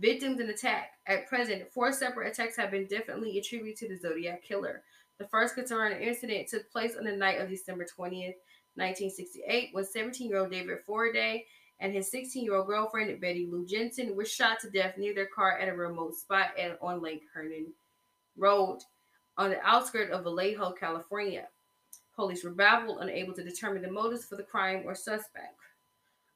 Victims 0.00 0.40
and 0.40 0.48
attack. 0.48 0.92
At 1.06 1.28
present, 1.28 1.70
four 1.70 1.92
separate 1.92 2.28
attacks 2.32 2.56
have 2.56 2.70
been 2.70 2.86
definitely 2.86 3.38
attributed 3.38 3.76
to 3.76 3.88
the 3.88 4.00
Zodiac 4.00 4.42
Killer. 4.42 4.82
The 5.18 5.28
first 5.28 5.54
concerned 5.54 6.02
incident 6.02 6.48
took 6.48 6.70
place 6.72 6.96
on 6.96 7.04
the 7.04 7.12
night 7.14 7.38
of 7.38 7.50
December 7.50 7.84
20th, 7.84 8.36
1968, 8.74 9.68
when 9.72 9.84
17 9.84 10.30
year 10.30 10.38
old 10.38 10.50
David 10.50 10.78
Faraday 10.86 11.44
and 11.82 11.92
his 11.92 12.10
16 12.12 12.44
year 12.44 12.54
old 12.54 12.68
girlfriend, 12.68 13.20
Betty 13.20 13.46
Lou 13.50 13.66
Jensen, 13.66 14.14
were 14.14 14.24
shot 14.24 14.60
to 14.60 14.70
death 14.70 14.96
near 14.96 15.14
their 15.14 15.26
car 15.26 15.58
at 15.58 15.68
a 15.68 15.74
remote 15.74 16.14
spot 16.14 16.52
on 16.80 17.02
Lake 17.02 17.24
Herman 17.34 17.66
Road 18.36 18.78
on 19.36 19.50
the 19.50 19.60
outskirts 19.66 20.12
of 20.12 20.22
Vallejo, 20.22 20.70
California. 20.70 21.48
Police 22.14 22.44
were 22.44 22.50
baffled, 22.50 22.98
unable 23.00 23.34
to 23.34 23.42
determine 23.42 23.82
the 23.82 23.90
motives 23.90 24.24
for 24.24 24.36
the 24.36 24.44
crime 24.44 24.82
or 24.86 24.94
suspect. 24.94 25.58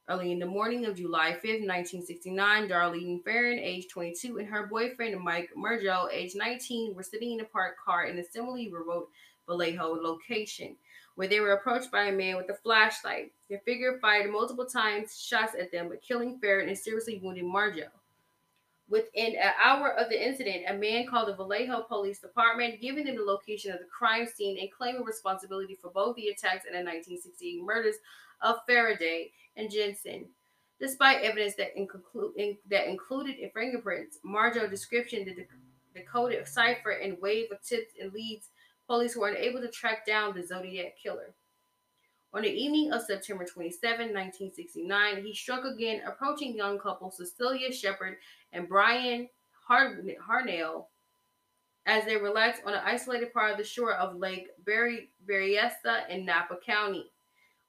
Early 0.09 0.33
in 0.33 0.39
the 0.39 0.45
morning 0.45 0.85
of 0.85 0.95
July 0.95 1.31
5, 1.31 1.43
1969, 1.43 2.67
Darlene 2.67 3.23
Ferrin, 3.23 3.59
age 3.59 3.87
22, 3.89 4.39
and 4.39 4.47
her 4.47 4.67
boyfriend 4.67 5.17
Mike 5.21 5.49
Murgel, 5.55 6.09
age 6.11 6.33
19, 6.35 6.93
were 6.93 7.03
sitting 7.03 7.33
in 7.33 7.41
a 7.41 7.45
parked 7.45 7.79
car 7.79 8.05
in 8.05 8.17
a 8.17 8.23
similarly 8.23 8.69
remote 8.69 9.09
Vallejo 9.47 9.95
location 9.95 10.75
where 11.17 11.27
they 11.27 11.39
were 11.39 11.53
approached 11.53 11.91
by 11.91 12.03
a 12.03 12.11
man 12.11 12.37
with 12.37 12.47
a 12.51 12.53
flashlight. 12.53 13.31
The 13.49 13.57
figure 13.65 13.97
fired 13.99 14.31
multiple 14.31 14.67
times 14.67 15.19
shots 15.19 15.55
at 15.59 15.71
them, 15.71 15.89
but 15.89 16.03
killing 16.03 16.37
Ferrin 16.39 16.67
and 16.67 16.77
seriously 16.77 17.19
wounding 17.23 17.51
Mageau. 17.51 17.87
Within 18.87 19.35
an 19.35 19.51
hour 19.59 19.93
of 19.97 20.09
the 20.09 20.27
incident, 20.27 20.65
a 20.67 20.75
man 20.75 21.07
called 21.07 21.27
the 21.27 21.35
Vallejo 21.35 21.81
Police 21.89 22.19
Department, 22.19 22.79
giving 22.79 23.05
them 23.05 23.15
the 23.15 23.23
location 23.23 23.71
of 23.71 23.79
the 23.79 23.85
crime 23.85 24.27
scene 24.27 24.59
and 24.59 24.71
claiming 24.71 25.03
responsibility 25.03 25.75
for 25.81 25.89
both 25.89 26.15
the 26.15 26.27
attacks 26.27 26.65
and 26.67 26.75
the 26.75 26.85
1968 26.87 27.63
murders 27.63 27.95
of 28.43 28.57
Faraday 28.67 29.31
and 29.55 29.71
Jensen. 29.71 30.25
Despite 30.79 31.23
evidence 31.23 31.55
that, 31.55 31.75
inclu- 31.75 32.35
in, 32.37 32.59
that 32.69 32.87
included 32.87 33.37
fingerprints, 33.55 34.19
Mageau's 34.23 34.69
description, 34.69 35.25
the 35.25 35.47
decoded 35.99 36.47
cipher, 36.47 36.91
and 36.91 37.19
wave 37.19 37.51
of 37.51 37.59
tips 37.63 37.93
and 37.99 38.13
leads 38.13 38.49
Police 38.87 39.15
were 39.15 39.29
unable 39.29 39.61
to 39.61 39.67
track 39.67 40.05
down 40.05 40.33
the 40.33 40.45
Zodiac 40.45 40.97
killer. 41.01 41.33
On 42.33 42.41
the 42.41 42.49
evening 42.49 42.91
of 42.91 43.01
September 43.01 43.45
27, 43.45 44.13
1969, 44.13 45.23
he 45.23 45.33
struck 45.33 45.65
again, 45.65 46.01
approaching 46.05 46.55
young 46.55 46.77
couple 46.79 47.11
Cecilia 47.11 47.71
Shepard 47.71 48.17
and 48.53 48.67
Bryan 48.67 49.27
Hartnell 49.69 50.85
as 51.85 52.05
they 52.05 52.17
relaxed 52.17 52.61
on 52.65 52.73
an 52.73 52.81
isolated 52.83 53.33
part 53.33 53.51
of 53.51 53.57
the 53.57 53.63
shore 53.63 53.93
of 53.93 54.17
Lake 54.17 54.49
Berryessa 54.65 56.09
in 56.09 56.25
Napa 56.25 56.57
County. 56.65 57.11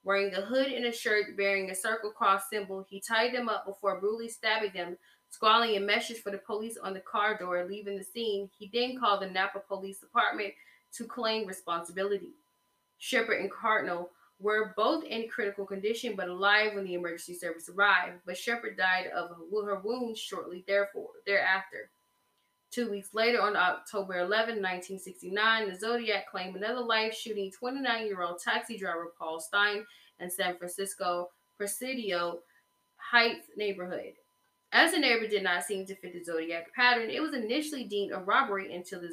Wearing 0.03 0.33
a 0.33 0.41
hood 0.41 0.67
and 0.67 0.85
a 0.85 0.91
shirt 0.91 1.35
bearing 1.37 1.69
a 1.69 1.75
circle 1.75 2.11
cross 2.11 2.49
symbol, 2.49 2.85
he 2.87 3.01
tied 3.01 3.33
them 3.33 3.49
up 3.49 3.65
before 3.65 3.99
brutally 3.99 4.29
stabbing 4.29 4.71
them, 4.73 4.97
squalling 5.29 5.75
a 5.75 5.79
message 5.79 6.21
for 6.21 6.31
the 6.31 6.37
police 6.37 6.77
on 6.81 6.93
the 6.93 7.01
car 7.01 7.37
door, 7.37 7.65
leaving 7.67 7.97
the 7.97 8.03
scene. 8.03 8.49
He 8.57 8.69
then 8.73 8.97
called 8.99 9.21
the 9.21 9.29
Napa 9.29 9.59
Police 9.59 9.99
Department 9.99 10.53
to 10.93 11.05
claim 11.05 11.47
responsibility. 11.47 12.33
Shepard 12.97 13.39
and 13.39 13.51
Cardinal 13.51 14.11
were 14.39 14.73
both 14.75 15.03
in 15.03 15.27
critical 15.27 15.65
condition 15.65 16.15
but 16.15 16.29
alive 16.29 16.73
when 16.73 16.85
the 16.85 16.93
emergency 16.93 17.33
service 17.33 17.69
arrived, 17.69 18.19
but 18.25 18.37
Shepard 18.37 18.77
died 18.77 19.07
of 19.07 19.29
her 19.29 19.79
wounds 19.79 20.19
shortly 20.19 20.63
thereafter. 20.67 21.91
Two 22.71 22.89
weeks 22.89 23.15
later, 23.15 23.41
on 23.41 23.55
October 23.55 24.19
11, 24.19 24.61
1969, 24.61 25.69
the 25.69 25.75
Zodiac 25.75 26.29
claimed 26.29 26.55
another 26.55 26.81
life, 26.81 27.15
shooting 27.15 27.51
29 27.51 28.05
year 28.05 28.21
old 28.21 28.39
taxi 28.39 28.77
driver 28.77 29.11
Paul 29.17 29.39
Stine 29.39 29.85
in 30.19 30.29
San 30.29 30.55
Francisco 30.55 31.29
Presidio 31.57 32.39
Heights 32.97 33.47
neighborhood. 33.57 34.13
As 34.71 34.91
the 34.91 34.99
neighbor 34.99 35.27
did 35.27 35.43
not 35.43 35.63
seem 35.63 35.85
to 35.87 35.95
fit 35.95 36.13
the 36.13 36.23
zodiac 36.23 36.73
pattern, 36.75 37.09
it 37.09 37.21
was 37.21 37.33
initially 37.33 37.85
deemed 37.85 38.11
a 38.11 38.19
robbery 38.19 38.73
until 38.73 39.01
the, 39.01 39.07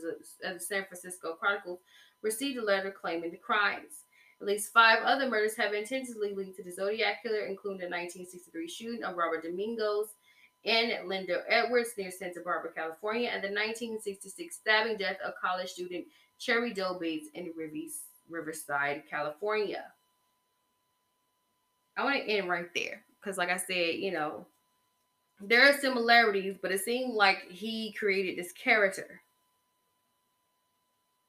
uh, 0.47 0.53
the 0.55 0.61
San 0.61 0.85
Francisco 0.85 1.33
Chronicle 1.35 1.81
received 2.23 2.59
a 2.59 2.65
letter 2.65 2.91
claiming 2.91 3.31
the 3.31 3.39
crimes. 3.39 4.05
At 4.41 4.47
least 4.47 4.73
five 4.73 5.03
other 5.03 5.31
murders 5.31 5.57
have 5.57 5.73
intentionally 5.73 6.35
linked 6.35 6.57
to 6.57 6.63
the 6.63 6.71
Zodiac 6.71 7.23
killer, 7.23 7.47
including 7.47 7.79
the 7.79 7.87
1963 7.87 8.69
shooting 8.69 9.05
of 9.05 9.17
Robert 9.17 9.45
Domingos 9.45 10.09
and 10.67 11.09
Linda 11.09 11.43
Edwards 11.49 11.95
near 11.97 12.11
Santa 12.11 12.41
Barbara, 12.41 12.73
California, 12.75 13.31
and 13.33 13.43
the 13.43 13.49
1966 13.49 14.57
stabbing 14.57 14.99
death 14.99 15.17
of 15.25 15.35
college 15.41 15.71
student 15.71 16.05
Cheri 16.39 16.75
Jo 16.75 16.99
Bates 17.01 17.29
in 17.33 17.51
Riverside, 18.29 19.05
California. 19.09 19.85
I 21.97 22.05
want 22.05 22.17
to 22.17 22.31
end 22.31 22.51
right 22.51 22.69
there 22.75 23.05
because, 23.19 23.39
like 23.39 23.49
I 23.49 23.57
said, 23.57 23.95
you 23.95 24.13
know, 24.13 24.47
there 25.41 25.69
are 25.69 25.79
similarities, 25.79 26.57
but 26.61 26.73
it 26.73 26.81
seemed 26.81 27.15
like 27.15 27.51
he 27.51 27.93
created 27.93 28.39
this 28.39 28.53
character 28.53 29.21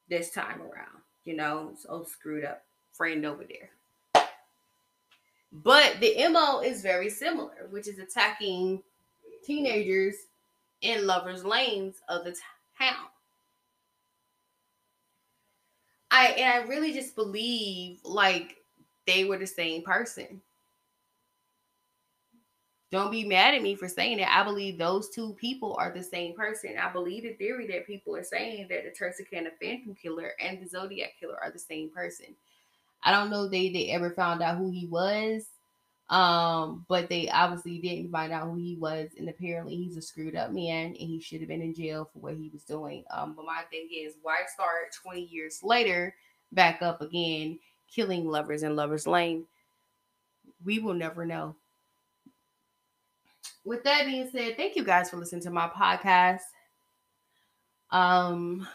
this 0.08 0.30
time 0.30 0.60
around. 0.62 1.02
You 1.24 1.36
know, 1.36 1.72
so 1.78 2.04
screwed 2.04 2.44
up 2.44 2.62
friend 2.92 3.26
over 3.26 3.44
there. 3.44 3.70
But 5.52 5.96
the 6.00 6.28
MO 6.28 6.60
is 6.60 6.82
very 6.82 7.08
similar, 7.08 7.68
which 7.70 7.88
is 7.88 7.98
attacking 7.98 8.82
teenagers 9.44 10.14
in 10.82 11.06
lovers' 11.06 11.44
lanes 11.44 11.96
of 12.08 12.24
the 12.24 12.36
town. 12.78 13.06
I 16.10 16.26
and 16.28 16.52
I 16.52 16.66
really 16.68 16.92
just 16.92 17.14
believe 17.14 18.00
like 18.04 18.56
they 19.06 19.24
were 19.24 19.38
the 19.38 19.46
same 19.46 19.82
person. 19.82 20.40
Don't 22.90 23.10
be 23.10 23.24
mad 23.24 23.54
at 23.54 23.62
me 23.62 23.74
for 23.74 23.86
saying 23.86 24.16
that. 24.18 24.34
I 24.34 24.42
believe 24.44 24.78
those 24.78 25.10
two 25.10 25.34
people 25.34 25.76
are 25.78 25.92
the 25.92 26.02
same 26.02 26.34
person. 26.34 26.76
I 26.82 26.90
believe 26.90 27.22
the 27.22 27.34
theory 27.34 27.66
that 27.66 27.86
people 27.86 28.16
are 28.16 28.24
saying 28.24 28.68
that 28.70 28.84
the 28.84 28.90
Texarkana 28.90 29.50
Phantom 29.60 29.94
Killer 29.94 30.32
and 30.40 30.62
the 30.62 30.68
Zodiac 30.68 31.10
Killer 31.20 31.38
are 31.42 31.50
the 31.50 31.58
same 31.58 31.90
person. 31.90 32.34
I 33.02 33.12
don't 33.12 33.30
know 33.30 33.46
they 33.46 33.68
they 33.68 33.90
ever 33.90 34.10
found 34.10 34.42
out 34.42 34.56
who 34.56 34.70
he 34.70 34.86
was, 34.86 35.44
um, 36.08 36.86
but 36.88 37.10
they 37.10 37.28
obviously 37.28 37.78
didn't 37.78 38.10
find 38.10 38.32
out 38.32 38.48
who 38.48 38.56
he 38.56 38.76
was, 38.76 39.10
and 39.18 39.28
apparently 39.28 39.76
he's 39.76 39.98
a 39.98 40.02
screwed 40.02 40.34
up 40.34 40.52
man, 40.52 40.86
and 40.86 40.96
he 40.96 41.20
should 41.20 41.40
have 41.40 41.48
been 41.48 41.62
in 41.62 41.74
jail 41.74 42.08
for 42.10 42.20
what 42.20 42.36
he 42.36 42.48
was 42.50 42.62
doing. 42.62 43.04
Um, 43.10 43.34
but 43.34 43.44
my 43.44 43.62
thing 43.70 43.88
is, 43.94 44.14
why 44.22 44.38
start 44.52 44.94
twenty 45.00 45.24
years 45.24 45.62
later 45.62 46.14
back 46.52 46.80
up 46.80 47.02
again, 47.02 47.58
killing 47.94 48.26
lovers 48.26 48.62
in 48.62 48.74
Lovers 48.74 49.06
Lane? 49.06 49.44
We 50.64 50.78
will 50.78 50.94
never 50.94 51.26
know 51.26 51.54
with 53.68 53.84
that 53.84 54.06
being 54.06 54.28
said, 54.30 54.56
thank 54.56 54.76
you 54.76 54.82
guys 54.82 55.10
for 55.10 55.18
listening 55.18 55.42
to 55.42 55.50
my 55.50 55.68
podcast. 55.68 56.40
Um 57.90 58.66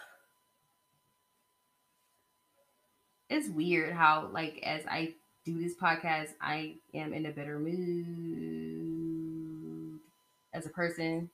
it's 3.30 3.50
weird 3.50 3.94
how 3.94 4.30
like 4.32 4.60
as 4.64 4.84
I 4.90 5.16
do 5.46 5.60
this 5.60 5.76
podcast, 5.76 6.30
I 6.40 6.76
am 6.94 7.12
in 7.12 7.26
a 7.26 7.32
better 7.32 7.58
mood 7.60 8.80
as 10.54 10.68
a 10.68 10.70
person. 10.70 11.30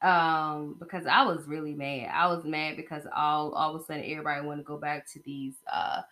Um, 0.00 0.76
because 0.78 1.06
I 1.06 1.24
was 1.24 1.48
really 1.48 1.74
mad. 1.74 2.10
I 2.14 2.28
was 2.28 2.44
mad 2.44 2.76
because 2.76 3.02
all 3.14 3.50
all 3.52 3.74
of 3.74 3.80
a 3.82 3.84
sudden 3.84 4.04
everybody 4.04 4.46
want 4.46 4.60
to 4.60 4.64
go 4.64 4.76
back 4.78 5.10
to 5.12 5.20
these 5.24 5.54
uh 5.72 6.02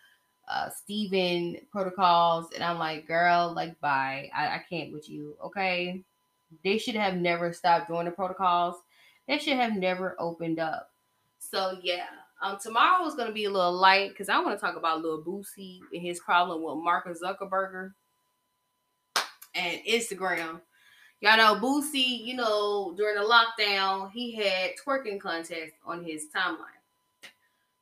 uh 0.49 0.71
Steven 0.71 1.59
protocols 1.71 2.49
and 2.55 2.63
I'm 2.63 2.79
like, 2.79 3.07
girl, 3.07 3.53
like 3.55 3.79
bye. 3.81 4.31
I, 4.35 4.47
I 4.49 4.63
can't 4.69 4.93
with 4.93 5.09
you, 5.09 5.37
okay? 5.43 6.03
They 6.65 6.79
should 6.79 6.95
have 6.95 7.17
never 7.17 7.53
stopped 7.53 7.89
doing 7.89 8.05
the 8.07 8.11
protocols. 8.11 8.77
They 9.27 9.39
should 9.39 9.57
have 9.57 9.75
never 9.75 10.17
opened 10.19 10.59
up. 10.59 10.91
So 11.39 11.79
yeah. 11.83 12.07
Um, 12.43 12.59
tomorrow 12.63 13.07
is 13.07 13.15
going 13.15 13.29
to 13.29 13.35
be 13.35 13.47
a 13.47 13.51
little 13.51 13.73
light 13.73 14.11
because 14.11 14.29
I 14.29 14.39
want 14.41 14.59
to 14.59 14.61
talk 14.61 14.77
about 14.77 15.01
Lil 15.01 15.23
Boosie 15.23 15.81
and 15.93 16.03
his 16.03 16.21
problem 16.21 16.63
with 16.63 16.85
Mark 16.85 17.07
Zuckerberg 17.07 17.93
and 19.55 19.81
Instagram. 19.89 20.61
Y'all 21.21 21.39
know 21.39 21.55
Boosie, 21.55 22.25
you 22.25 22.37
know, 22.37 22.93
during 22.95 23.17
the 23.17 23.27
lockdown, 23.27 24.11
he 24.13 24.35
had 24.35 24.73
twerking 24.77 25.19
contest 25.19 25.73
on 25.87 26.05
his 26.05 26.27
timeline. 26.27 26.77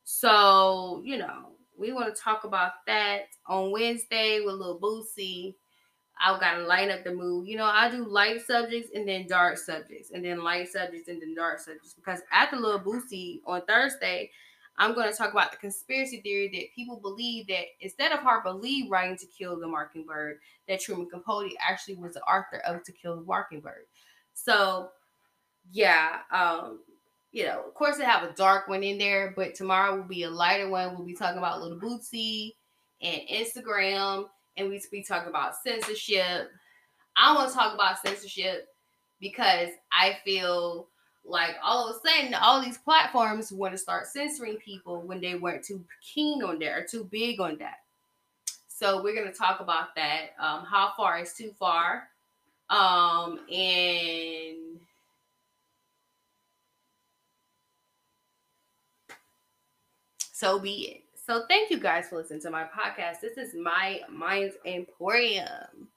So, 0.05 1.03
you 1.05 1.19
know, 1.19 1.54
we 1.79 1.93
want 1.93 2.15
to 2.15 2.21
talk 2.21 2.45
about 2.45 2.73
that 2.87 3.29
on 3.47 3.73
Wednesday 3.73 4.41
with 4.45 4.55
Lil 4.55 4.79
Boosie. 4.81 5.55
I've 6.21 6.41
got 6.41 6.55
to 6.55 6.67
lighten 6.67 6.97
up 6.97 7.05
the 7.05 7.13
mood. 7.13 7.49
You 7.49 7.57
know, 7.57 7.65
I 7.65 7.91
do 7.91 8.05
light 8.05 8.41
subjects 8.43 8.91
and 8.95 9.07
then 9.07 9.27
dark 9.27 9.59
subjects, 9.59 10.13
and 10.13 10.25
then 10.25 10.43
light 10.43 10.69
subjects 10.69 11.09
and 11.09 11.21
then 11.21 11.35
dark 11.35 11.59
subjects. 11.59 11.95
Because 11.95 12.21
after 12.33 12.57
Lil 12.57 12.81
Boosie 12.81 13.41
on 13.47 13.63
Thursday, 13.67 14.31
I'm 14.77 14.95
going 14.95 15.11
to 15.11 15.17
talk 15.17 15.33
about 15.33 15.53
the 15.53 15.57
conspiracy 15.57 16.21
theory 16.21 16.49
that 16.53 16.75
people 16.75 16.99
believe 17.01 17.47
that 17.49 17.65
instead 17.81 18.13
of 18.13 18.21
Harper 18.21 18.53
Lee 18.53 18.89
writing 18.91 19.17
To 19.19 19.27
Kill 19.27 19.59
the 19.59 19.69
Mockingbird, 19.69 20.39
that 20.69 20.81
Truman 20.81 21.09
Capote 21.09 21.53
actually 21.61 21.97
was 21.97 22.15
the 22.15 22.23
author 22.23 22.59
of 22.67 22.83
To 22.85 22.93
Kill 22.93 23.17
the 23.17 23.23
Mockingbird. 23.23 23.87
So, 24.35 24.91
yeah, 25.71 26.19
um, 26.33 26.81
you 27.35 27.45
know, 27.45 27.65
of 27.67 27.75
course, 27.75 27.99
I 27.99 28.05
have 28.05 28.23
a 28.23 28.33
dark 28.35 28.69
one 28.69 28.85
in 28.85 28.97
there, 28.97 29.33
but 29.35 29.57
tomorrow 29.57 29.97
will 29.97 30.05
be 30.05 30.23
a 30.23 30.31
lighter 30.31 30.69
one. 30.69 30.95
We'll 30.95 31.05
be 31.05 31.15
talking 31.15 31.39
about 31.39 31.61
Little 31.61 31.81
Boosie 31.81 32.55
and 33.03 33.23
Instagram, 33.29 34.27
and 34.57 34.69
we'll 34.69 34.79
be 34.93 35.03
talking 35.03 35.31
about 35.31 35.57
censorship. 35.57 36.49
I 37.17 37.35
want 37.35 37.51
to 37.51 37.55
talk 37.57 37.75
about 37.75 37.99
censorship 37.99 38.69
because 39.21 39.71
I 39.93 40.17
feel 40.25 40.87
like 41.25 41.57
all 41.61 41.89
of 41.91 41.97
a 41.97 42.09
sudden 42.09 42.35
all 42.35 42.63
these 42.63 42.79
platforms 42.79 43.51
want 43.51 43.75
to 43.75 43.79
start 43.79 44.07
censoring 44.07 44.57
people 44.59 45.03
when 45.03 45.21
they 45.21 45.35
weren't 45.35 45.65
too 45.65 45.85
keen 46.15 46.41
on 46.45 46.61
that 46.61 46.71
or 46.71 46.87
too 46.89 47.09
big 47.11 47.41
on 47.41 47.57
that 47.59 47.79
so 48.69 49.03
we're 49.03 49.15
going 49.15 49.27
to 49.27 49.37
talk 49.37 49.61
about 49.61 49.95
that 49.97 50.35
um, 50.39 50.67
how 50.67 50.93
far 50.99 51.19
is 51.19 51.33
too 51.33 51.51
far 51.59 52.09
um, 52.69 53.39
and 53.51 54.79
so 60.45 60.59
be 60.59 60.89
it 60.89 61.03
so 61.27 61.45
thank 61.49 61.71
you 61.71 61.79
guys 61.79 62.09
for 62.11 62.17
listening 62.17 62.41
to 62.43 62.51
my 62.51 62.65
podcast 62.65 63.21
this 63.23 63.39
is 63.39 63.55
my 63.55 64.01
mind's 64.11 64.57
emporium 64.67 65.89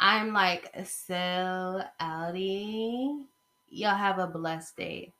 I'm 0.00 0.32
like 0.32 0.72
so 0.86 1.82
outie. 2.00 3.22
Y'all 3.68 3.94
have 3.94 4.18
a 4.18 4.26
blessed 4.26 4.74
day. 4.74 5.12